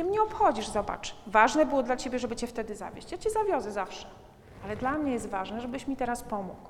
Ty 0.00 0.04
mnie 0.04 0.22
obchodzisz, 0.22 0.68
zobacz. 0.68 1.14
Ważne 1.26 1.66
było 1.66 1.82
dla 1.82 1.96
ciebie, 1.96 2.18
żeby 2.18 2.36
cię 2.36 2.46
wtedy 2.46 2.76
zawieźć. 2.76 3.12
Ja 3.12 3.18
cię 3.18 3.30
zawiozę 3.30 3.72
zawsze. 3.72 4.06
Ale 4.64 4.76
dla 4.76 4.92
mnie 4.92 5.12
jest 5.12 5.28
ważne, 5.28 5.60
żebyś 5.60 5.86
mi 5.86 5.96
teraz 5.96 6.22
pomógł. 6.22 6.68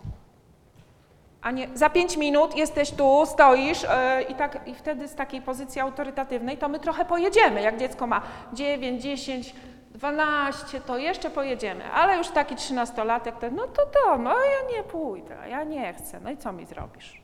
A 1.43 1.51
nie 1.51 1.69
za 1.75 1.91
pięć 1.91 2.17
minut 2.17 2.57
jesteś 2.57 2.91
tu, 2.91 3.27
stoisz 3.27 3.83
yy, 3.83 4.23
i, 4.23 4.35
tak, 4.35 4.69
i 4.69 4.75
wtedy 4.75 5.09
z 5.09 5.15
takiej 5.15 5.43
pozycji 5.43 5.81
autorytatywnej 5.81 6.59
to 6.59 6.69
my 6.69 6.79
trochę 6.79 7.05
pojedziemy. 7.05 7.63
Jak 7.63 7.79
dziecko 7.79 8.07
ma 8.07 8.23
9, 8.53 9.03
10, 9.03 9.55
12, 9.91 10.81
to 10.81 10.99
jeszcze 10.99 11.31
pojedziemy. 11.31 11.93
Ale 11.93 12.17
już 12.17 12.29
taki 12.29 12.57
trzynastolatek, 12.57 13.39
to 13.39 13.51
no 13.51 13.67
to 13.67 13.87
to, 13.87 14.19
no 14.19 14.31
ja 14.31 14.77
nie 14.77 14.83
pójdę, 14.83 15.37
ja 15.49 15.65
nie 15.65 15.95
chcę. 15.95 16.21
No 16.21 16.31
i 16.31 16.37
co 16.37 16.53
mi 16.53 16.67
zrobisz? 16.67 17.23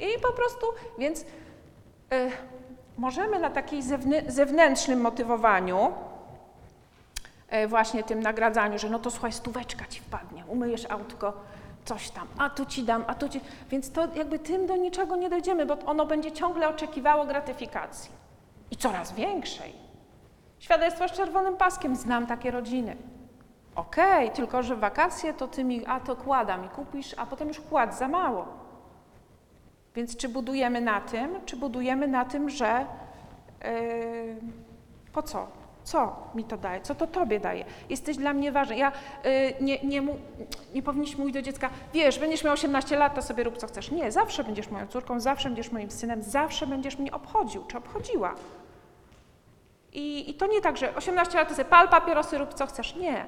I 0.00 0.20
po 0.22 0.32
prostu, 0.32 0.66
więc 0.98 1.20
y, 1.20 1.26
możemy 2.98 3.38
na 3.38 3.50
takiej 3.50 3.82
zewnę- 3.82 4.30
zewnętrznym 4.30 5.00
motywowaniu, 5.00 5.92
y, 7.64 7.68
właśnie 7.68 8.02
tym 8.04 8.20
nagradzaniu, 8.22 8.78
że 8.78 8.90
no 8.90 8.98
to 8.98 9.10
słuchaj, 9.10 9.32
stóweczka 9.32 9.84
ci 9.86 10.00
wpadnie, 10.00 10.44
umyjesz 10.48 10.90
autko, 10.90 11.32
coś 11.84 12.10
tam, 12.10 12.26
a 12.38 12.50
tu 12.50 12.66
ci 12.66 12.82
dam, 12.82 13.04
a 13.06 13.14
tu 13.14 13.28
ci. 13.28 13.40
Więc 13.70 13.92
to 13.92 14.08
jakby 14.14 14.38
tym 14.38 14.66
do 14.66 14.76
niczego 14.76 15.16
nie 15.16 15.30
dojdziemy, 15.30 15.66
bo 15.66 15.76
ono 15.86 16.06
będzie 16.06 16.32
ciągle 16.32 16.68
oczekiwało 16.68 17.24
gratyfikacji 17.24 18.10
i 18.70 18.76
coraz 18.76 19.12
większej. 19.12 19.72
Świadectwo 20.58 21.08
z 21.08 21.12
czerwonym 21.12 21.56
paskiem, 21.56 21.96
znam 21.96 22.26
takie 22.26 22.50
rodziny. 22.50 22.96
Okej, 23.74 24.30
tylko 24.30 24.62
że 24.62 24.76
wakacje 24.76 25.34
to 25.34 25.48
ty 25.48 25.64
mi, 25.64 25.86
a 25.86 26.00
to 26.00 26.16
kłada 26.16 26.56
mi 26.56 26.68
kupisz, 26.68 27.14
a 27.18 27.26
potem 27.26 27.48
już 27.48 27.60
kład 27.60 27.98
za 27.98 28.08
mało. 28.08 28.46
Więc 29.94 30.16
czy 30.16 30.28
budujemy 30.28 30.80
na 30.80 31.00
tym, 31.00 31.30
czy 31.46 31.56
budujemy 31.56 32.08
na 32.08 32.24
tym, 32.24 32.50
że 32.50 32.86
yy, 33.64 33.70
po 35.12 35.22
co? 35.22 35.46
Co 35.84 36.16
mi 36.34 36.44
to 36.44 36.56
daje? 36.56 36.80
Co 36.80 36.94
to 36.94 37.06
tobie 37.06 37.40
daje? 37.40 37.64
Jesteś 37.88 38.16
dla 38.16 38.32
mnie 38.32 38.52
ważny. 38.52 38.76
Ja 38.76 38.92
yy, 39.24 39.30
nie, 39.60 39.78
nie, 39.82 40.02
nie 40.74 40.82
powinniśmy 40.82 41.18
mówić 41.18 41.34
do 41.34 41.42
dziecka, 41.42 41.70
wiesz, 41.94 42.18
będziesz 42.18 42.44
miał 42.44 42.54
18 42.54 42.96
lat, 42.96 43.14
to 43.14 43.22
sobie 43.22 43.44
rób 43.44 43.58
co 43.58 43.66
chcesz. 43.66 43.90
Nie, 43.90 44.12
zawsze 44.12 44.44
będziesz 44.44 44.70
moją 44.70 44.86
córką, 44.86 45.20
zawsze 45.20 45.48
będziesz 45.48 45.72
moim 45.72 45.90
synem, 45.90 46.22
zawsze 46.22 46.66
będziesz 46.66 46.98
mnie 46.98 47.12
obchodził 47.12 47.64
czy 47.64 47.78
obchodziła. 47.78 48.34
I, 49.92 50.30
I 50.30 50.34
to 50.34 50.46
nie 50.46 50.60
tak, 50.60 50.76
że 50.76 50.94
18 50.94 51.38
lat 51.38 51.48
to 51.48 51.54
sobie 51.54 51.68
pal 51.68 51.88
papierosy, 51.88 52.38
rób 52.38 52.54
co 52.54 52.66
chcesz. 52.66 52.96
Nie. 52.96 53.26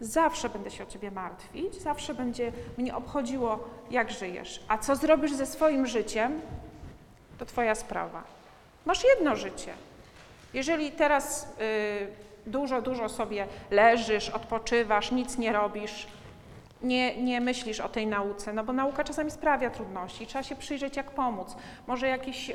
Zawsze 0.00 0.48
będę 0.48 0.70
się 0.70 0.84
o 0.84 0.86
ciebie 0.86 1.10
martwić, 1.10 1.74
zawsze 1.74 2.14
będzie 2.14 2.52
mnie 2.78 2.96
obchodziło, 2.96 3.68
jak 3.90 4.10
żyjesz. 4.10 4.62
A 4.68 4.78
co 4.78 4.96
zrobisz 4.96 5.32
ze 5.32 5.46
swoim 5.46 5.86
życiem, 5.86 6.40
to 7.38 7.46
twoja 7.46 7.74
sprawa. 7.74 8.22
Masz 8.86 9.04
jedno 9.04 9.36
życie. 9.36 9.72
Jeżeli 10.54 10.92
teraz 10.92 11.54
y, 11.60 12.50
dużo, 12.50 12.82
dużo 12.82 13.08
sobie 13.08 13.46
leżysz, 13.70 14.28
odpoczywasz, 14.28 15.10
nic 15.12 15.38
nie 15.38 15.52
robisz, 15.52 16.06
nie, 16.82 17.22
nie 17.22 17.40
myślisz 17.40 17.80
o 17.80 17.88
tej 17.88 18.06
nauce, 18.06 18.52
no 18.52 18.64
bo 18.64 18.72
nauka 18.72 19.04
czasami 19.04 19.30
sprawia 19.30 19.70
trudności, 19.70 20.26
trzeba 20.26 20.42
się 20.42 20.56
przyjrzeć, 20.56 20.96
jak 20.96 21.10
pomóc. 21.10 21.56
Może 21.86 22.08
jakieś 22.08 22.50
y, 22.50 22.54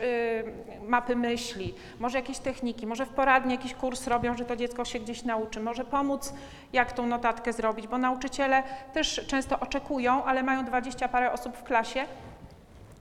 mapy 0.88 1.16
myśli, 1.16 1.74
może 2.00 2.18
jakieś 2.18 2.38
techniki, 2.38 2.88
może 2.88 3.06
w 3.06 3.10
poradni 3.10 3.52
jakiś 3.52 3.74
kurs 3.74 4.08
robią, 4.08 4.38
że 4.38 4.46
to 4.46 4.56
dziecko 4.56 4.86
się 4.86 5.00
gdzieś 5.00 5.24
nauczy, 5.24 5.60
może 5.60 5.86
pomóc, 5.86 6.34
jak 6.74 6.92
tą 6.92 7.08
notatkę 7.08 7.54
zrobić, 7.54 7.88
bo 7.88 7.98
nauczyciele 7.98 8.64
też 8.94 9.26
często 9.28 9.60
oczekują, 9.60 10.24
ale 10.24 10.44
mają 10.44 10.66
dwadzieścia 10.66 11.08
parę 11.08 11.32
osób 11.32 11.58
w 11.58 11.64
klasie. 11.64 12.06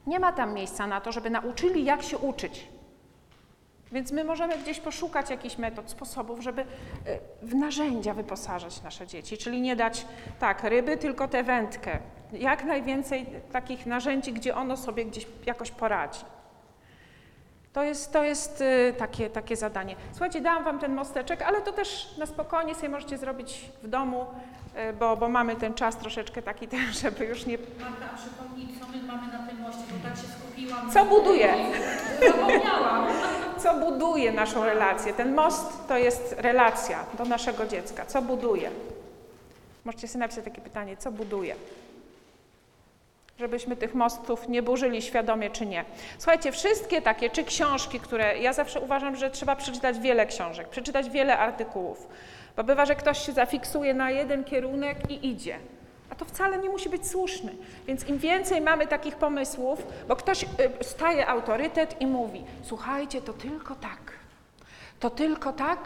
Nie 0.07 0.21
ma 0.21 0.33
tam 0.33 0.55
miejsca 0.55 0.87
na 0.87 1.01
to, 1.01 1.13
żeby 1.13 1.31
nauczyli, 1.31 1.85
jak 1.85 2.03
się 2.03 2.19
uczyć. 2.19 2.74
Więc 3.95 4.13
my 4.13 4.25
możemy 4.25 4.59
gdzieś 4.59 4.81
poszukać 4.81 5.31
jakichś 5.31 5.59
metod, 5.59 5.91
sposobów, 5.91 6.41
żeby 6.41 6.63
y, 6.63 6.67
w 7.43 7.55
narzędzia 7.55 8.15
wyposażać 8.15 8.83
nasze 8.83 9.07
dzieci, 9.07 9.39
czyli 9.39 9.61
nie 9.61 9.77
dać 9.77 10.07
tak 10.39 10.63
ryby, 10.63 10.97
tylko 10.97 11.29
tę 11.29 11.43
wędkę. 11.43 11.99
Jak 12.33 12.65
najwięcej 12.65 13.27
takich 13.53 13.87
narzędzi, 13.87 14.33
gdzie 14.33 14.57
ono 14.57 14.77
sobie 14.77 15.05
gdzieś 15.05 15.27
jakoś 15.47 15.71
poradzi. 15.71 16.21
To 17.73 17.83
jest, 17.83 18.13
to 18.13 18.25
jest 18.25 18.61
y, 18.61 18.95
takie, 18.99 19.31
takie 19.31 19.57
zadanie. 19.57 19.97
Słuchajcie, 20.11 20.41
dałam 20.41 20.65
Wam 20.65 20.79
ten 20.79 20.95
mosteczek, 20.95 21.43
ale 21.43 21.63
to 21.63 21.73
też 21.73 22.17
na 22.19 22.27
spokojnie 22.27 22.75
sobie 22.75 22.89
możecie 22.89 23.19
zrobić 23.19 23.71
w 23.83 23.89
domu, 23.89 24.27
y, 24.91 24.93
bo, 24.93 25.17
bo 25.17 25.29
mamy 25.29 25.57
ten 25.57 25.75
czas 25.75 25.97
troszeczkę 25.97 26.43
taki 26.43 26.69
ten, 26.75 26.93
żeby 26.93 27.25
już 27.25 27.47
nie... 27.47 27.59
Marta, 27.59 28.11
a 28.15 28.17
przypomnij, 28.17 28.69
co 28.81 28.89
my 28.89 29.03
mamy 29.03 29.33
na 29.33 29.47
tym 29.49 29.61
moście, 29.61 29.83
bo 29.93 30.09
tak 30.09 30.17
się. 30.17 30.44
Co 30.93 31.05
buduje? 31.05 31.55
Zapomniałam. 32.27 33.07
Co 33.59 33.75
buduje 33.75 34.33
naszą 34.33 34.65
relację? 34.65 35.13
Ten 35.13 35.35
most 35.35 35.89
to 35.89 35.99
jest 35.99 36.35
relacja 36.39 37.05
do 37.19 37.25
naszego 37.25 37.67
dziecka. 37.67 38.07
Co 38.07 38.23
buduje? 38.23 38.71
Możecie 39.85 40.09
sobie 40.09 40.21
napisać 40.21 40.45
takie 40.45 40.61
pytanie, 40.61 40.97
co 40.97 41.13
buduje? 41.13 41.55
Żebyśmy 43.39 43.77
tych 43.77 43.95
mostów 43.95 44.49
nie 44.49 44.63
burzyli 44.63 45.03
świadomie 45.03 45.51
czy 45.51 45.67
nie. 45.67 45.85
Słuchajcie, 46.19 46.53
wszystkie 46.53 47.03
takie, 47.03 47.31
czy 47.31 47.45
książki, 47.45 48.01
które 48.01 48.39
ja 48.39 48.53
zawsze 48.53 48.81
uważam, 48.81 49.17
że 49.17 49.31
trzeba 49.31 49.57
przeczytać 49.57 49.99
wiele 49.99 50.27
książek, 50.27 50.69
przeczytać 50.69 51.11
wiele 51.11 51.39
artykułów, 51.39 52.09
bo 52.57 52.65
bywa, 52.65 52.87
że 52.87 52.95
ktoś 52.95 53.27
się 53.27 53.33
zafiksuje 53.33 53.95
na 53.95 54.11
jeden 54.11 54.45
kierunek 54.45 55.11
i 55.11 55.29
idzie. 55.29 55.59
A 56.15 56.17
to 56.17 56.25
wcale 56.25 56.59
nie 56.59 56.69
musi 56.69 56.89
być 56.89 57.07
słuszny. 57.07 57.53
Więc 57.87 58.09
im 58.09 58.19
więcej 58.19 58.61
mamy 58.61 58.87
takich 58.87 59.17
pomysłów, 59.17 59.87
bo 60.09 60.17
ktoś 60.17 60.43
y, 60.43 60.47
staje 60.85 61.27
autorytet 61.27 62.01
i 62.01 62.07
mówi: 62.07 62.45
Słuchajcie, 62.63 63.23
to 63.23 63.33
tylko 63.33 63.75
tak, 63.75 64.13
to 65.01 65.11
tylko 65.11 65.53
tak 65.53 65.79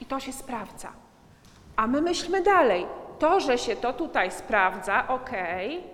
i 0.00 0.06
to 0.06 0.20
się 0.20 0.32
sprawdza. 0.32 0.92
A 1.76 1.86
my 1.86 2.02
myślmy 2.02 2.42
dalej. 2.42 2.86
To, 3.18 3.40
że 3.40 3.58
się 3.58 3.76
to 3.76 3.92
tutaj 3.92 4.30
sprawdza, 4.30 5.08
okej, 5.08 5.84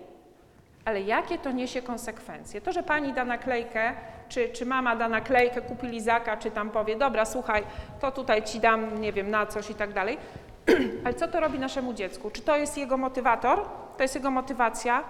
ale 0.85 1.03
jakie 1.03 1.39
to 1.39 1.51
niesie 1.51 1.83
konsekwencje? 1.83 2.61
To, 2.61 2.73
że 2.73 2.83
pani 2.83 3.13
da 3.13 3.25
naklejkę, 3.25 3.93
czy, 4.29 4.49
czy 4.49 4.67
mama 4.67 4.97
da 4.97 5.09
naklejkę, 5.09 5.63
kupi 5.63 5.87
lizaka, 5.87 6.37
czy 6.37 6.51
tam 6.51 6.71
powie, 6.71 6.97
dobra, 6.97 7.25
słuchaj, 7.25 7.65
to 8.01 8.13
tutaj 8.13 8.43
ci 8.43 8.61
dam, 8.61 9.01
nie 9.01 9.13
wiem, 9.13 9.31
na 9.31 9.47
coś 9.47 9.71
i 9.71 9.75
tak 9.75 9.93
dalej. 9.93 10.19
Ale 11.05 11.15
co 11.15 11.29
to 11.29 11.41
robi 11.41 11.59
naszemu 11.59 11.95
dziecku? 11.95 12.31
Czy 12.31 12.43
to 12.43 12.57
jest 12.57 12.79
jego 12.79 12.97
motywator? 12.97 13.63
To 13.97 14.03
jest 14.03 14.15
jego 14.15 14.31
motywacja 14.31 15.05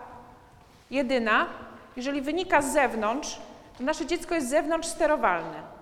jedyna? 0.91 1.47
Jeżeli 1.97 2.23
wynika 2.23 2.63
z 2.63 2.73
zewnątrz, 2.73 3.41
to 3.79 3.85
nasze 3.85 4.07
dziecko 4.07 4.35
jest 4.35 4.49
zewnątrz 4.49 4.89
sterowalne. 4.89 5.77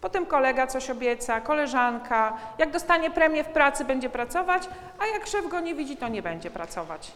Potem 0.00 0.26
kolega 0.26 0.66
coś 0.66 0.90
obieca, 0.90 1.40
koleżanka, 1.40 2.36
jak 2.58 2.70
dostanie 2.70 3.10
premię 3.10 3.44
w 3.44 3.48
pracy, 3.48 3.84
będzie 3.84 4.10
pracować, 4.10 4.68
a 4.98 5.06
jak 5.06 5.26
szef 5.26 5.48
go 5.48 5.60
nie 5.60 5.74
widzi, 5.74 5.96
to 5.96 6.08
nie 6.08 6.22
będzie 6.22 6.50
pracować. 6.50 7.12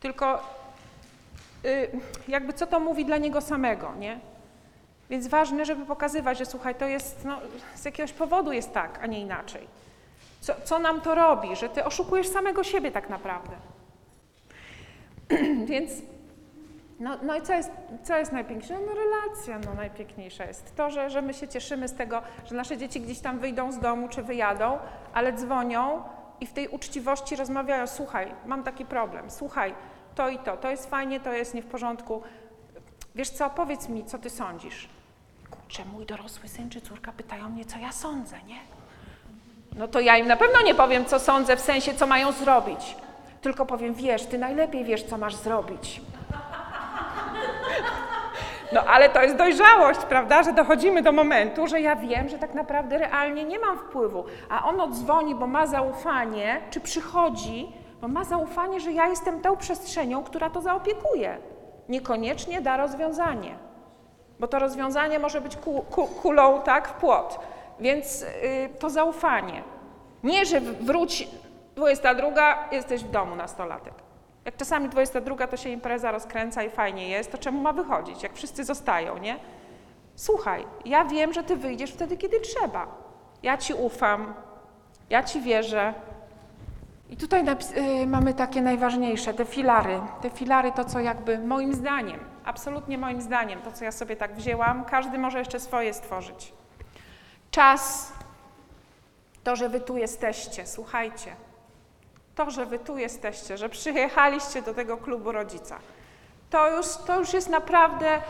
Tylko 0.00 0.42
y, 1.64 1.90
jakby 2.28 2.52
co 2.52 2.66
to 2.66 2.80
mówi 2.80 3.04
dla 3.04 3.16
niego 3.16 3.40
samego, 3.40 3.94
nie? 3.94 4.18
Więc 5.10 5.26
ważne, 5.26 5.64
żeby 5.64 5.86
pokazywać, 5.86 6.38
że 6.38 6.46
słuchaj, 6.46 6.74
to 6.74 6.86
jest, 6.86 7.24
no, 7.24 7.38
z 7.74 7.84
jakiegoś 7.84 8.12
powodu 8.12 8.52
jest 8.52 8.72
tak, 8.72 8.98
a 9.02 9.06
nie 9.06 9.20
inaczej. 9.20 9.68
Co, 10.40 10.54
co 10.64 10.78
nam 10.78 11.00
to 11.00 11.14
robi, 11.14 11.56
że 11.56 11.68
ty 11.68 11.84
oszukujesz 11.84 12.28
samego 12.28 12.64
siebie 12.64 12.90
tak 12.90 13.08
naprawdę. 13.08 13.56
Więc, 15.70 15.90
no, 17.00 17.18
no 17.22 17.36
i 17.36 17.42
co 17.42 17.52
jest, 17.52 17.70
co 18.02 18.16
jest 18.18 18.32
najpiękniejsze? 18.32 18.86
No 18.86 18.94
relacja 18.94 19.58
no, 19.58 19.74
najpiękniejsza 19.74 20.44
jest. 20.44 20.76
To, 20.76 20.90
że, 20.90 21.10
że 21.10 21.22
my 21.22 21.34
się 21.34 21.48
cieszymy 21.48 21.88
z 21.88 21.94
tego, 21.94 22.22
że 22.44 22.54
nasze 22.54 22.76
dzieci 22.76 23.00
gdzieś 23.00 23.20
tam 23.20 23.38
wyjdą 23.38 23.72
z 23.72 23.78
domu 23.78 24.08
czy 24.08 24.22
wyjadą, 24.22 24.78
ale 25.14 25.32
dzwonią 25.32 26.02
i 26.40 26.46
w 26.46 26.52
tej 26.52 26.68
uczciwości 26.68 27.36
rozmawiają, 27.36 27.86
słuchaj, 27.86 28.34
mam 28.46 28.62
taki 28.62 28.84
problem, 28.84 29.30
słuchaj, 29.30 29.74
to 30.14 30.28
i 30.28 30.38
to, 30.38 30.56
to 30.56 30.70
jest 30.70 30.90
fajnie, 30.90 31.20
to 31.20 31.32
jest 31.32 31.54
nie 31.54 31.62
w 31.62 31.66
porządku. 31.66 32.22
Wiesz 33.14 33.30
co, 33.30 33.50
powiedz 33.50 33.88
mi, 33.88 34.04
co 34.04 34.18
ty 34.18 34.30
sądzisz? 34.30 34.88
Kurczę, 35.50 35.84
mój 35.84 36.06
dorosły 36.06 36.48
syn 36.48 36.70
czy 36.70 36.80
córka 36.80 37.12
pytają 37.12 37.48
mnie, 37.48 37.64
co 37.64 37.78
ja 37.78 37.92
sądzę, 37.92 38.36
nie? 38.46 38.77
No 39.76 39.88
to 39.88 40.00
ja 40.00 40.16
im 40.16 40.26
na 40.26 40.36
pewno 40.36 40.62
nie 40.62 40.74
powiem, 40.74 41.04
co 41.04 41.18
sądzę, 41.18 41.56
w 41.56 41.60
sensie, 41.60 41.94
co 41.94 42.06
mają 42.06 42.32
zrobić. 42.32 42.96
Tylko 43.42 43.66
powiem, 43.66 43.94
wiesz, 43.94 44.24
ty 44.26 44.38
najlepiej 44.38 44.84
wiesz, 44.84 45.02
co 45.02 45.18
masz 45.18 45.34
zrobić. 45.34 46.00
No 48.72 48.80
ale 48.84 49.08
to 49.08 49.22
jest 49.22 49.36
dojrzałość, 49.36 50.00
prawda, 50.00 50.42
że 50.42 50.52
dochodzimy 50.52 51.02
do 51.02 51.12
momentu, 51.12 51.66
że 51.66 51.80
ja 51.80 51.96
wiem, 51.96 52.28
że 52.28 52.38
tak 52.38 52.54
naprawdę 52.54 52.98
realnie 52.98 53.44
nie 53.44 53.58
mam 53.58 53.78
wpływu, 53.78 54.24
a 54.48 54.64
ono 54.64 54.88
dzwoni, 54.88 55.34
bo 55.34 55.46
ma 55.46 55.66
zaufanie, 55.66 56.60
czy 56.70 56.80
przychodzi, 56.80 57.72
bo 58.00 58.08
ma 58.08 58.24
zaufanie, 58.24 58.80
że 58.80 58.92
ja 58.92 59.06
jestem 59.06 59.40
tą 59.40 59.56
przestrzenią, 59.56 60.24
która 60.24 60.50
to 60.50 60.60
zaopiekuje. 60.60 61.38
Niekoniecznie 61.88 62.60
da 62.60 62.76
rozwiązanie, 62.76 63.54
bo 64.40 64.48
to 64.48 64.58
rozwiązanie 64.58 65.18
może 65.18 65.40
być 65.40 65.56
ku, 65.56 65.84
ku, 65.90 66.06
kulą 66.06 66.62
tak 66.62 66.88
w 66.88 66.92
płot. 66.92 67.40
Więc 67.80 68.22
y, 68.22 68.26
to 68.78 68.90
zaufanie. 68.90 69.62
Nie, 70.22 70.46
że 70.46 70.60
wróć 70.60 71.28
22, 71.76 72.68
jesteś 72.72 73.04
w 73.04 73.10
domu 73.10 73.36
nastolatek. 73.36 73.94
Jak 74.44 74.56
czasami 74.56 74.88
22 74.88 75.46
to 75.46 75.56
się 75.56 75.68
impreza 75.68 76.10
rozkręca 76.10 76.62
i 76.62 76.70
fajnie 76.70 77.08
jest, 77.08 77.32
to 77.32 77.38
czemu 77.38 77.60
ma 77.60 77.72
wychodzić, 77.72 78.22
jak 78.22 78.34
wszyscy 78.34 78.64
zostają, 78.64 79.18
nie? 79.18 79.36
Słuchaj, 80.14 80.66
ja 80.84 81.04
wiem, 81.04 81.32
że 81.32 81.42
ty 81.42 81.56
wyjdziesz 81.56 81.92
wtedy, 81.92 82.16
kiedy 82.16 82.40
trzeba. 82.40 82.86
Ja 83.42 83.56
ci 83.56 83.74
ufam, 83.74 84.34
ja 85.10 85.22
ci 85.22 85.40
wierzę. 85.40 85.94
I 87.10 87.16
tutaj 87.16 87.44
y, 88.02 88.06
mamy 88.06 88.34
takie 88.34 88.62
najważniejsze, 88.62 89.34
te 89.34 89.44
filary. 89.44 90.00
Te 90.20 90.30
filary 90.30 90.72
to, 90.72 90.84
co 90.84 91.00
jakby 91.00 91.38
moim 91.38 91.74
zdaniem, 91.74 92.20
absolutnie 92.44 92.98
moim 92.98 93.20
zdaniem, 93.20 93.62
to, 93.62 93.72
co 93.72 93.84
ja 93.84 93.92
sobie 93.92 94.16
tak 94.16 94.34
wzięłam, 94.34 94.84
każdy 94.84 95.18
może 95.18 95.38
jeszcze 95.38 95.60
swoje 95.60 95.94
stworzyć. 95.94 96.52
Czas, 97.58 98.12
to, 99.44 99.56
że 99.56 99.68
wy 99.68 99.80
tu 99.80 99.96
jesteście, 99.96 100.66
słuchajcie. 100.66 101.36
To, 102.34 102.50
że 102.50 102.66
wy 102.66 102.78
tu 102.78 102.98
jesteście, 102.98 103.56
że 103.58 103.68
przyjechaliście 103.68 104.62
do 104.62 104.74
tego 104.74 104.96
klubu 104.96 105.32
rodzica. 105.32 105.78
To 106.50 106.76
już, 106.76 106.86
to 107.06 107.18
już 107.18 107.32
jest 107.32 107.48
naprawdę, 107.48 108.22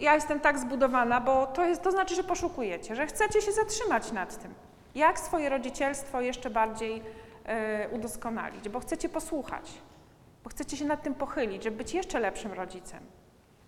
ja 0.00 0.14
jestem 0.14 0.40
tak 0.40 0.58
zbudowana, 0.58 1.20
bo 1.20 1.46
to, 1.46 1.64
jest, 1.66 1.82
to 1.82 1.90
znaczy, 1.90 2.14
że 2.14 2.24
poszukujecie, 2.24 2.96
że 2.96 3.06
chcecie 3.06 3.42
się 3.42 3.52
zatrzymać 3.52 4.12
nad 4.12 4.42
tym. 4.42 4.54
Jak 4.94 5.18
swoje 5.18 5.48
rodzicielstwo 5.48 6.20
jeszcze 6.20 6.50
bardziej 6.50 7.02
e, 7.44 7.88
udoskonalić, 7.88 8.68
bo 8.68 8.80
chcecie 8.80 9.08
posłuchać, 9.08 9.70
bo 10.44 10.50
chcecie 10.50 10.76
się 10.76 10.84
nad 10.84 11.02
tym 11.02 11.14
pochylić, 11.14 11.64
żeby 11.64 11.76
być 11.76 11.94
jeszcze 11.94 12.20
lepszym 12.20 12.52
rodzicem. 12.52 13.00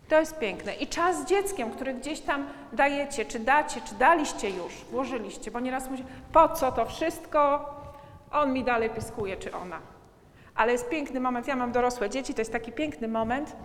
To 0.08 0.20
jest 0.20 0.38
piękne. 0.38 0.74
I 0.74 0.86
czas 0.86 1.22
z 1.22 1.24
dzieckiem, 1.24 1.70
który 1.70 1.94
gdzieś 1.94 2.20
tam 2.20 2.46
dajecie, 2.72 3.24
czy 3.24 3.38
dacie, 3.38 3.80
czy 3.80 3.94
daliście 3.94 4.50
już, 4.50 4.74
włożyliście, 4.90 5.50
bo 5.50 5.60
nieraz 5.60 5.90
mówicie, 5.90 6.08
po 6.32 6.48
co 6.48 6.72
to 6.72 6.86
wszystko, 6.86 7.74
on 8.32 8.52
mi 8.52 8.64
dalej 8.64 8.90
pyskuje, 8.90 9.36
czy 9.36 9.52
ona. 9.52 9.78
Ale 10.54 10.72
jest 10.72 10.88
piękny 10.88 11.20
moment, 11.20 11.48
ja 11.48 11.56
mam 11.56 11.72
dorosłe 11.72 12.10
dzieci, 12.10 12.34
to 12.34 12.40
jest 12.40 12.52
taki 12.52 12.72
piękny 12.72 13.08
moment, 13.08 13.56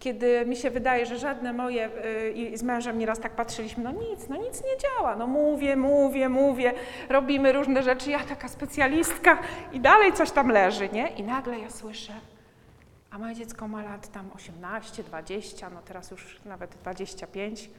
kiedy 0.00 0.46
mi 0.46 0.56
się 0.56 0.70
wydaje, 0.70 1.06
że 1.06 1.18
żadne 1.18 1.52
moje, 1.52 1.90
y, 2.04 2.30
i 2.30 2.56
z 2.56 2.62
mężem 2.62 2.98
nieraz 2.98 3.20
tak 3.20 3.32
patrzyliśmy, 3.32 3.84
no 3.84 3.92
nic, 3.92 4.28
no 4.28 4.36
nic 4.36 4.64
nie 4.64 4.78
działa, 4.78 5.16
no 5.16 5.26
mówię, 5.26 5.76
mówię, 5.76 6.28
mówię, 6.28 6.72
robimy 7.08 7.52
różne 7.52 7.82
rzeczy, 7.82 8.10
ja 8.10 8.18
taka 8.18 8.48
specjalistka 8.48 9.38
i 9.72 9.80
dalej 9.80 10.12
coś 10.12 10.30
tam 10.30 10.48
leży, 10.48 10.88
nie? 10.92 11.08
I 11.08 11.22
nagle 11.22 11.58
ja 11.58 11.70
słyszę, 11.70 12.12
a 13.10 13.18
moje 13.18 13.34
dziecko 13.34 13.68
ma 13.68 13.82
lat 13.82 14.08
tam 14.08 14.30
18, 14.34 15.02
20, 15.02 15.70
no 15.70 15.82
teraz 15.82 16.10
już 16.10 16.40
nawet 16.44 16.74
25 16.74 17.70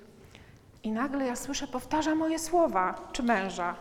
i 0.83 0.91
nagle 0.91 1.25
ja 1.25 1.35
słyszę, 1.35 1.67
powtarza 1.67 2.15
moje 2.15 2.39
słowa, 2.39 2.95
czy 3.11 3.23
męża. 3.23 3.75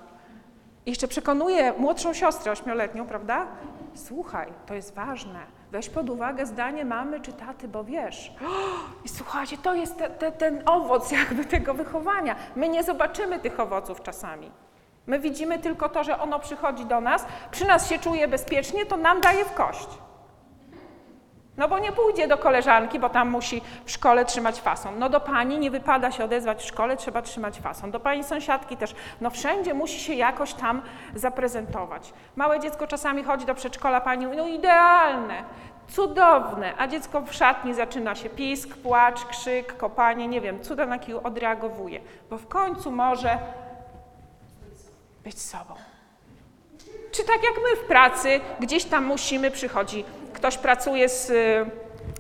I 0.87 0.91
jeszcze 0.91 1.09
przekonuje 1.09 1.73
młodszą 1.79 2.15
siostrę 2.15 2.53
ośmioletnią, 2.53 3.07
prawda? 3.07 3.47
Słuchaj, 3.95 4.53
to 4.67 4.75
jest 4.75 4.95
ważne. 4.95 5.41
Weź 5.73 5.91
pod 5.91 6.11
uwagę 6.11 6.47
zdanie 6.47 6.85
mamy 6.85 7.21
czy 7.21 7.33
taty, 7.33 7.69
bo 7.69 7.85
wiesz. 7.85 8.33
I 9.05 9.09
słuchajcie, 9.09 9.59
to 9.59 9.75
jest 9.75 9.97
te, 9.97 10.11
te, 10.11 10.33
ten 10.33 10.63
owoc 10.67 11.11
jakby 11.11 11.45
tego 11.45 11.75
wychowania. 11.75 12.37
My 12.57 12.69
nie 12.69 12.83
zobaczymy 12.83 13.39
tych 13.39 13.61
owoców 13.61 14.03
czasami. 14.03 14.51
My 15.07 15.19
widzimy 15.19 15.59
tylko 15.59 15.89
to, 15.89 16.05
że 16.05 16.19
ono 16.19 16.39
przychodzi 16.39 16.85
do 16.85 17.01
nas, 17.01 17.27
przy 17.51 17.67
nas 17.67 17.89
się 17.89 17.99
czuje 17.99 18.29
bezpiecznie, 18.29 18.87
to 18.87 18.97
nam 18.97 19.21
daje 19.21 19.45
w 19.45 19.55
kość. 19.55 19.89
No 21.61 21.69
bo 21.69 21.79
nie 21.79 21.93
pójdzie 21.93 22.29
do 22.29 22.39
koleżanki, 22.39 22.99
bo 22.99 23.09
tam 23.09 23.31
musi 23.31 23.63
w 23.85 23.91
szkole 23.91 24.25
trzymać 24.25 24.61
fason. 24.61 24.99
No 24.99 25.09
do 25.09 25.21
pani 25.21 25.59
nie 25.59 25.71
wypada 25.71 26.11
się 26.11 26.25
odezwać 26.25 26.63
w 26.63 26.67
szkole, 26.67 26.97
trzeba 26.97 27.23
trzymać 27.23 27.61
fason. 27.61 27.91
Do 27.91 28.01
pani 28.01 28.25
sąsiadki 28.25 28.77
też. 28.77 28.95
No 29.21 29.31
wszędzie 29.31 29.75
musi 29.75 30.01
się 30.01 30.15
jakoś 30.15 30.55
tam 30.55 30.83
zaprezentować. 31.15 32.13
Małe 32.37 32.61
dziecko 32.61 32.87
czasami 32.87 33.25
chodzi 33.25 33.47
do 33.47 33.55
przedszkola, 33.55 34.01
pani 34.01 34.27
mówi, 34.27 34.39
no 34.39 34.47
idealne, 34.47 35.45
cudowne, 35.89 36.73
a 36.79 36.89
dziecko 36.89 37.21
w 37.21 37.35
szatni 37.35 37.75
zaczyna 37.75 38.15
się 38.15 38.29
pisk, 38.31 38.77
płacz, 38.77 39.25
krzyk, 39.25 39.77
kopanie, 39.77 40.29
nie 40.29 40.41
wiem, 40.41 40.61
cuda 40.61 40.87
na 40.87 40.99
kiju 40.99 41.21
odreagowuje, 41.25 42.01
bo 42.31 42.39
w 42.39 42.49
końcu 42.49 42.91
może 42.91 43.39
być 45.25 45.43
sobą. 45.43 45.90
Czy 47.13 47.25
tak 47.25 47.43
jak 47.45 47.55
my 47.55 47.77
w 47.77 47.85
pracy, 47.85 48.41
gdzieś 48.61 48.85
tam 48.85 49.05
musimy, 49.05 49.51
przychodzi, 49.51 50.05
ktoś 50.33 50.59
pracuje 50.59 51.09
z, 51.09 51.27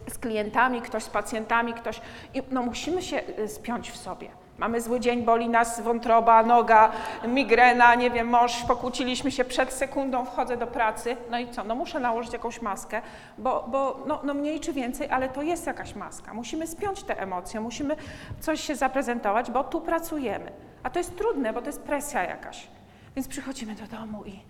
z 0.08 0.18
klientami, 0.18 0.82
ktoś 0.82 1.02
z 1.02 1.08
pacjentami, 1.08 1.74
ktoś. 1.74 2.00
I 2.34 2.42
no 2.50 2.62
musimy 2.62 3.02
się 3.02 3.22
y, 3.38 3.48
spiąć 3.48 3.90
w 3.90 3.96
sobie. 3.96 4.28
Mamy 4.58 4.80
zły 4.80 5.00
dzień, 5.00 5.22
boli 5.22 5.48
nas 5.48 5.80
wątroba, 5.80 6.42
noga, 6.42 6.92
migrena, 7.28 7.94
nie 7.94 8.10
wiem, 8.10 8.28
mąż, 8.28 8.62
pokłóciliśmy 8.62 9.30
się 9.30 9.44
przed 9.44 9.72
sekundą, 9.72 10.24
wchodzę 10.24 10.56
do 10.56 10.66
pracy, 10.66 11.16
no 11.30 11.38
i 11.38 11.48
co, 11.48 11.64
no 11.64 11.74
muszę 11.74 12.00
nałożyć 12.00 12.32
jakąś 12.32 12.62
maskę, 12.62 13.02
bo, 13.38 13.64
bo 13.68 14.04
no, 14.06 14.20
no 14.22 14.34
mniej 14.34 14.60
czy 14.60 14.72
więcej, 14.72 15.08
ale 15.10 15.28
to 15.28 15.42
jest 15.42 15.66
jakaś 15.66 15.94
maska. 15.94 16.34
Musimy 16.34 16.66
spiąć 16.66 17.02
te 17.02 17.20
emocje, 17.20 17.60
musimy 17.60 17.96
coś 18.40 18.60
się 18.60 18.76
zaprezentować, 18.76 19.50
bo 19.50 19.64
tu 19.64 19.80
pracujemy. 19.80 20.52
A 20.82 20.90
to 20.90 20.98
jest 20.98 21.16
trudne, 21.16 21.52
bo 21.52 21.60
to 21.60 21.66
jest 21.66 21.82
presja 21.82 22.22
jakaś. 22.22 22.68
Więc 23.16 23.28
przychodzimy 23.28 23.74
do 23.74 23.96
domu 23.96 24.24
i 24.24 24.40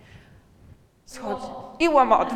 Schodzi. 1.11 1.45
I 1.79 1.89
łomot. 1.89 2.29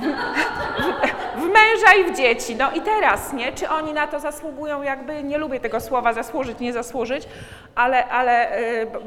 W, 1.37 1.41
męża 1.45 1.93
i 1.99 2.11
w 2.13 2.17
dzieci. 2.17 2.55
No 2.55 2.71
i 2.71 2.81
teraz, 2.81 3.33
nie? 3.33 3.53
Czy 3.53 3.69
oni 3.69 3.93
na 3.93 4.07
to 4.07 4.19
zasługują? 4.19 4.81
Jakby 4.81 5.23
nie 5.23 5.37
lubię 5.37 5.59
tego 5.59 5.79
słowa 5.81 6.13
zasłużyć, 6.13 6.59
nie 6.59 6.73
zasłużyć, 6.73 7.27
ale, 7.75 8.05
ale, 8.07 8.49
b- 8.93 8.99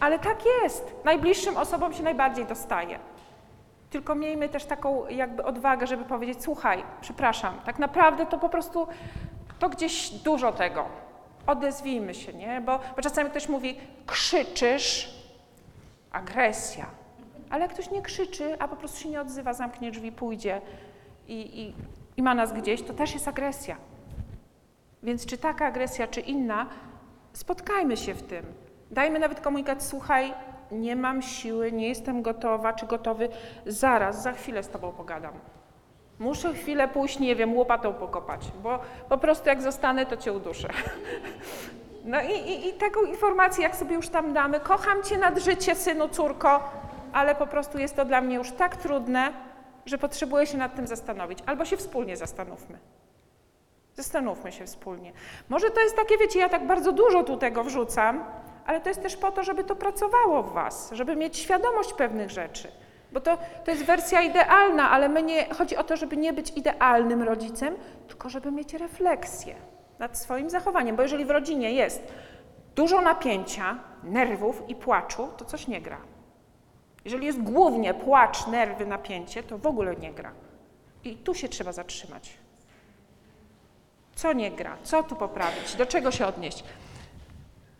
ale 0.00 0.18
tak 0.18 0.36
jest. 0.62 0.92
Najbliższym 1.04 1.56
osobom 1.56 1.92
się 1.92 2.02
najbardziej 2.02 2.44
dostaje. 2.46 2.98
Tylko 3.90 4.14
miejmy 4.14 4.48
też 4.48 4.64
taką 4.64 5.08
jakby 5.08 5.44
odwagę, 5.44 5.86
żeby 5.86 6.04
powiedzieć, 6.04 6.42
słuchaj, 6.42 6.84
przepraszam, 7.00 7.54
tak 7.64 7.78
naprawdę 7.78 8.26
to 8.26 8.38
po 8.38 8.48
prostu, 8.48 8.88
to 9.58 9.68
gdzieś 9.68 10.10
dużo 10.10 10.52
tego. 10.52 10.84
Odezwijmy 11.46 12.14
się, 12.14 12.32
nie? 12.32 12.60
Bo, 12.60 12.78
bo 12.96 13.02
czasami 13.02 13.30
ktoś 13.30 13.48
mówi, 13.48 13.80
krzyczysz, 14.06 15.14
agresja. 16.12 16.86
Ale 17.50 17.62
jak 17.62 17.72
ktoś 17.72 17.90
nie 17.90 18.02
krzyczy, 18.02 18.56
a 18.58 18.68
po 18.68 18.76
prostu 18.76 19.00
się 19.00 19.08
nie 19.08 19.20
odzywa, 19.20 19.52
zamknie 19.52 19.90
drzwi, 19.90 20.12
pójdzie 20.12 20.60
i, 21.28 21.62
i, 21.62 21.74
i 22.16 22.22
ma 22.22 22.34
nas 22.34 22.52
gdzieś, 22.52 22.82
to 22.82 22.92
też 22.92 23.14
jest 23.14 23.28
agresja. 23.28 23.76
Więc 25.02 25.26
czy 25.26 25.38
taka 25.38 25.66
agresja, 25.66 26.06
czy 26.06 26.20
inna, 26.20 26.66
spotkajmy 27.32 27.96
się 27.96 28.14
w 28.14 28.22
tym. 28.22 28.44
Dajmy 28.90 29.18
nawet 29.18 29.40
komunikat, 29.40 29.82
słuchaj, 29.82 30.34
nie 30.72 30.96
mam 30.96 31.22
siły, 31.22 31.72
nie 31.72 31.88
jestem 31.88 32.22
gotowa, 32.22 32.72
czy 32.72 32.86
gotowy, 32.86 33.28
zaraz, 33.66 34.22
za 34.22 34.32
chwilę 34.32 34.62
z 34.62 34.68
tobą 34.68 34.92
pogadam. 34.92 35.32
Muszę 36.18 36.54
chwilę 36.54 36.88
pójść, 36.88 37.18
nie 37.18 37.36
wiem, 37.36 37.56
łopatą 37.56 37.94
pokopać, 37.94 38.52
bo 38.62 38.78
po 39.08 39.18
prostu 39.18 39.48
jak 39.48 39.62
zostanę, 39.62 40.06
to 40.06 40.16
cię 40.16 40.32
uduszę. 40.32 40.68
No 42.04 42.20
i, 42.20 42.32
i, 42.32 42.68
i 42.68 42.72
taką 42.72 43.02
informację, 43.02 43.62
jak 43.62 43.76
sobie 43.76 43.94
już 43.94 44.08
tam 44.08 44.32
damy, 44.32 44.60
kocham 44.60 45.02
cię 45.02 45.18
nad 45.18 45.38
życie, 45.38 45.74
synu, 45.74 46.08
córko, 46.08 46.70
ale 47.12 47.34
po 47.34 47.46
prostu 47.46 47.78
jest 47.78 47.96
to 47.96 48.04
dla 48.04 48.20
mnie 48.20 48.36
już 48.36 48.52
tak 48.52 48.76
trudne, 48.76 49.32
że 49.86 49.98
potrzebuję 49.98 50.46
się 50.46 50.58
nad 50.58 50.74
tym 50.74 50.86
zastanowić. 50.86 51.38
Albo 51.46 51.64
się 51.64 51.76
wspólnie 51.76 52.16
zastanówmy. 52.16 52.78
Zastanówmy 53.94 54.52
się 54.52 54.66
wspólnie. 54.66 55.12
Może 55.48 55.70
to 55.70 55.80
jest 55.80 55.96
takie, 55.96 56.18
wiecie, 56.18 56.38
ja 56.38 56.48
tak 56.48 56.66
bardzo 56.66 56.92
dużo 56.92 57.24
tu 57.24 57.36
tego 57.36 57.64
wrzucam, 57.64 58.24
ale 58.66 58.80
to 58.80 58.88
jest 58.88 59.02
też 59.02 59.16
po 59.16 59.30
to, 59.30 59.44
żeby 59.44 59.64
to 59.64 59.76
pracowało 59.76 60.42
w 60.42 60.52
Was, 60.52 60.90
żeby 60.92 61.16
mieć 61.16 61.36
świadomość 61.36 61.92
pewnych 61.92 62.30
rzeczy. 62.30 62.68
Bo 63.12 63.20
to, 63.20 63.38
to 63.64 63.70
jest 63.70 63.84
wersja 63.84 64.22
idealna, 64.22 64.90
ale 64.90 65.10
chodzi 65.58 65.76
o 65.76 65.84
to, 65.84 65.96
żeby 65.96 66.16
nie 66.16 66.32
być 66.32 66.50
idealnym 66.50 67.22
rodzicem, 67.22 67.74
tylko 68.08 68.28
żeby 68.28 68.52
mieć 68.52 68.74
refleksję 68.74 69.54
nad 69.98 70.18
swoim 70.18 70.50
zachowaniem. 70.50 70.96
Bo 70.96 71.02
jeżeli 71.02 71.24
w 71.24 71.30
rodzinie 71.30 71.72
jest 71.72 72.02
dużo 72.74 73.00
napięcia, 73.00 73.78
nerwów 74.02 74.62
i 74.68 74.74
płaczu, 74.74 75.28
to 75.36 75.44
coś 75.44 75.68
nie 75.68 75.80
gra. 75.80 76.09
Jeżeli 77.04 77.26
jest 77.26 77.42
głównie 77.42 77.94
płacz, 77.94 78.46
nerwy, 78.46 78.86
napięcie, 78.86 79.42
to 79.42 79.58
w 79.58 79.66
ogóle 79.66 79.96
nie 79.96 80.12
gra. 80.12 80.32
I 81.04 81.16
tu 81.16 81.34
się 81.34 81.48
trzeba 81.48 81.72
zatrzymać. 81.72 82.38
Co 84.14 84.32
nie 84.32 84.50
gra? 84.50 84.76
Co 84.82 85.02
tu 85.02 85.16
poprawić? 85.16 85.74
Do 85.74 85.86
czego 85.86 86.10
się 86.10 86.26
odnieść? 86.26 86.64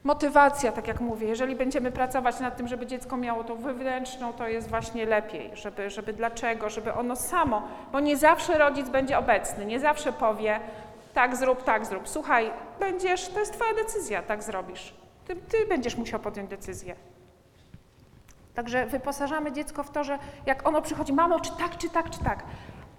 Motywacja, 0.05 0.73
tak 0.73 0.89
jak 0.89 1.01
mówię, 1.01 1.29
jeżeli 1.29 1.57
będziemy 1.57 1.93
pracować 1.93 2.41
nad 2.41 2.57
tym, 2.57 2.69
żeby 2.69 2.87
dziecko 2.87 3.17
miało 3.17 3.45
tą 3.45 3.57
wewnętrzną, 3.57 4.33
to 4.33 4.49
jest 4.49 4.69
właśnie 4.69 5.07
lepiej, 5.07 5.51
żeby, 5.55 5.91
żeby 5.91 6.13
dlaczego, 6.13 6.71
żeby 6.71 6.93
ono 6.93 7.17
samo, 7.17 7.69
bo 7.93 8.01
nie 8.01 8.17
zawsze 8.17 8.59
rodzic 8.59 8.89
będzie 8.89 9.19
obecny, 9.19 9.67
nie 9.67 9.81
zawsze 9.81 10.13
powie 10.13 10.61
tak 11.15 11.37
zrób, 11.37 11.65
tak 11.65 11.87
zrób. 11.87 12.09
Słuchaj, 12.09 12.51
będziesz, 12.81 13.29
to 13.29 13.41
jest 13.41 13.53
twoja 13.53 13.75
decyzja, 13.75 14.23
tak 14.23 14.43
zrobisz. 14.43 14.95
Ty, 15.27 15.37
ty 15.37 15.67
będziesz 15.67 15.97
musiał 15.97 16.21
podjąć 16.21 16.51
decyzję. 16.51 16.97
Także 18.61 18.87
wyposażamy 18.87 19.53
dziecko 19.53 19.83
w 19.83 19.91
to, 19.91 20.05
że 20.05 20.19
jak 20.47 20.69
ono 20.69 20.83
przychodzi, 20.83 21.13
mamo, 21.13 21.41
czy 21.41 21.57
tak, 21.57 21.77
czy 21.79 21.91
tak, 21.91 22.11
czy 22.11 22.25
tak. 22.25 22.45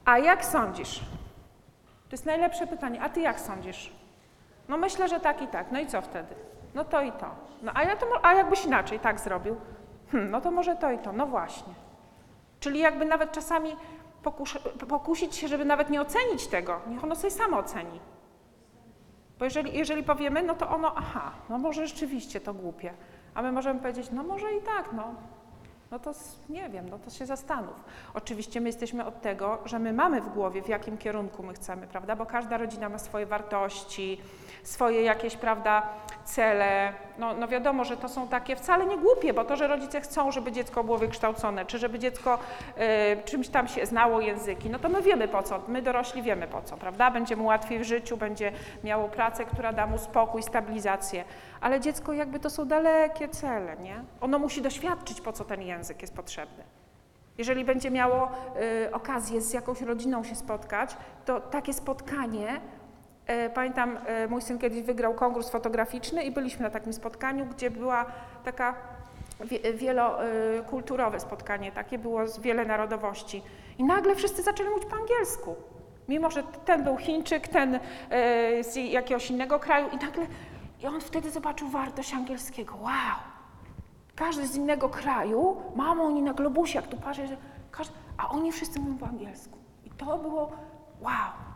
A 0.05 0.17
jak 0.17 0.45
sądzisz? 0.45 0.99
To 2.09 2.11
jest 2.11 2.25
najlepsze 2.25 2.67
pytanie. 2.67 3.01
A 3.01 3.09
ty 3.09 3.21
jak 3.21 3.39
sądzisz? 3.39 3.93
No 4.69 4.77
myślę, 4.77 5.07
że 5.07 5.19
tak 5.19 5.41
i 5.41 5.47
tak. 5.47 5.71
No 5.71 5.79
i 5.79 5.87
co 5.87 6.01
wtedy? 6.01 6.35
No 6.75 6.83
to 6.83 7.01
i 7.01 7.11
to. 7.11 7.29
No 7.61 7.71
a, 7.75 7.83
ja 7.83 7.95
to, 7.95 8.05
a 8.25 8.33
jakbyś 8.33 8.65
inaczej 8.65 8.99
tak 8.99 9.19
zrobił? 9.19 9.55
Hm, 10.11 10.31
no 10.31 10.41
to 10.41 10.51
może 10.51 10.75
to 10.75 10.91
i 10.91 10.97
to. 10.97 11.13
No 11.13 11.27
właśnie. 11.27 11.73
Czyli 12.59 12.79
jakby 12.79 13.05
nawet 13.05 13.31
czasami 13.31 13.75
pokusz, 14.23 14.59
pokusić 14.89 15.35
się, 15.35 15.47
żeby 15.47 15.65
nawet 15.65 15.89
nie 15.89 16.01
ocenić 16.01 16.47
tego. 16.47 16.79
Niech 16.87 17.03
ono 17.03 17.15
sobie 17.15 17.31
samo 17.31 17.57
oceni. 17.57 17.99
Bo 19.39 19.45
jeżeli, 19.45 19.77
jeżeli 19.77 20.03
powiemy, 20.03 20.43
no 20.43 20.55
to 20.55 20.69
ono, 20.69 20.93
aha, 20.95 21.31
no 21.49 21.57
może 21.57 21.87
rzeczywiście 21.87 22.41
to 22.41 22.53
głupie. 22.53 22.93
A 23.35 23.41
my 23.41 23.51
możemy 23.51 23.79
powiedzieć, 23.79 24.11
no 24.11 24.23
może 24.23 24.53
i 24.53 24.61
tak, 24.61 24.93
no. 24.93 25.15
No 25.91 25.99
to 25.99 26.11
nie 26.49 26.69
wiem, 26.69 26.89
no 26.89 26.99
to 26.99 27.09
się 27.09 27.25
zastanów. 27.25 27.75
Oczywiście 28.13 28.61
my 28.61 28.69
jesteśmy 28.69 29.05
od 29.05 29.21
tego, 29.21 29.59
że 29.65 29.79
my 29.79 29.93
mamy 29.93 30.21
w 30.21 30.29
głowie, 30.29 30.61
w 30.61 30.67
jakim 30.67 30.97
kierunku 30.97 31.43
my 31.43 31.53
chcemy, 31.53 31.87
prawda? 31.87 32.15
Bo 32.15 32.25
każda 32.25 32.57
rodzina 32.57 32.89
ma 32.89 32.97
swoje 32.97 33.25
wartości, 33.25 34.21
swoje 34.63 35.03
jakieś, 35.03 35.37
prawda, 35.37 35.89
cele. 36.25 36.93
No, 37.21 37.33
no 37.33 37.47
wiadomo, 37.47 37.83
że 37.85 37.97
to 37.97 38.09
są 38.09 38.27
takie 38.27 38.55
wcale 38.55 38.85
nie 38.85 38.97
głupie, 38.97 39.33
bo 39.33 39.43
to, 39.43 39.55
że 39.55 39.67
rodzice 39.67 40.01
chcą, 40.01 40.31
żeby 40.31 40.51
dziecko 40.51 40.83
było 40.83 40.97
wykształcone, 40.97 41.65
czy 41.65 41.79
żeby 41.79 41.99
dziecko 41.99 42.39
y, 43.19 43.23
czymś 43.25 43.47
tam 43.47 43.67
się 43.67 43.85
znało 43.85 44.21
języki, 44.21 44.69
no 44.69 44.79
to 44.79 44.89
my 44.89 45.01
wiemy 45.01 45.27
po 45.27 45.43
co, 45.43 45.59
my 45.67 45.81
dorośli 45.81 46.21
wiemy 46.21 46.47
po 46.47 46.61
co, 46.61 46.77
prawda? 46.77 47.11
Będzie 47.11 47.35
mu 47.35 47.45
łatwiej 47.45 47.79
w 47.79 47.83
życiu, 47.83 48.17
będzie 48.17 48.51
miało 48.83 49.09
pracę, 49.09 49.45
która 49.45 49.73
da 49.73 49.87
mu 49.87 49.97
spokój, 49.97 50.43
stabilizację. 50.43 51.23
Ale 51.61 51.79
dziecko 51.79 52.13
jakby 52.13 52.39
to 52.39 52.49
są 52.49 52.65
dalekie 52.65 53.29
cele, 53.29 53.77
nie? 53.77 54.03
Ono 54.21 54.39
musi 54.39 54.61
doświadczyć, 54.61 55.21
po 55.21 55.33
co 55.33 55.45
ten 55.45 55.61
język 55.61 56.01
jest 56.01 56.15
potrzebny. 56.15 56.63
Jeżeli 57.37 57.65
będzie 57.65 57.91
miało 57.91 58.31
y, 58.85 58.93
okazję 58.93 59.41
z 59.41 59.53
jakąś 59.53 59.81
rodziną 59.81 60.23
się 60.23 60.35
spotkać, 60.35 60.97
to 61.25 61.39
takie 61.39 61.73
spotkanie, 61.73 62.61
pamiętam, 63.53 63.97
y, 64.23 64.27
mój 64.29 64.41
syn 64.41 64.59
kiedyś 64.59 64.81
wygrał 64.81 65.13
konkurs 65.13 65.49
fotograficzny 65.49 66.23
i 66.23 66.31
byliśmy 66.31 66.63
na 66.63 66.69
takim 66.69 66.93
spotkaniu, 66.93 67.45
gdzie 67.45 67.71
była 67.71 68.05
taka 68.43 68.75
wie, 69.45 69.73
wielokulturowe 69.73 71.19
spotkanie, 71.19 71.71
takie 71.71 71.97
było 71.97 72.27
z 72.27 72.39
wiele 72.39 72.65
narodowości. 72.65 73.43
I 73.77 73.83
nagle 73.83 74.15
wszyscy 74.15 74.43
zaczęli 74.43 74.69
mówić 74.69 74.85
po 74.85 74.95
angielsku. 74.95 75.55
Mimo, 76.09 76.31
że 76.31 76.43
ten 76.65 76.83
był 76.83 76.97
Chińczyk, 76.97 77.47
ten 77.47 77.75
y, 77.75 77.79
z 78.63 78.75
jakiegoś 78.75 79.31
innego 79.31 79.59
kraju 79.59 79.87
i 79.91 79.97
nagle, 79.97 80.25
i 80.83 80.87
on 80.87 81.01
wtedy 81.01 81.31
zobaczył 81.31 81.69
wartość 81.69 82.13
angielskiego. 82.13 82.75
Wow! 82.75 83.17
Każdy 84.15 84.47
z 84.47 84.55
innego 84.55 84.89
kraju, 84.89 85.61
mamo, 85.75 86.03
oni 86.03 86.21
na 86.21 86.33
globusie, 86.33 86.79
jak 86.79 86.87
tu 86.87 86.97
patrzę, 86.97 87.27
że 87.27 87.37
każdy, 87.71 87.93
a 88.17 88.29
oni 88.29 88.51
wszyscy 88.51 88.79
mówią 88.79 88.97
po 88.97 89.05
angielsku. 89.05 89.57
I 89.85 89.89
to 89.89 90.17
było 90.17 90.51
wow. 91.01 91.50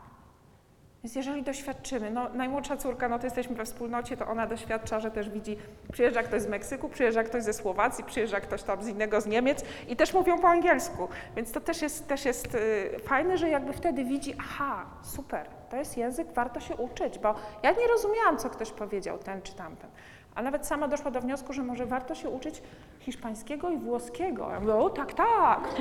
Więc 1.06 1.16
jeżeli 1.16 1.44
doświadczymy, 1.44 2.12
no 2.12 2.30
najmłodsza 2.34 2.78
córka, 2.78 3.10
no 3.10 3.20
to 3.20 3.26
jesteśmy 3.26 3.56
we 3.56 3.66
wspólnocie, 3.66 4.18
to 4.18 4.28
ona 4.28 4.48
doświadcza, 4.48 5.00
że 5.00 5.12
też 5.12 5.30
widzi, 5.30 5.58
przyjeżdża 5.92 6.24
ktoś 6.24 6.42
z 6.42 6.48
Meksyku, 6.48 6.90
przyjeżdża 6.90 7.24
ktoś 7.24 7.44
ze 7.44 7.54
Słowacji, 7.54 8.04
przyjeżdża 8.04 8.40
ktoś 8.40 8.64
tam 8.64 8.84
z 8.84 8.88
innego 8.88 9.22
z 9.22 9.26
Niemiec 9.26 9.64
i 9.88 9.96
też 9.96 10.14
mówią 10.14 10.40
po 10.40 10.48
angielsku. 10.48 11.08
Więc 11.36 11.52
to 11.52 11.62
też 11.62 11.82
jest, 11.82 12.08
też 12.08 12.26
jest 12.26 12.56
y, 12.56 13.00
fajne, 13.04 13.38
że 13.38 13.50
jakby 13.50 13.74
wtedy 13.74 14.06
widzi, 14.06 14.36
aha, 14.40 14.86
super, 15.02 15.48
to 15.70 15.78
jest 15.78 15.98
język, 15.98 16.28
warto 16.34 16.60
się 16.60 16.76
uczyć, 16.76 17.20
bo 17.20 17.36
ja 17.64 17.72
nie 17.72 17.88
rozumiałam, 17.88 18.38
co 18.38 18.50
ktoś 18.50 18.72
powiedział, 18.72 19.18
ten 19.18 19.42
czy 19.42 19.54
tamten. 19.54 19.90
A 20.36 20.42
nawet 20.42 20.68
sama 20.68 20.88
doszła 20.88 21.12
do 21.12 21.22
wniosku, 21.22 21.54
że 21.54 21.64
może 21.64 21.86
warto 21.86 22.16
się 22.16 22.30
uczyć 22.30 22.62
hiszpańskiego 23.00 23.70
i 23.70 23.78
włoskiego. 23.78 24.50
Ja 24.52 24.60
mówię, 24.60 24.76
o 24.76 24.90
tak, 24.90 25.14
tak. 25.14 25.60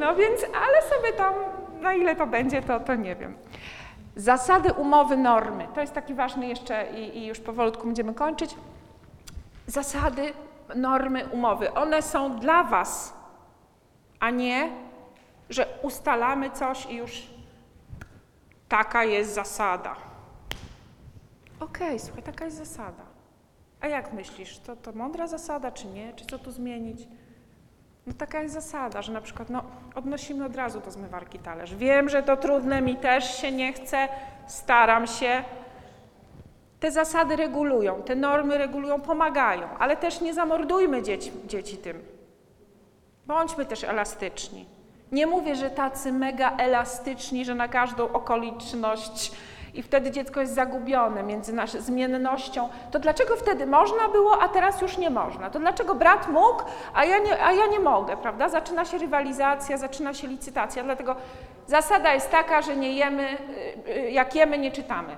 No 0.00 0.16
więc, 0.16 0.40
ale 0.42 0.82
sobie 0.82 1.12
tam, 1.12 1.34
na 1.80 1.94
ile 1.94 2.16
to 2.16 2.26
będzie, 2.26 2.62
to, 2.62 2.80
to 2.80 2.94
nie 2.94 3.16
wiem. 3.16 3.36
Zasady, 4.16 4.72
umowy, 4.72 5.16
normy. 5.16 5.68
To 5.74 5.80
jest 5.80 5.92
taki 5.92 6.14
ważny 6.14 6.46
jeszcze 6.46 6.92
i, 6.92 7.18
i 7.18 7.26
już 7.26 7.40
powolutku 7.40 7.86
będziemy 7.86 8.14
kończyć. 8.14 8.56
Zasady, 9.66 10.32
normy, 10.74 11.28
umowy. 11.28 11.74
One 11.74 12.02
są 12.02 12.38
dla 12.38 12.64
Was, 12.64 13.14
a 14.20 14.30
nie, 14.30 14.70
że 15.50 15.66
ustalamy 15.82 16.50
coś 16.50 16.86
i 16.86 16.96
już 16.96 17.26
taka 18.68 19.04
jest 19.04 19.34
zasada. 19.34 19.96
Okej, 21.60 21.98
słuchaj, 21.98 22.22
taka 22.22 22.44
jest 22.44 22.56
zasada. 22.56 23.02
A 23.80 23.86
jak 23.86 24.12
myślisz, 24.12 24.58
to, 24.58 24.76
to 24.76 24.92
mądra 24.92 25.26
zasada, 25.26 25.70
czy 25.70 25.86
nie? 25.86 26.12
Czy 26.14 26.26
co 26.26 26.38
tu 26.38 26.50
zmienić? 26.50 27.08
No 28.06 28.12
taka 28.12 28.42
jest 28.42 28.54
zasada, 28.54 29.02
że 29.02 29.12
na 29.12 29.20
przykład 29.20 29.50
no, 29.50 29.62
odnosimy 29.94 30.44
od 30.44 30.56
razu 30.56 30.80
do 30.80 30.90
zmywarki 30.90 31.38
talerz. 31.38 31.74
Wiem, 31.74 32.08
że 32.08 32.22
to 32.22 32.36
trudne, 32.36 32.82
mi 32.82 32.96
też 32.96 33.38
się 33.38 33.52
nie 33.52 33.72
chce, 33.72 34.08
staram 34.46 35.06
się. 35.06 35.44
Te 36.80 36.90
zasady 36.90 37.36
regulują, 37.36 38.02
te 38.02 38.16
normy 38.16 38.58
regulują, 38.58 39.00
pomagają, 39.00 39.68
ale 39.78 39.96
też 39.96 40.20
nie 40.20 40.34
zamordujmy 40.34 41.02
dzieci, 41.02 41.32
dzieci 41.46 41.76
tym. 41.76 42.02
Bądźmy 43.26 43.66
też 43.66 43.84
elastyczni. 43.84 44.66
Nie 45.12 45.26
mówię, 45.26 45.56
że 45.56 45.70
tacy 45.70 46.12
mega 46.12 46.56
elastyczni, 46.56 47.44
że 47.44 47.54
na 47.54 47.68
każdą 47.68 48.12
okoliczność 48.12 49.32
i 49.74 49.82
wtedy 49.82 50.10
dziecko 50.10 50.40
jest 50.40 50.54
zagubione 50.54 51.22
między 51.22 51.52
naszą 51.52 51.80
zmiennością. 51.80 52.68
To 52.90 52.98
dlaczego 52.98 53.36
wtedy 53.36 53.66
można 53.66 54.08
było, 54.08 54.42
a 54.42 54.48
teraz 54.48 54.80
już 54.82 54.98
nie 54.98 55.10
można? 55.10 55.50
To 55.50 55.58
dlaczego 55.58 55.94
brat 55.94 56.28
mógł, 56.28 56.62
a 56.94 57.04
ja 57.04 57.18
nie, 57.18 57.44
a 57.44 57.52
ja 57.52 57.66
nie 57.66 57.80
mogę, 57.80 58.16
prawda? 58.16 58.48
Zaczyna 58.48 58.84
się 58.84 58.98
rywalizacja, 58.98 59.76
zaczyna 59.78 60.14
się 60.14 60.28
licytacja. 60.28 60.84
Dlatego 60.84 61.16
zasada 61.66 62.14
jest 62.14 62.30
taka, 62.30 62.62
że 62.62 62.76
nie 62.76 62.92
jemy, 62.92 63.38
y, 63.86 63.90
y, 63.90 64.10
jak 64.10 64.34
jemy, 64.34 64.58
nie 64.58 64.70
czytamy. 64.70 65.16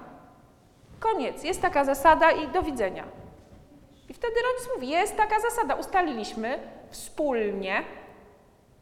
Koniec. 1.00 1.44
Jest 1.44 1.62
taka 1.62 1.84
zasada 1.84 2.30
i 2.30 2.48
do 2.48 2.62
widzenia. 2.62 3.04
I 4.08 4.14
wtedy 4.14 4.34
rodzic 4.34 4.74
mówi, 4.74 4.88
jest 4.88 5.16
taka 5.16 5.40
zasada, 5.40 5.74
ustaliliśmy 5.74 6.58
wspólnie, 6.90 7.82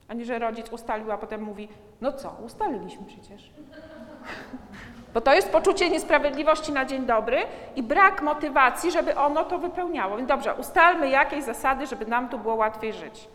a 0.09 0.15
nie, 0.15 0.25
że 0.25 0.39
rodzic 0.39 0.73
ustalił, 0.73 1.13
a 1.13 1.19
potem 1.19 1.43
mówi, 1.43 1.69
no 2.01 2.13
co, 2.13 2.37
ustaliliśmy 2.45 3.07
przecież. 3.07 3.51
Bo 5.15 5.21
to 5.21 5.35
jest 5.35 5.53
poczucie 5.53 5.91
niesprawiedliwości 5.91 6.73
na 6.73 6.85
dzień 6.85 7.07
dobry 7.07 7.43
i 7.77 7.83
brak 7.83 8.23
motywacji, 8.23 8.91
żeby 8.91 9.17
ono 9.17 9.45
to 9.45 9.59
wypełniało. 9.59 10.17
Więc 10.17 10.29
dobrze, 10.29 10.55
ustalmy 10.55 11.11
jakieś 11.11 11.45
zasady, 11.45 11.87
żeby 11.87 12.07
nam 12.07 12.29
tu 12.29 12.39
było 12.39 12.55
łatwiej 12.55 12.93
żyć. 12.93 13.29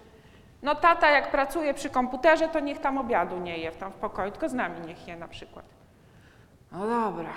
No 0.64 0.76
tata 0.76 1.10
jak 1.10 1.32
pracuje 1.32 1.74
przy 1.74 1.90
komputerze, 1.90 2.48
to 2.48 2.60
niech 2.60 2.80
tam 2.80 2.98
obiadu 2.98 3.38
nie 3.38 3.58
je 3.58 3.72
tam 3.72 3.92
w 3.92 3.96
pokoju, 3.96 4.32
tylko 4.32 4.50
z 4.50 4.54
nami 4.54 4.82
niech 4.88 5.08
je 5.08 5.16
na 5.16 5.28
przykład. 5.28 5.66
No 6.72 6.88
dobra, 6.88 7.30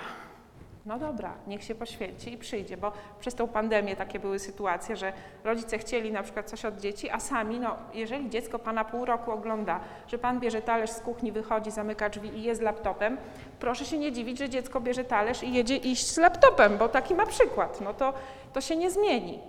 no 0.89 0.99
dobra, 0.99 1.33
niech 1.47 1.63
się 1.63 1.75
poświęci 1.75 2.33
i 2.33 2.37
przyjdzie, 2.37 2.77
bo 2.77 2.91
przez 3.19 3.35
tą 3.35 3.47
pandemię 3.47 3.95
takie 3.95 4.19
były 4.19 4.39
sytuacje, 4.39 4.97
że 4.97 5.13
rodzice 5.43 5.77
chcieli 5.77 6.11
na 6.11 6.23
przykład 6.23 6.49
coś 6.49 6.65
od 6.65 6.77
dzieci, 6.77 7.09
a 7.09 7.19
sami, 7.19 7.59
no 7.59 7.75
jeżeli 7.93 8.29
dziecko 8.29 8.59
pana 8.59 8.85
pół 8.85 9.05
roku 9.05 9.31
ogląda, 9.31 9.79
że 10.07 10.17
pan 10.17 10.39
bierze 10.39 10.61
talerz 10.61 10.89
z 10.89 10.99
kuchni, 10.99 11.31
wychodzi, 11.31 11.71
zamyka 11.71 12.09
drzwi 12.09 12.29
i 12.29 12.43
jest 12.43 12.61
laptopem, 12.61 13.17
proszę 13.59 13.85
się 13.85 13.97
nie 13.97 14.11
dziwić, 14.11 14.37
że 14.37 14.49
dziecko 14.49 14.81
bierze 14.81 15.03
talerz 15.03 15.43
i 15.43 15.53
jedzie 15.53 15.75
iść 15.75 16.07
z 16.07 16.17
laptopem, 16.17 16.77
bo 16.77 16.89
taki 16.89 17.15
ma 17.15 17.25
przykład, 17.25 17.81
no 17.81 17.93
to, 17.93 18.13
to 18.53 18.61
się 18.61 18.75
nie 18.75 18.91
zmieni. 18.91 19.39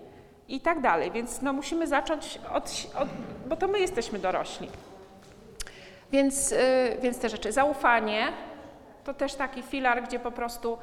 I 0.49 0.61
tak 0.61 0.81
dalej, 0.81 1.11
więc 1.11 1.43
no 1.43 1.53
musimy 1.53 1.87
zacząć 1.87 2.41
od, 2.53 2.65
od 2.99 3.09
bo 3.49 3.57
to 3.57 3.69
my 3.69 3.81
jesteśmy 3.81 4.19
dorośli. 4.19 4.69
Więc, 6.13 6.51
yy, 6.51 6.59
więc 7.03 7.19
te 7.19 7.29
rzeczy, 7.29 7.53
zaufanie, 7.53 8.33
to 9.05 9.15
też 9.15 9.35
taki 9.35 9.63
filar, 9.63 10.03
gdzie 10.03 10.19
po 10.19 10.31
prostu 10.31 10.79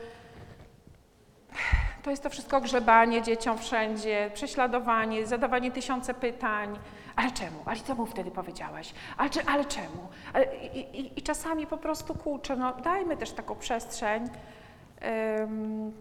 to 2.03 2.09
jest 2.09 2.23
to 2.23 2.29
wszystko 2.29 2.61
grzebanie 2.61 3.21
dzieciom 3.21 3.57
wszędzie, 3.57 4.31
prześladowanie, 4.33 5.25
zadawanie 5.25 5.71
tysiące 5.71 6.13
pytań. 6.13 6.79
Ale 7.15 7.31
czemu? 7.31 7.59
Ale 7.65 7.79
co 7.79 7.95
mu 7.95 8.05
wtedy 8.05 8.31
powiedziałaś? 8.31 8.93
Ale, 9.17 9.29
ale 9.47 9.65
czemu? 9.65 10.07
Ale, 10.33 10.55
i, 10.55 10.99
i, 10.99 11.19
I 11.19 11.21
czasami 11.21 11.67
po 11.67 11.77
prostu 11.77 12.15
kurczę, 12.15 12.55
no 12.55 12.73
dajmy 12.73 13.17
też 13.17 13.31
taką 13.31 13.55
przestrzeń, 13.55 14.29
ym, 15.39 15.93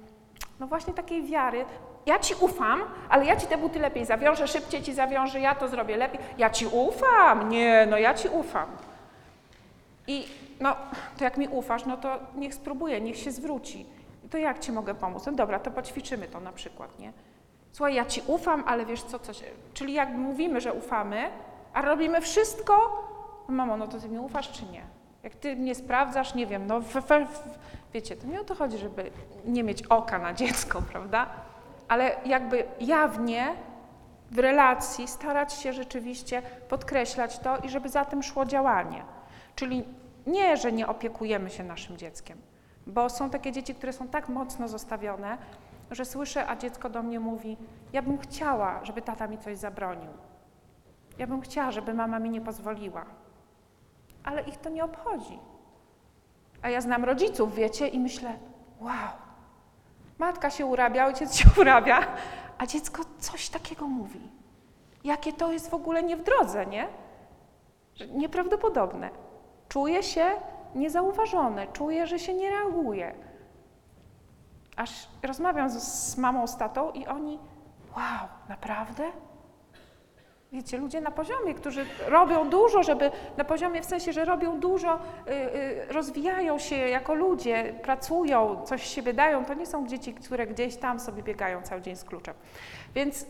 no 0.61 0.67
właśnie 0.67 0.95
takiej 0.95 1.23
wiary. 1.23 1.65
Ja 2.07 2.19
ci 2.19 2.35
ufam, 2.41 2.83
ale 3.09 3.25
ja 3.25 3.37
ci 3.37 3.47
te 3.47 3.59
buty 3.59 3.79
lepiej 3.79 4.05
zawiążę, 4.05 4.49
szybciej 4.49 4.83
ci 4.83 4.95
zawiążę, 4.95 5.41
ja 5.41 5.55
to 5.55 5.69
zrobię 5.69 5.97
lepiej. 5.97 6.21
Ja 6.39 6.51
ci 6.51 6.67
ufam, 6.67 7.49
nie, 7.49 7.87
no 7.91 7.99
ja 7.99 8.15
ci 8.15 8.29
ufam. 8.29 8.67
I 10.07 10.27
no, 10.61 10.77
to 11.19 11.25
jak 11.25 11.37
mi 11.37 11.49
ufasz, 11.49 11.85
no 11.87 11.97
to 11.97 12.19
niech 12.35 12.55
spróbuje, 12.55 13.01
niech 13.01 13.17
się 13.17 13.33
zwróci. 13.33 13.87
To 14.31 14.39
jak 14.39 14.59
ci 14.59 14.73
mogę 14.73 14.95
pomóc? 14.95 15.27
No 15.27 15.33
dobra, 15.33 15.59
to 15.59 15.71
poćwiczymy 15.71 16.29
to 16.29 16.41
na 16.41 16.53
przykład, 16.53 16.99
nie? 16.99 17.13
Słuchaj, 17.73 17.95
ja 17.95 18.05
ci 18.05 18.23
ufam, 18.27 18.65
ale 18.67 18.87
wiesz 18.87 19.03
co, 19.03 19.19
coś... 19.19 19.45
Czyli 19.75 19.93
jak 19.93 20.09
mówimy, 20.11 20.61
że 20.61 20.73
ufamy, 20.73 21.31
a 21.73 21.83
robimy 21.83 22.21
wszystko, 22.21 23.05
no 23.49 23.55
mamo, 23.55 23.77
no 23.77 23.89
to 23.89 24.01
ty 24.01 24.09
mi 24.09 24.19
ufasz 24.19 24.53
czy 24.53 24.65
nie? 24.65 24.83
Jak 25.23 25.35
ty 25.35 25.57
mnie 25.57 25.75
sprawdzasz, 25.75 26.35
nie 26.35 26.47
wiem, 26.47 26.67
no 26.67 26.81
w, 26.81 26.85
w, 26.85 27.09
w, 27.09 27.59
wiecie, 27.93 28.17
to 28.17 28.27
nie 28.27 28.41
o 28.41 28.45
to 28.45 28.55
chodzi, 28.55 28.79
żeby 28.79 29.11
nie 29.45 29.65
mieć 29.65 29.83
oka 29.83 30.19
na 30.19 30.35
dziecko, 30.35 30.83
prawda? 30.93 31.27
Ale 31.89 32.17
jakby 32.25 32.65
jawnie 32.81 33.55
w 34.31 34.39
relacji 34.39 35.09
starać 35.09 35.53
się 35.53 35.73
rzeczywiście 35.73 36.43
podkreślać 36.69 37.39
to 37.39 37.59
i 37.59 37.69
żeby 37.69 37.89
za 37.89 38.05
tym 38.05 38.23
szło 38.23 38.45
działanie. 38.45 39.05
Czyli 39.55 39.85
nie, 40.27 40.57
że 40.57 40.73
nie 40.73 40.87
opiekujemy 40.87 41.51
się 41.51 41.65
naszym 41.65 41.97
dzieckiem, 41.97 42.39
bo 42.87 43.11
są 43.11 43.31
takie 43.31 43.53
dzieci, 43.53 43.75
które 43.75 43.93
są 43.93 44.09
tak 44.09 44.29
mocno 44.29 44.69
zostawione, 44.69 45.39
że 45.91 46.05
słyszę, 46.05 46.47
a 46.47 46.57
dziecko 46.57 46.91
do 46.91 47.03
mnie 47.03 47.21
mówi: 47.21 47.57
Ja 47.93 48.03
bym 48.03 48.19
chciała, 48.19 48.85
żeby 48.85 49.03
tata 49.03 49.27
mi 49.27 49.39
coś 49.39 49.59
zabronił. 49.59 50.11
Ja 51.19 51.27
bym 51.27 51.41
chciała, 51.41 51.73
żeby 51.73 51.95
mama 51.95 52.19
mi 52.19 52.31
nie 52.31 52.41
pozwoliła. 52.41 53.05
Ale 54.25 54.43
ich 54.43 54.57
to 54.57 54.71
nie 54.71 54.85
obchodzi. 54.85 55.39
A 56.63 56.71
ja 56.71 56.81
znam 56.81 57.05
rodziców, 57.05 57.55
wiecie, 57.55 57.89
i 57.89 57.99
myślę, 57.99 58.33
wow, 58.81 59.11
matka 60.19 60.51
się 60.51 60.67
urabia, 60.67 61.07
ojciec 61.07 61.35
się 61.35 61.49
urabia, 61.61 62.07
a 62.59 62.67
dziecko 62.67 63.03
coś 63.19 63.49
takiego 63.49 63.87
mówi. 63.87 64.21
Jakie 65.05 65.33
to 65.33 65.53
jest 65.53 65.71
w 65.71 65.75
ogóle 65.75 66.03
nie 66.03 66.17
w 66.17 66.23
drodze, 66.23 66.67
nie? 66.67 66.89
Nieprawdopodobne. 68.15 69.11
Czuje 69.69 70.03
się 70.03 70.31
niezauważone, 70.77 71.67
czuje, 71.67 72.07
że 72.07 72.19
się 72.19 72.35
nie 72.35 72.51
reaguje. 72.51 73.15
Aż 74.77 75.09
rozmawiam 75.23 75.71
z, 75.71 75.83
z 75.83 76.19
mamą, 76.19 76.47
z 76.47 76.57
tatą 76.57 76.93
i 76.93 77.07
oni, 77.07 77.39
wow, 77.97 78.29
naprawdę? 78.49 79.05
Wiecie, 80.53 80.79
ludzie 80.79 81.01
na 81.01 81.11
poziomie, 81.11 81.55
którzy 81.55 81.87
robią 82.07 82.51
dużo, 82.51 82.83
żeby 82.83 83.11
na 83.37 83.45
poziomie 83.45 83.83
w 83.83 83.85
sensie, 83.85 84.13
że 84.13 84.25
robią 84.25 84.61
dużo, 84.61 84.95
y, 84.95 85.33
y, 85.33 85.93
rozwijają 85.93 86.59
się 86.59 86.77
jako 86.77 87.15
ludzie, 87.15 87.75
pracują, 87.83 88.63
coś 88.65 88.87
siebie 88.87 89.13
dają, 89.13 89.45
to 89.45 89.55
nie 89.55 89.67
są 89.67 89.87
dzieci, 89.87 90.15
które 90.15 90.47
gdzieś 90.47 90.77
tam 90.77 91.01
sobie 91.01 91.23
biegają 91.23 91.63
cały 91.63 91.81
dzień 91.81 91.97
z 91.97 92.05
kluczem. 92.05 92.35
Więc, 92.95 93.23
y, 93.23 93.27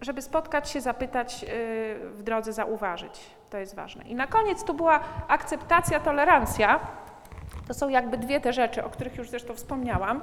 żeby 0.00 0.22
spotkać 0.22 0.70
się, 0.70 0.80
zapytać, 0.80 1.44
y, 1.44 1.46
w 2.10 2.22
drodze 2.22 2.52
zauważyć, 2.52 3.20
to 3.52 3.58
jest 3.58 3.74
ważne. 3.74 4.04
I 4.04 4.14
na 4.14 4.26
koniec 4.26 4.64
tu 4.64 4.74
była 4.74 5.00
akceptacja, 5.28 6.00
tolerancja. 6.00 6.80
To 7.68 7.74
są 7.74 7.88
jakby 7.88 8.18
dwie 8.18 8.40
te 8.40 8.52
rzeczy, 8.52 8.84
o 8.84 8.90
których 8.90 9.16
już 9.16 9.30
zresztą 9.30 9.54
wspomniałam. 9.54 10.22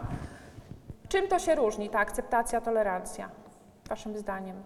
Czym 1.09 1.27
to 1.27 1.39
się 1.39 1.55
różni, 1.55 1.89
ta 1.89 1.99
akceptacja, 1.99 2.61
tolerancja, 2.61 3.29
Waszym 3.89 4.17
zdaniem? 4.17 4.63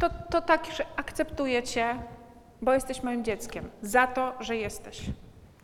To, 0.00 0.10
to 0.30 0.40
tak, 0.42 0.66
że 0.66 0.86
akceptuję 0.96 1.62
Cię, 1.62 1.94
bo 2.62 2.72
jesteś 2.74 3.02
moim 3.02 3.24
dzieckiem, 3.24 3.70
za 3.82 4.06
to, 4.06 4.34
że 4.40 4.56
jesteś. 4.56 5.10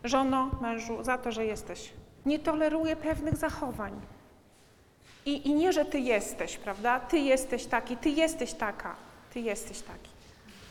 Żono, 0.04 0.50
mężu, 0.60 1.04
za 1.04 1.18
to, 1.18 1.32
że 1.32 1.44
jesteś. 1.44 1.92
Nie 2.26 2.38
toleruję 2.38 2.96
pewnych 2.96 3.36
zachowań. 3.36 4.00
I, 5.26 5.48
I 5.48 5.54
nie, 5.54 5.72
że 5.72 5.84
Ty 5.84 6.00
jesteś, 6.00 6.56
prawda? 6.56 7.00
Ty 7.00 7.18
jesteś 7.18 7.66
taki, 7.66 7.96
Ty 7.96 8.10
jesteś 8.10 8.52
taka, 8.52 8.96
Ty 9.32 9.40
jesteś 9.40 9.80
taki. 9.80 10.10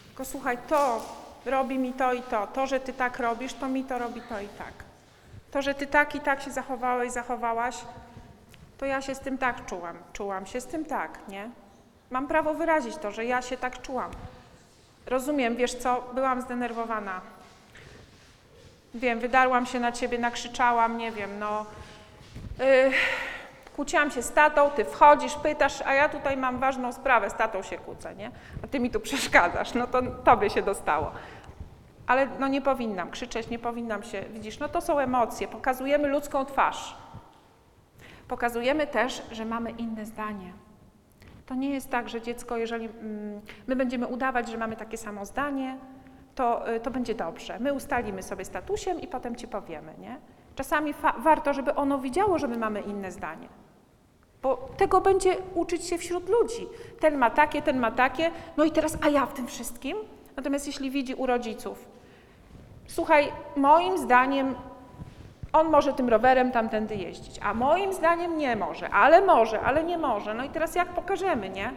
Tylko 0.07 0.25
słuchaj, 0.25 0.57
to 0.67 1.01
robi 1.45 1.79
mi 1.79 1.93
to 1.93 2.13
i 2.13 2.21
to. 2.21 2.47
To, 2.47 2.67
że 2.67 2.79
Ty 2.79 2.93
tak 2.93 3.19
robisz, 3.19 3.53
to 3.53 3.67
mi 3.67 3.83
to 3.83 3.99
robi 3.99 4.21
to 4.21 4.41
i 4.41 4.47
tak. 4.47 4.73
To, 5.51 5.61
że 5.61 5.73
Ty 5.73 5.87
tak 5.87 6.15
i 6.15 6.19
tak 6.19 6.41
się 6.41 6.51
zachowałeś, 6.51 7.11
zachowałaś, 7.11 7.75
to 8.77 8.85
ja 8.85 9.01
się 9.01 9.15
z 9.15 9.19
tym 9.19 9.37
tak 9.37 9.65
czułam. 9.65 9.97
Czułam 10.13 10.45
się 10.45 10.61
z 10.61 10.65
tym 10.65 10.85
tak, 10.85 11.19
nie? 11.27 11.49
Mam 12.11 12.27
prawo 12.27 12.53
wyrazić 12.53 12.95
to, 12.95 13.11
że 13.11 13.25
ja 13.25 13.41
się 13.41 13.57
tak 13.57 13.81
czułam. 13.81 14.11
Rozumiem, 15.05 15.55
wiesz 15.55 15.75
co, 15.75 16.03
byłam 16.13 16.41
zdenerwowana. 16.41 17.21
Wiem, 18.95 19.19
wydarłam 19.19 19.65
się 19.65 19.79
na 19.79 19.91
ciebie, 19.91 20.19
nakrzyczałam, 20.19 20.97
nie 20.97 21.11
wiem, 21.11 21.39
no. 21.39 21.65
Yy, 22.59 22.91
kłóciłam 23.79 24.11
się 24.11 24.21
z 24.21 24.31
tatą, 24.31 24.69
ty 24.69 24.85
wchodzisz, 24.85 25.35
pytasz, 25.35 25.81
a 25.81 25.93
ja 25.93 26.09
tutaj 26.09 26.37
mam 26.37 26.59
ważną 26.59 26.93
sprawę, 26.93 27.29
z 27.29 27.33
tatą 27.33 27.61
się 27.61 27.77
kłócę, 27.77 28.15
nie? 28.15 28.31
A 28.63 28.67
ty 28.67 28.79
mi 28.79 28.91
tu 28.91 28.99
przeszkadzasz, 29.09 29.73
no 29.73 29.87
to 29.87 30.01
tobie 30.01 30.49
się 30.49 30.61
dostało. 30.61 31.11
Ale 32.07 32.27
no 32.39 32.47
nie 32.47 32.61
powinnam 32.61 33.11
krzyczeć, 33.11 33.49
nie 33.49 33.59
powinnam 33.59 34.03
się, 34.03 34.21
widzisz, 34.21 34.59
no 34.59 34.69
to 34.69 34.81
są 34.81 34.99
emocje, 34.99 35.47
pokazujemy 35.47 36.07
ludzką 36.07 36.45
twarz. 36.45 36.97
Pokazujemy 38.27 38.87
też, 38.87 39.23
że 39.31 39.45
mamy 39.45 39.71
inne 39.71 40.05
zdanie. 40.05 40.53
To 41.45 41.55
nie 41.55 41.69
jest 41.69 41.89
tak, 41.89 42.09
że 42.09 42.21
dziecko, 42.21 42.57
jeżeli 42.57 42.85
mm, 42.85 43.41
my 43.67 43.75
będziemy 43.75 44.07
udawać, 44.07 44.49
że 44.49 44.57
mamy 44.57 44.75
takie 44.75 44.97
samo 44.97 45.25
zdanie, 45.25 45.77
to, 46.35 46.73
y, 46.75 46.79
to 46.79 46.91
będzie 46.91 47.15
dobrze. 47.15 47.59
My 47.59 47.73
ustalimy 47.73 48.23
sobie 48.23 48.45
statusiem 48.45 49.01
i 49.01 49.07
potem 49.07 49.35
ci 49.35 49.47
powiemy, 49.47 49.93
nie? 49.99 50.19
Czasami 50.55 50.93
warto, 51.17 51.53
żeby 51.53 51.75
ono 51.75 51.97
widziało, 51.99 52.39
że 52.39 52.47
my 52.47 52.57
mamy 52.57 52.81
inne 52.81 53.11
zdanie. 53.11 53.47
Bo 54.41 54.69
tego 54.77 55.01
będzie 55.01 55.37
uczyć 55.55 55.85
się 55.85 55.97
wśród 55.97 56.29
ludzi. 56.29 56.67
Ten 56.99 57.17
ma 57.17 57.29
takie, 57.29 57.61
ten 57.61 57.79
ma 57.79 57.91
takie, 57.91 58.31
no 58.57 58.63
i 58.63 58.71
teraz, 58.71 58.97
a 59.01 59.09
ja 59.09 59.25
w 59.25 59.33
tym 59.33 59.47
wszystkim? 59.47 59.97
Natomiast 60.35 60.67
jeśli 60.67 60.91
widzi 60.91 61.15
u 61.15 61.25
rodziców, 61.25 61.87
słuchaj, 62.87 63.31
moim 63.55 63.97
zdaniem 63.97 64.55
on 65.53 65.69
może 65.69 65.93
tym 65.93 66.09
rowerem 66.09 66.51
tamtędy 66.51 66.95
jeździć, 66.95 67.39
a 67.43 67.53
moim 67.53 67.93
zdaniem 67.93 68.37
nie 68.37 68.55
może, 68.55 68.89
ale 68.89 69.21
może, 69.21 69.61
ale 69.61 69.83
nie 69.83 69.97
może. 69.97 70.33
No 70.33 70.43
i 70.43 70.49
teraz 70.49 70.75
jak 70.75 70.87
pokażemy, 70.87 71.49
nie? 71.49 71.73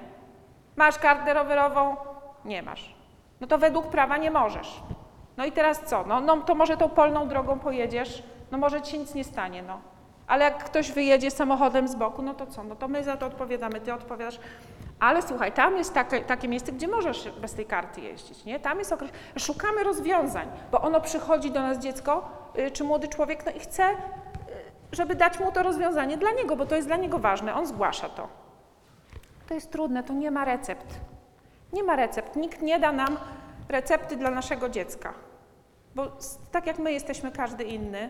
Masz 0.76 0.98
kartę 0.98 1.34
rowerową? 1.34 1.96
Nie 2.44 2.62
masz. 2.62 2.94
No 3.40 3.46
to 3.46 3.58
według 3.58 3.86
prawa 3.86 4.16
nie 4.16 4.30
możesz. 4.30 4.82
No 5.36 5.44
i 5.44 5.52
teraz 5.52 5.80
co? 5.80 6.04
No, 6.04 6.20
no 6.20 6.36
to 6.36 6.54
może 6.54 6.76
tą 6.76 6.88
polną 6.88 7.28
drogą 7.28 7.58
pojedziesz, 7.58 8.22
no 8.50 8.58
może 8.58 8.82
ci 8.82 8.98
nic 8.98 9.14
nie 9.14 9.24
stanie, 9.24 9.62
no. 9.62 9.80
Ale 10.26 10.44
jak 10.44 10.64
ktoś 10.64 10.92
wyjedzie 10.92 11.30
samochodem 11.30 11.88
z 11.88 11.94
boku, 11.94 12.22
no 12.22 12.34
to 12.34 12.46
co? 12.46 12.64
No 12.64 12.76
to 12.76 12.88
my 12.88 13.04
za 13.04 13.16
to 13.16 13.26
odpowiadamy, 13.26 13.80
ty 13.80 13.94
odpowiadasz. 13.94 14.38
Ale 15.00 15.22
słuchaj, 15.22 15.52
tam 15.52 15.76
jest 15.76 15.94
takie, 15.94 16.20
takie 16.20 16.48
miejsce, 16.48 16.72
gdzie 16.72 16.88
możesz 16.88 17.30
bez 17.30 17.54
tej 17.54 17.66
karty 17.66 18.00
jeździć, 18.00 18.44
nie? 18.44 18.60
Tam 18.60 18.78
jest 18.78 18.92
okres... 18.92 19.10
Szukamy 19.38 19.84
rozwiązań, 19.84 20.48
bo 20.72 20.80
ono 20.80 21.00
przychodzi 21.00 21.50
do 21.50 21.62
nas 21.62 21.78
dziecko, 21.78 22.30
y, 22.58 22.70
czy 22.70 22.84
młody 22.84 23.08
człowiek, 23.08 23.46
no 23.46 23.52
i 23.52 23.60
chce, 23.60 23.90
y, 23.90 23.94
żeby 24.92 25.14
dać 25.14 25.40
mu 25.40 25.52
to 25.52 25.62
rozwiązanie 25.62 26.16
dla 26.16 26.30
niego, 26.30 26.56
bo 26.56 26.66
to 26.66 26.76
jest 26.76 26.88
dla 26.88 26.96
niego 26.96 27.18
ważne, 27.18 27.54
on 27.54 27.66
zgłasza 27.66 28.08
to. 28.08 28.28
To 29.48 29.54
jest 29.54 29.70
trudne, 29.70 30.02
to 30.02 30.12
nie 30.12 30.30
ma 30.30 30.44
recept. 30.44 31.00
Nie 31.72 31.82
ma 31.82 31.96
recept. 31.96 32.36
Nikt 32.36 32.62
nie 32.62 32.78
da 32.78 32.92
nam 32.92 33.16
recepty 33.68 34.16
dla 34.16 34.30
naszego 34.30 34.68
dziecka. 34.68 35.14
Bo 35.94 36.06
tak 36.52 36.66
jak 36.66 36.78
my 36.78 36.92
jesteśmy 36.92 37.32
każdy 37.32 37.64
inny, 37.64 38.08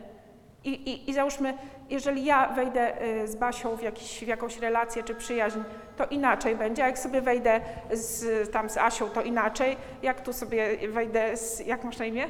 i, 0.65 0.71
i, 0.71 1.11
i 1.11 1.15
załóżmy, 1.15 1.55
jeżeli 1.91 2.25
ja 2.25 2.49
wejdę 2.49 3.03
y, 3.03 3.29
z 3.29 3.37
Basią 3.37 3.77
w, 3.77 3.83
jakiś, 3.83 4.25
w 4.25 4.29
jakąś 4.29 4.59
relację 4.59 5.03
czy 5.03 5.15
przyjaźń, 5.15 5.59
to 5.97 6.07
inaczej 6.07 6.57
będzie, 6.57 6.83
jak 6.83 6.99
sobie 6.99 7.21
wejdę 7.21 7.61
z, 7.91 8.51
tam 8.51 8.71
z 8.71 8.77
Asią, 8.77 9.11
to 9.11 9.23
inaczej, 9.23 9.77
jak 10.03 10.21
tu 10.21 10.33
sobie 10.33 10.89
wejdę 10.89 11.37
z, 11.37 11.61
jak 11.61 11.85
masz 11.85 11.99
na 11.99 12.05
imię? 12.05 12.29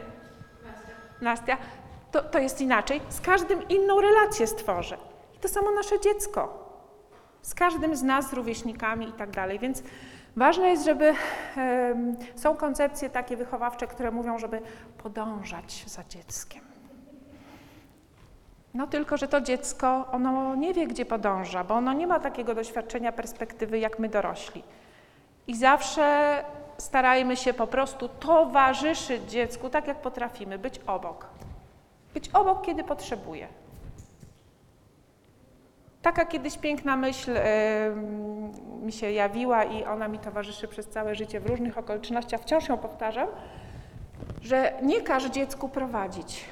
Nastia. 1.20 1.56
To, 2.10 2.22
to 2.22 2.38
jest 2.38 2.60
inaczej. 2.60 3.00
Z 3.08 3.20
każdym 3.20 3.68
inną 3.68 4.00
relację 4.00 4.46
stworzę. 4.46 4.96
I 5.36 5.38
to 5.38 5.48
samo 5.48 5.70
nasze 5.70 6.00
dziecko 6.00 6.62
z 7.42 7.54
każdym 7.54 7.96
z 7.96 8.02
nas, 8.02 8.30
z 8.30 8.32
rówieśnikami 8.32 9.08
i 9.08 9.12
tak 9.12 9.30
dalej. 9.30 9.58
Więc 9.58 9.82
ważne 10.36 10.68
jest, 10.68 10.84
żeby 10.84 11.14
są 12.34 12.56
koncepcje 12.56 13.10
takie 13.10 13.36
wychowawcze, 13.36 13.86
które 13.86 14.10
mówią, 14.10 14.38
żeby 14.38 14.60
podążać 14.98 15.84
za 15.86 16.04
dzieckiem. 16.04 16.71
No 18.74 18.86
tylko, 18.86 19.16
że 19.16 19.28
to 19.28 19.40
dziecko, 19.40 20.06
ono 20.12 20.54
nie 20.54 20.74
wie, 20.74 20.86
gdzie 20.86 21.04
podąża, 21.04 21.64
bo 21.64 21.74
ono 21.74 21.92
nie 21.92 22.06
ma 22.06 22.20
takiego 22.20 22.54
doświadczenia, 22.54 23.12
perspektywy 23.12 23.78
jak 23.78 23.98
my 23.98 24.08
dorośli. 24.08 24.62
I 25.46 25.56
zawsze 25.56 26.36
starajmy 26.78 27.36
się 27.36 27.54
po 27.54 27.66
prostu 27.66 28.08
towarzyszyć 28.08 29.22
dziecku 29.22 29.68
tak, 29.70 29.86
jak 29.86 30.00
potrafimy, 30.00 30.58
być 30.58 30.80
obok. 30.86 31.26
Być 32.14 32.28
obok, 32.28 32.62
kiedy 32.66 32.84
potrzebuje. 32.84 33.48
Taka 36.02 36.24
kiedyś 36.24 36.58
piękna 36.58 36.96
myśl 36.96 37.30
em, 37.36 38.52
mi 38.84 38.92
się 38.92 39.10
jawiła 39.10 39.64
i 39.64 39.84
ona 39.84 40.08
mi 40.08 40.18
towarzyszy 40.18 40.68
przez 40.68 40.88
całe 40.88 41.14
życie 41.14 41.40
w 41.40 41.46
różnych 41.46 41.78
okolicznościach, 41.78 42.40
wciąż 42.40 42.68
ją 42.68 42.78
powtarzam, 42.78 43.28
że 44.42 44.72
nie 44.82 45.00
każ 45.00 45.24
dziecku 45.24 45.68
prowadzić, 45.68 46.44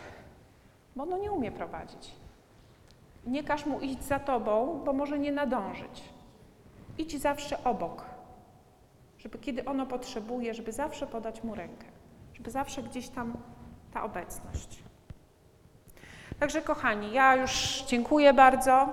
bo 0.96 1.02
ono 1.02 1.18
nie 1.18 1.32
umie 1.32 1.52
prowadzić. 1.52 2.10
Nie 3.26 3.44
każ 3.44 3.66
mu 3.66 3.80
iść 3.80 4.02
za 4.02 4.18
tobą, 4.18 4.82
bo 4.84 4.92
może 4.92 5.18
nie 5.18 5.32
nadążyć. 5.32 6.04
Idź 6.98 7.20
zawsze 7.20 7.64
obok, 7.64 8.04
żeby 9.18 9.38
kiedy 9.38 9.64
ono 9.64 9.86
potrzebuje, 9.86 10.54
żeby 10.54 10.72
zawsze 10.72 11.06
podać 11.06 11.44
mu 11.44 11.54
rękę, 11.54 11.86
żeby 12.34 12.50
zawsze 12.50 12.82
gdzieś 12.82 13.08
tam 13.08 13.32
ta 13.94 14.04
obecność. 14.04 14.82
Także 16.38 16.62
kochani, 16.62 17.12
ja 17.12 17.36
już 17.36 17.84
dziękuję 17.86 18.34
bardzo. 18.34 18.92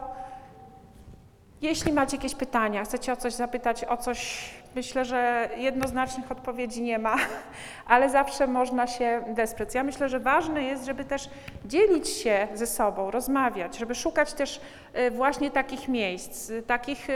Jeśli 1.62 1.94
macie 1.94 2.18
jakieś 2.18 2.36
pytania, 2.36 2.84
chcecie 2.84 3.14
o 3.14 3.16
coś 3.16 3.34
zapytać, 3.34 3.84
o 3.84 3.98
coś, 3.98 4.50
myślę, 4.76 5.06
że 5.06 5.50
jednoznacznych 5.58 6.32
odpowiedzi 6.32 6.82
nie 6.82 7.00
ma, 7.00 7.16
ale 7.86 8.10
zawsze 8.10 8.48
można 8.48 8.88
się 8.88 9.24
wesprzeć. 9.34 9.76
Ja 9.76 9.84
myślę, 9.84 10.10
że 10.10 10.20
ważne 10.20 10.64
jest, 10.64 10.86
żeby 10.86 11.06
też 11.06 11.30
dzielić 11.66 12.10
się 12.10 12.48
ze 12.54 12.68
sobą, 12.68 13.12
rozmawiać, 13.12 13.78
żeby 13.78 13.96
szukać 13.96 14.34
też 14.34 14.62
y, 14.98 15.12
właśnie 15.12 15.52
takich 15.52 15.88
miejsc, 15.88 16.50
y, 16.50 16.64
takich, 16.64 17.08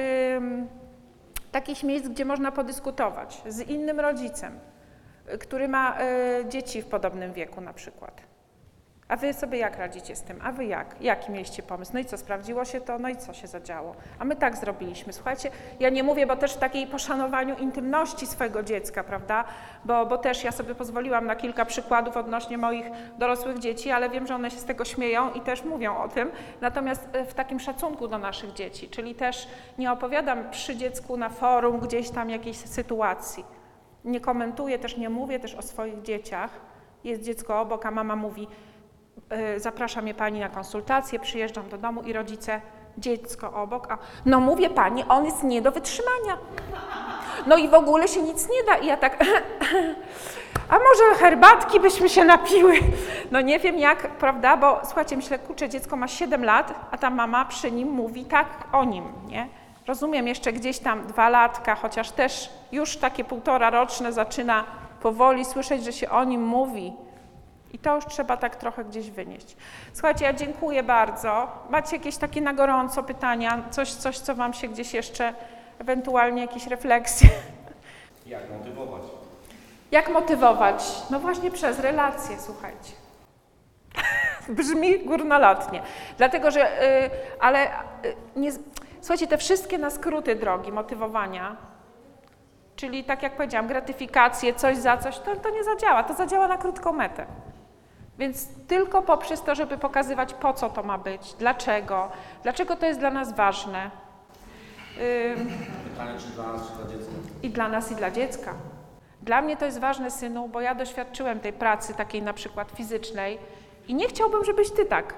takich 1.52 1.84
miejsc, 1.84 2.08
gdzie 2.08 2.26
można 2.26 2.52
podyskutować 2.52 3.42
z 3.46 3.60
innym 3.60 4.00
rodzicem, 4.00 4.60
y, 5.34 5.38
który 5.38 5.68
ma 5.68 5.98
dzieci 6.50 6.82
w 6.82 6.86
podobnym 6.86 7.34
wieku 7.34 7.62
na 7.62 7.74
przykład. 7.74 8.31
A 9.12 9.16
wy 9.16 9.34
sobie 9.34 9.58
jak 9.58 9.78
radzicie 9.78 10.16
z 10.16 10.22
tym? 10.22 10.40
A 10.44 10.52
wy 10.52 10.66
jak? 10.66 10.96
Jaki 11.02 11.32
mieliście 11.32 11.64
pomysł? 11.64 11.92
No 11.94 12.00
i 12.00 12.06
co, 12.06 12.18
sprawdziło 12.18 12.66
się 12.66 12.82
to? 12.82 13.00
No 13.00 13.10
i 13.10 13.16
co 13.16 13.34
się 13.34 13.48
zadziało? 13.48 13.96
A 14.20 14.26
my 14.26 14.36
tak 14.36 14.58
zrobiliśmy. 14.58 15.14
Słuchajcie, 15.14 15.52
ja 15.80 15.90
nie 15.90 16.04
mówię, 16.04 16.28
bo 16.28 16.36
też 16.36 16.54
w 16.54 16.58
takiej 16.58 16.88
poszanowaniu 16.88 17.58
intymności 17.58 18.28
swojego 18.28 18.64
dziecka, 18.64 19.04
prawda? 19.04 19.44
Bo, 19.86 20.06
bo 20.06 20.18
też 20.18 20.44
ja 20.44 20.52
sobie 20.52 20.76
pozwoliłam 20.76 21.26
na 21.26 21.36
kilka 21.36 21.66
przykładów 21.66 22.18
odnośnie 22.18 22.58
moich 22.58 22.86
dorosłych 23.18 23.60
dzieci, 23.60 23.92
ale 23.92 24.10
wiem, 24.10 24.28
że 24.28 24.36
one 24.36 24.52
się 24.52 24.58
z 24.58 24.66
tego 24.66 24.86
śmieją 24.86 25.34
i 25.34 25.42
też 25.42 25.64
mówią 25.64 25.98
o 25.98 26.08
tym. 26.08 26.32
Natomiast 26.62 27.10
e, 27.14 27.26
w 27.26 27.34
takim 27.34 27.60
szacunku 27.60 28.08
do 28.08 28.18
naszych 28.18 28.54
dzieci, 28.54 28.90
czyli 28.90 29.16
też 29.16 29.48
nie 29.78 29.92
opowiadam 29.92 30.50
przy 30.52 30.76
dziecku 30.76 31.18
na 31.18 31.30
forum 31.30 31.80
gdzieś 31.80 32.10
tam 32.10 32.30
jakiejś 32.30 32.58
sytuacji. 32.58 33.46
Nie 34.06 34.20
komentuję, 34.20 34.80
też 34.80 34.98
nie 34.98 35.10
mówię 35.10 35.40
też 35.40 35.56
o 35.56 35.62
swoich 35.62 36.02
dzieciach. 36.02 36.50
Jest 37.04 37.24
dziecko 37.24 37.62
obok, 37.62 37.86
a 37.86 37.92
mama 37.92 38.16
mówi, 38.16 38.48
zaprasza 39.58 40.02
mnie 40.02 40.14
pani 40.14 40.40
na 40.40 40.50
konsultację, 40.50 41.20
przyjeżdżam 41.20 41.70
do 41.70 41.78
domu 41.78 42.02
i 42.02 42.14
rodzice, 42.14 42.62
dziecko 42.98 43.54
obok, 43.54 43.92
a 43.92 43.98
no 44.26 44.40
mówię 44.40 44.70
pani, 44.70 45.04
on 45.10 45.26
jest 45.26 45.44
nie 45.44 45.62
do 45.62 45.72
wytrzymania. 45.72 46.38
No 47.48 47.58
i 47.58 47.68
w 47.68 47.74
ogóle 47.74 48.08
się 48.08 48.22
nic 48.22 48.50
nie 48.50 48.64
da. 48.64 48.78
I 48.78 48.86
ja 48.86 48.98
tak, 48.98 49.24
a 50.74 50.74
może 50.74 51.16
herbatki 51.20 51.80
byśmy 51.80 52.10
się 52.10 52.26
napiły? 52.26 52.74
No 53.32 53.42
nie 53.42 53.60
wiem 53.60 53.78
jak, 53.78 54.08
prawda, 54.08 54.58
bo 54.58 54.82
słuchajcie, 54.86 55.18
myślę, 55.18 55.40
kurczę, 55.40 55.70
dziecko 55.70 55.96
ma 55.96 56.08
7 56.08 56.46
lat, 56.46 56.74
a 56.92 56.98
ta 56.98 57.10
mama 57.10 57.46
przy 57.46 57.72
nim 57.72 57.90
mówi 57.90 58.26
tak 58.26 58.48
o 58.72 58.84
nim, 58.84 59.04
nie? 59.28 59.48
Rozumiem, 59.88 60.28
jeszcze 60.28 60.54
gdzieś 60.54 60.80
tam 60.80 61.08
dwa 61.08 61.30
latka, 61.30 61.76
chociaż 61.76 62.12
też 62.12 62.50
już 62.72 62.98
takie 62.98 63.24
półtora 63.24 63.70
roczne 63.70 64.14
zaczyna 64.14 64.64
powoli 65.02 65.46
słyszeć, 65.46 65.84
że 65.84 65.94
się 65.94 66.10
o 66.10 66.24
nim 66.24 66.44
mówi. 66.44 66.94
I 67.74 67.80
to 67.80 67.96
już 67.96 68.06
trzeba 68.06 68.38
tak 68.38 68.56
trochę 68.56 68.86
gdzieś 68.86 69.12
wynieść. 69.12 69.56
Słuchajcie, 69.94 70.26
ja 70.26 70.34
dziękuję 70.34 70.84
bardzo. 70.84 71.48
Macie 71.70 71.96
jakieś 71.96 72.18
takie 72.18 72.42
na 72.42 72.54
gorąco 72.54 73.04
pytania, 73.04 73.64
coś, 73.70 73.92
coś 73.92 74.20
co 74.20 74.36
Wam 74.36 74.54
się 74.54 74.68
gdzieś 74.68 74.94
jeszcze, 74.94 75.34
ewentualnie 75.80 76.42
jakieś 76.42 76.68
refleksje? 76.68 77.30
Jak 78.26 78.50
motywować? 78.50 79.02
Jak 79.92 80.10
motywować? 80.10 80.84
No 81.10 81.20
właśnie 81.20 81.52
przez 81.52 81.80
relacje, 81.80 82.38
słuchajcie. 82.40 82.94
Brzmi 84.58 85.00
górnolotnie. 85.06 85.82
Dlatego, 86.18 86.52
że, 86.52 86.84
y, 86.84 87.10
ale 87.40 87.68
y, 88.06 88.16
nie, 88.36 88.52
słuchajcie, 89.02 89.28
te 89.28 89.38
wszystkie 89.38 89.78
na 89.78 89.90
skróty 89.90 90.36
drogi 90.36 90.72
motywowania, 90.72 91.56
czyli 92.76 93.04
tak 93.04 93.24
jak 93.24 93.36
powiedziałam, 93.36 93.68
gratyfikacje, 93.68 94.54
coś 94.54 94.78
za 94.78 94.98
coś, 94.98 95.20
to, 95.20 95.36
to 95.36 95.50
nie 95.50 95.64
zadziała, 95.64 96.04
to 96.04 96.14
zadziała 96.14 96.48
na 96.48 96.58
krótką 96.58 96.94
metę. 96.94 97.26
Więc 98.18 98.48
tylko 98.68 99.02
poprzez 99.02 99.42
to, 99.42 99.56
żeby 99.56 99.78
pokazywać, 99.78 100.34
po 100.34 100.54
co 100.54 100.70
to 100.70 100.84
ma 100.84 100.98
być, 100.98 101.34
dlaczego, 101.34 102.12
dlaczego 102.44 102.76
to 102.76 102.86
jest 102.86 103.00
dla 103.00 103.12
nas 103.12 103.36
ważne. 103.36 103.92
Pytanie, 105.84 106.20
czy 106.20 106.28
dla 106.28 106.54
nas, 106.54 106.68
czy 106.68 106.74
dla 106.78 106.88
dziecka? 106.88 107.12
i 107.44 107.50
dla 107.50 107.70
nas, 107.70 107.92
i 107.92 107.96
dla 107.96 108.12
dziecka. 108.12 108.54
Dla 109.22 109.42
mnie 109.42 109.58
to 109.58 109.66
jest 109.66 109.80
ważne, 109.80 110.12
synu, 110.12 110.48
bo 110.48 110.62
ja 110.62 110.76
doświadczyłem 110.76 111.40
tej 111.40 111.54
pracy 111.54 111.94
takiej 111.94 112.22
na 112.22 112.34
przykład 112.34 112.72
fizycznej 112.72 113.40
i 113.88 113.96
nie 113.96 114.08
chciałbym, 114.08 114.46
żebyś 114.46 114.72
ty 114.72 114.86
tak. 114.86 115.14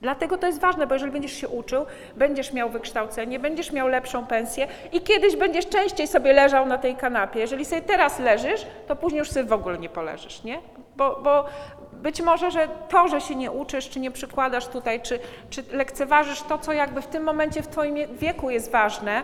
Dlatego 0.00 0.38
to 0.38 0.46
jest 0.46 0.60
ważne, 0.60 0.86
bo 0.86 0.94
jeżeli 0.94 1.12
będziesz 1.12 1.32
się 1.32 1.48
uczył, 1.48 1.86
będziesz 2.16 2.52
miał 2.52 2.70
wykształcenie, 2.70 3.38
będziesz 3.38 3.72
miał 3.72 3.88
lepszą 3.88 4.26
pensję 4.26 4.68
i 4.92 5.00
kiedyś 5.00 5.36
będziesz 5.36 5.68
częściej 5.68 6.06
sobie 6.06 6.32
leżał 6.32 6.66
na 6.66 6.78
tej 6.78 6.96
kanapie. 6.96 7.40
Jeżeli 7.40 7.64
sobie 7.64 7.82
teraz 7.82 8.18
leżysz, 8.18 8.66
to 8.86 8.96
później 8.96 9.18
już 9.18 9.30
sobie 9.30 9.46
w 9.46 9.52
ogóle 9.52 9.78
nie 9.78 9.88
poleżysz, 9.88 10.44
nie? 10.44 10.60
Bo, 10.96 11.20
bo 11.22 11.44
być 11.92 12.22
może, 12.22 12.50
że 12.50 12.68
to, 12.88 13.08
że 13.08 13.20
się 13.20 13.34
nie 13.34 13.50
uczysz, 13.50 13.88
czy 13.88 14.00
nie 14.00 14.10
przykładasz 14.10 14.66
tutaj, 14.66 15.00
czy, 15.02 15.18
czy 15.50 15.64
lekceważysz 15.72 16.42
to, 16.42 16.58
co 16.58 16.72
jakby 16.72 17.02
w 17.02 17.06
tym 17.06 17.22
momencie 17.22 17.62
w 17.62 17.68
twoim 17.68 17.96
wieku 18.12 18.50
jest 18.50 18.70
ważne, 18.70 19.22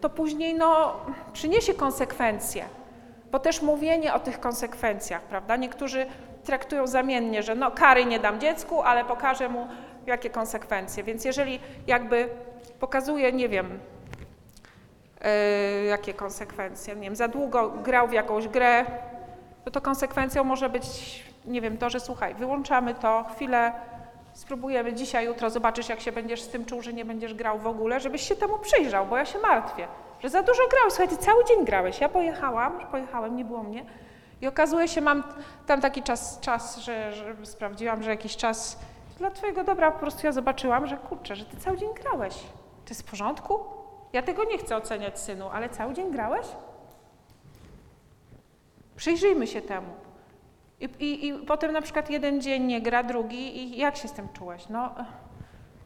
to 0.00 0.10
później 0.10 0.54
no, 0.54 0.96
przyniesie 1.32 1.74
konsekwencje. 1.74 2.64
Bo 3.32 3.38
też 3.38 3.62
mówienie 3.62 4.14
o 4.14 4.18
tych 4.18 4.40
konsekwencjach, 4.40 5.22
prawda? 5.22 5.56
Niektórzy 5.56 6.06
traktują 6.46 6.86
zamiennie, 6.86 7.42
że 7.42 7.54
no 7.54 7.70
kary 7.70 8.04
nie 8.04 8.18
dam 8.18 8.40
dziecku, 8.40 8.82
ale 8.82 9.04
pokażę 9.04 9.48
mu 9.48 9.66
jakie 10.06 10.30
konsekwencje. 10.30 11.04
Więc 11.04 11.24
jeżeli 11.24 11.60
jakby 11.86 12.28
pokazuje, 12.80 13.32
nie 13.32 13.48
wiem, 13.48 13.78
yy, 15.20 15.84
jakie 15.84 16.14
konsekwencje, 16.14 16.94
nie 16.96 17.02
wiem, 17.02 17.16
za 17.16 17.28
długo 17.28 17.70
grał 17.70 18.08
w 18.08 18.12
jakąś 18.12 18.48
grę, 18.48 18.84
no 19.66 19.72
to 19.72 19.80
konsekwencją 19.80 20.44
może 20.44 20.68
być, 20.68 20.86
nie 21.44 21.60
wiem, 21.60 21.78
to, 21.78 21.90
że 21.90 22.00
słuchaj, 22.00 22.34
wyłączamy 22.34 22.94
to, 22.94 23.24
chwilę 23.34 23.72
spróbujemy 24.32 24.92
dzisiaj, 24.92 25.26
jutro, 25.26 25.50
zobaczysz 25.50 25.88
jak 25.88 26.00
się 26.00 26.12
będziesz 26.12 26.42
z 26.42 26.48
tym 26.48 26.64
czuł, 26.64 26.82
że 26.82 26.92
nie 26.92 27.04
będziesz 27.04 27.34
grał 27.34 27.58
w 27.58 27.66
ogóle, 27.66 28.00
żebyś 28.00 28.28
się 28.28 28.36
temu 28.36 28.58
przyjrzał, 28.58 29.06
bo 29.06 29.16
ja 29.16 29.24
się 29.24 29.38
martwię, 29.38 29.88
że 30.20 30.28
za 30.28 30.42
dużo 30.42 30.62
grałeś, 30.70 30.92
słuchaj, 30.92 31.08
ty 31.08 31.24
cały 31.24 31.44
dzień 31.44 31.64
grałeś, 31.64 32.00
ja 32.00 32.08
pojechałam, 32.08 32.80
pojechałem, 32.90 33.36
nie 33.36 33.44
było 33.44 33.62
mnie 33.62 33.84
i 34.40 34.46
okazuje 34.46 34.88
się, 34.88 35.00
mam 35.00 35.22
tam 35.66 35.80
taki 35.80 36.02
czas, 36.02 36.40
czas 36.40 36.78
że, 36.78 37.12
że 37.12 37.46
sprawdziłam, 37.46 38.02
że 38.02 38.10
jakiś 38.10 38.36
czas 38.36 38.78
dla 39.18 39.30
twojego 39.30 39.64
dobra 39.64 39.90
po 39.90 39.98
prostu 39.98 40.26
ja 40.26 40.32
zobaczyłam, 40.32 40.86
że 40.86 40.96
kurczę, 40.96 41.36
że 41.36 41.44
ty 41.44 41.56
cały 41.56 41.78
dzień 41.78 41.88
grałeś, 41.94 42.34
to 42.84 42.90
jest 42.90 43.02
w 43.02 43.10
porządku? 43.10 43.60
Ja 44.12 44.22
tego 44.22 44.44
nie 44.44 44.58
chcę 44.58 44.76
oceniać, 44.76 45.20
synu, 45.20 45.48
ale 45.48 45.68
cały 45.68 45.94
dzień 45.94 46.12
grałeś? 46.12 46.46
Przyjrzyjmy 48.96 49.46
się 49.46 49.62
temu. 49.62 49.88
I, 50.80 50.84
i, 50.84 51.26
I 51.28 51.34
potem 51.34 51.72
na 51.72 51.82
przykład 51.82 52.10
jeden 52.10 52.40
dzień 52.40 52.64
nie 52.64 52.82
gra, 52.82 53.02
drugi 53.02 53.58
i 53.58 53.78
jak 53.78 53.96
się 53.96 54.08
z 54.08 54.12
tym 54.12 54.28
czułeś? 54.28 54.68
No, 54.68 54.94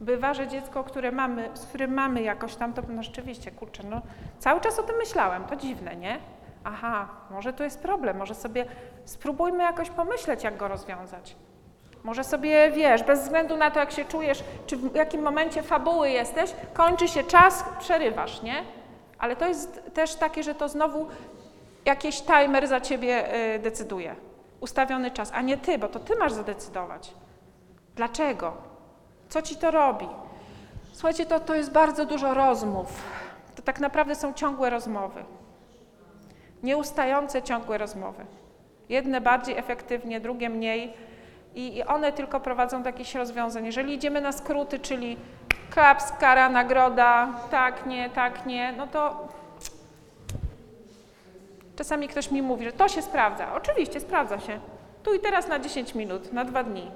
bywa, 0.01 0.33
że 0.33 0.47
dziecko, 0.47 0.83
które 0.83 1.11
mamy, 1.11 1.49
z 1.53 1.65
którym 1.65 1.93
mamy 1.93 2.21
jakoś 2.21 2.55
tam, 2.55 2.73
to 2.73 2.81
no 2.89 3.03
rzeczywiście, 3.03 3.51
kurczę, 3.51 3.83
no 3.83 4.01
cały 4.39 4.61
czas 4.61 4.79
o 4.79 4.83
tym 4.83 4.95
myślałem, 4.97 5.43
to 5.43 5.55
dziwne, 5.55 5.95
nie? 5.95 6.19
Aha, 6.63 7.07
może 7.29 7.53
tu 7.53 7.63
jest 7.63 7.79
problem, 7.79 8.17
może 8.17 8.35
sobie 8.35 8.65
spróbujmy 9.05 9.63
jakoś 9.63 9.89
pomyśleć, 9.89 10.43
jak 10.43 10.57
go 10.57 10.67
rozwiązać. 10.67 11.35
Może 12.03 12.23
sobie, 12.23 12.71
wiesz, 12.71 13.03
bez 13.03 13.21
względu 13.23 13.57
na 13.57 13.71
to, 13.71 13.79
jak 13.79 13.91
się 13.91 14.05
czujesz, 14.05 14.43
czy 14.67 14.77
w 14.77 14.95
jakim 14.95 15.21
momencie 15.21 15.63
fabuły 15.63 16.09
jesteś, 16.09 16.53
kończy 16.73 17.07
się 17.07 17.23
czas, 17.23 17.63
przerywasz, 17.79 18.41
nie? 18.41 18.63
Ale 19.19 19.35
to 19.35 19.47
jest 19.47 19.81
też 19.93 20.15
takie, 20.15 20.43
że 20.43 20.55
to 20.55 20.69
znowu 20.69 21.07
jakiś 21.85 22.21
timer 22.21 22.67
za 22.67 22.81
ciebie 22.81 23.35
y, 23.55 23.59
decyduje. 23.59 24.15
Ustawiony 24.59 25.11
czas, 25.11 25.31
a 25.33 25.41
nie 25.41 25.57
ty, 25.57 25.77
bo 25.77 25.87
to 25.87 25.99
ty 25.99 26.15
masz 26.15 26.31
zadecydować. 26.33 27.13
Dlaczego? 27.95 28.53
Co 29.29 29.41
ci 29.41 29.55
to 29.55 29.71
robi? 29.71 30.07
Słuchajcie, 30.93 31.25
to, 31.25 31.39
to 31.39 31.55
jest 31.55 31.71
bardzo 31.71 32.05
dużo 32.05 32.33
rozmów. 32.33 33.03
To 33.55 33.61
tak 33.61 33.79
naprawdę 33.79 34.15
są 34.15 34.33
ciągłe 34.33 34.69
rozmowy. 34.69 35.23
Nieustające, 36.63 37.43
ciągłe 37.43 37.77
rozmowy. 37.77 38.25
Jedne 38.89 39.21
bardziej 39.21 39.57
efektywnie, 39.57 40.19
drugie 40.19 40.49
mniej. 40.49 40.93
I, 41.55 41.77
I 41.77 41.83
one 41.83 42.11
tylko 42.11 42.39
prowadzą 42.39 42.83
do 42.83 42.89
jakichś 42.89 43.15
rozwiązań. 43.15 43.65
Jeżeli 43.65 43.93
idziemy 43.93 44.21
na 44.21 44.31
skróty, 44.31 44.79
czyli 44.79 45.17
klaps, 45.69 46.11
kara, 46.11 46.49
nagroda, 46.49 47.33
tak, 47.51 47.85
nie, 47.85 48.09
tak, 48.09 48.45
nie, 48.45 48.73
no 48.77 48.87
to 48.87 49.27
Czasami 51.75 52.07
ktoś 52.07 52.31
mi 52.31 52.41
mówi, 52.41 52.65
że 52.65 52.71
to 52.71 52.87
się 52.87 53.01
sprawdza. 53.01 53.53
Oczywiście 53.55 53.99
sprawdza 53.99 54.39
się. 54.39 54.59
Tu 55.03 55.13
i 55.13 55.19
teraz 55.19 55.47
na 55.47 55.59
10 55.59 55.95
minut, 55.95 56.33
na 56.33 56.45
dwa 56.45 56.63
dni. 56.63 56.91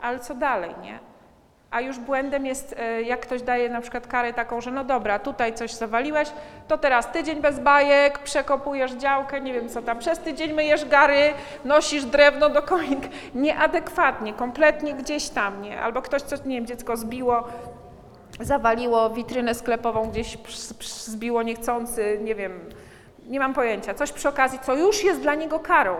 Ale 0.00 0.20
co 0.20 0.34
dalej, 0.34 0.74
nie? 0.82 0.98
A 1.74 1.80
już 1.80 1.98
błędem 1.98 2.46
jest, 2.46 2.74
e, 2.78 3.02
jak 3.02 3.20
ktoś 3.20 3.42
daje 3.42 3.68
na 3.68 3.80
przykład 3.80 4.06
karę 4.06 4.32
taką, 4.32 4.60
że 4.60 4.70
no 4.70 4.84
dobra, 4.84 5.18
tutaj 5.18 5.54
coś 5.54 5.70
zawaliłeś, 5.72 6.28
to 6.68 6.78
teraz 6.78 7.12
tydzień 7.12 7.40
bez 7.40 7.60
bajek, 7.60 8.18
przekopujesz 8.18 8.92
działkę, 8.92 9.40
nie 9.40 9.52
wiem 9.52 9.68
co 9.68 9.82
tam, 9.82 9.98
przez 9.98 10.18
tydzień 10.18 10.52
myjesz 10.52 10.84
gary, 10.84 11.32
nosisz 11.64 12.04
drewno 12.04 12.48
do 12.50 12.62
koink. 12.62 13.04
Nieadekwatnie, 13.34 14.32
kompletnie 14.32 14.94
gdzieś 14.94 15.28
tam, 15.28 15.62
nie? 15.62 15.80
Albo 15.80 16.02
ktoś 16.02 16.22
coś, 16.22 16.44
nie 16.44 16.56
wiem, 16.56 16.66
dziecko 16.66 16.96
zbiło, 16.96 17.44
zawaliło 18.40 19.10
witrynę 19.10 19.54
sklepową, 19.54 20.10
gdzieś 20.10 20.38
zbiło 20.80 21.42
niechcący, 21.42 22.18
nie 22.22 22.34
wiem, 22.34 22.60
nie 23.26 23.40
mam 23.40 23.54
pojęcia, 23.54 23.94
coś 23.94 24.12
przy 24.12 24.28
okazji, 24.28 24.58
co 24.62 24.74
już 24.74 25.04
jest 25.04 25.20
dla 25.20 25.34
niego 25.34 25.58
karą, 25.58 25.96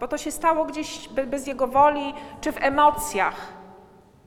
bo 0.00 0.08
to 0.08 0.18
się 0.18 0.30
stało 0.30 0.64
gdzieś 0.64 1.08
be- 1.08 1.26
bez 1.26 1.46
jego 1.46 1.66
woli 1.66 2.14
czy 2.40 2.52
w 2.52 2.62
emocjach. 2.62 3.61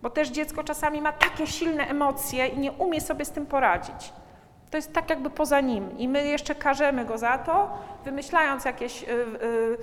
Bo 0.05 0.09
też 0.09 0.29
dziecko 0.29 0.63
czasami 0.63 1.01
ma 1.01 1.11
takie 1.11 1.47
silne 1.47 1.87
emocje 1.87 2.47
i 2.47 2.59
nie 2.59 2.71
umie 2.71 3.01
sobie 3.01 3.25
z 3.25 3.31
tym 3.31 3.45
poradzić. 3.45 4.13
To 4.71 4.77
jest 4.77 4.93
tak 4.93 5.09
jakby 5.09 5.29
poza 5.29 5.61
nim 5.61 5.97
i 5.97 6.07
my 6.07 6.27
jeszcze 6.27 6.55
karzemy 6.55 7.05
go 7.05 7.17
za 7.17 7.37
to, 7.37 7.77
wymyślając 8.03 8.65
jakieś 8.65 9.03
y, 9.03 9.07
y, 9.07 9.77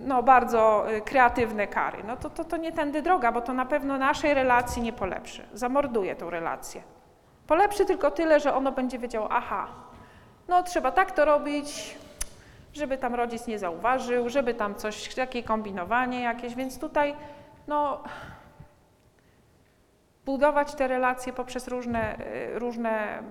no, 0.00 0.22
bardzo 0.22 0.92
y, 0.92 1.00
kreatywne 1.00 1.66
kary. 1.66 1.98
No 2.06 2.16
to, 2.16 2.30
to, 2.30 2.44
to 2.44 2.56
nie 2.56 2.72
tędy 2.72 3.02
droga, 3.02 3.32
bo 3.32 3.40
to 3.40 3.52
na 3.52 3.66
pewno 3.66 3.98
naszej 3.98 4.34
relacji 4.34 4.82
nie 4.82 4.92
polepszy. 4.92 5.46
Zamorduje 5.54 6.16
tą 6.16 6.30
relację. 6.30 6.82
Polepszy 7.46 7.84
tylko 7.84 8.10
tyle, 8.10 8.40
że 8.40 8.54
ono 8.54 8.72
będzie 8.72 8.98
wiedziało, 8.98 9.28
aha, 9.30 9.68
no 10.48 10.62
trzeba 10.62 10.92
tak 10.92 11.12
to 11.12 11.24
robić, 11.24 11.98
żeby 12.72 12.98
tam 12.98 13.14
rodzic 13.14 13.46
nie 13.46 13.58
zauważył, 13.58 14.28
żeby 14.28 14.54
tam 14.54 14.74
coś, 14.74 15.16
jakieś 15.16 15.44
kombinowanie 15.44 16.22
jakieś, 16.22 16.54
więc 16.54 16.78
tutaj 16.78 17.14
no, 17.68 18.02
budować 20.26 20.74
te 20.74 20.88
relacje 20.88 21.32
poprzez 21.32 21.68
różne, 21.68 22.18
y, 22.54 22.58
różne 22.58 23.22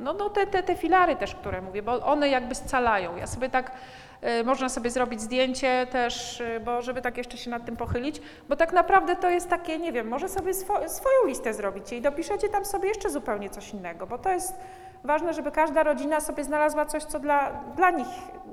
no, 0.00 0.12
no 0.12 0.30
te, 0.30 0.46
te, 0.46 0.62
te 0.62 0.74
filary 0.74 1.16
też, 1.16 1.34
które 1.34 1.62
mówię, 1.62 1.82
bo 1.82 2.06
one 2.06 2.28
jakby 2.28 2.54
scalają. 2.54 3.16
Ja 3.16 3.26
sobie 3.26 3.50
tak, 3.50 3.72
y, 4.40 4.44
można 4.44 4.68
sobie 4.68 4.90
zrobić 4.90 5.20
zdjęcie 5.20 5.86
też, 5.90 6.40
y, 6.40 6.60
bo 6.64 6.82
żeby 6.82 7.02
tak 7.02 7.16
jeszcze 7.16 7.36
się 7.36 7.50
nad 7.50 7.64
tym 7.64 7.76
pochylić, 7.76 8.20
bo 8.48 8.56
tak 8.56 8.72
naprawdę 8.72 9.16
to 9.16 9.30
jest 9.30 9.48
takie, 9.48 9.78
nie 9.78 9.92
wiem, 9.92 10.08
może 10.08 10.28
sobie 10.28 10.54
swo, 10.54 10.88
swoją 10.88 11.26
listę 11.26 11.54
zrobicie 11.54 11.96
i 11.96 12.02
dopiszecie 12.02 12.48
tam 12.48 12.64
sobie 12.64 12.88
jeszcze 12.88 13.10
zupełnie 13.10 13.50
coś 13.50 13.74
innego, 13.74 14.06
bo 14.06 14.18
to 14.18 14.30
jest 14.30 14.54
ważne, 15.04 15.34
żeby 15.34 15.52
każda 15.52 15.82
rodzina 15.82 16.20
sobie 16.20 16.44
znalazła 16.44 16.86
coś, 16.86 17.04
co 17.04 17.20
dla, 17.20 17.52
dla 17.76 17.90
nich, 17.90 18.08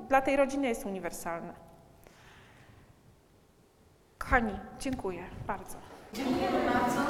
dla 0.09 0.21
tej 0.21 0.35
rodziny 0.35 0.67
jest 0.67 0.85
uniwersalne. 0.85 1.53
Kochani, 4.17 4.59
dziękuję 4.79 5.23
bardzo. 5.47 5.90
Dziękujemy 6.13 6.71
bardzo. 6.71 7.01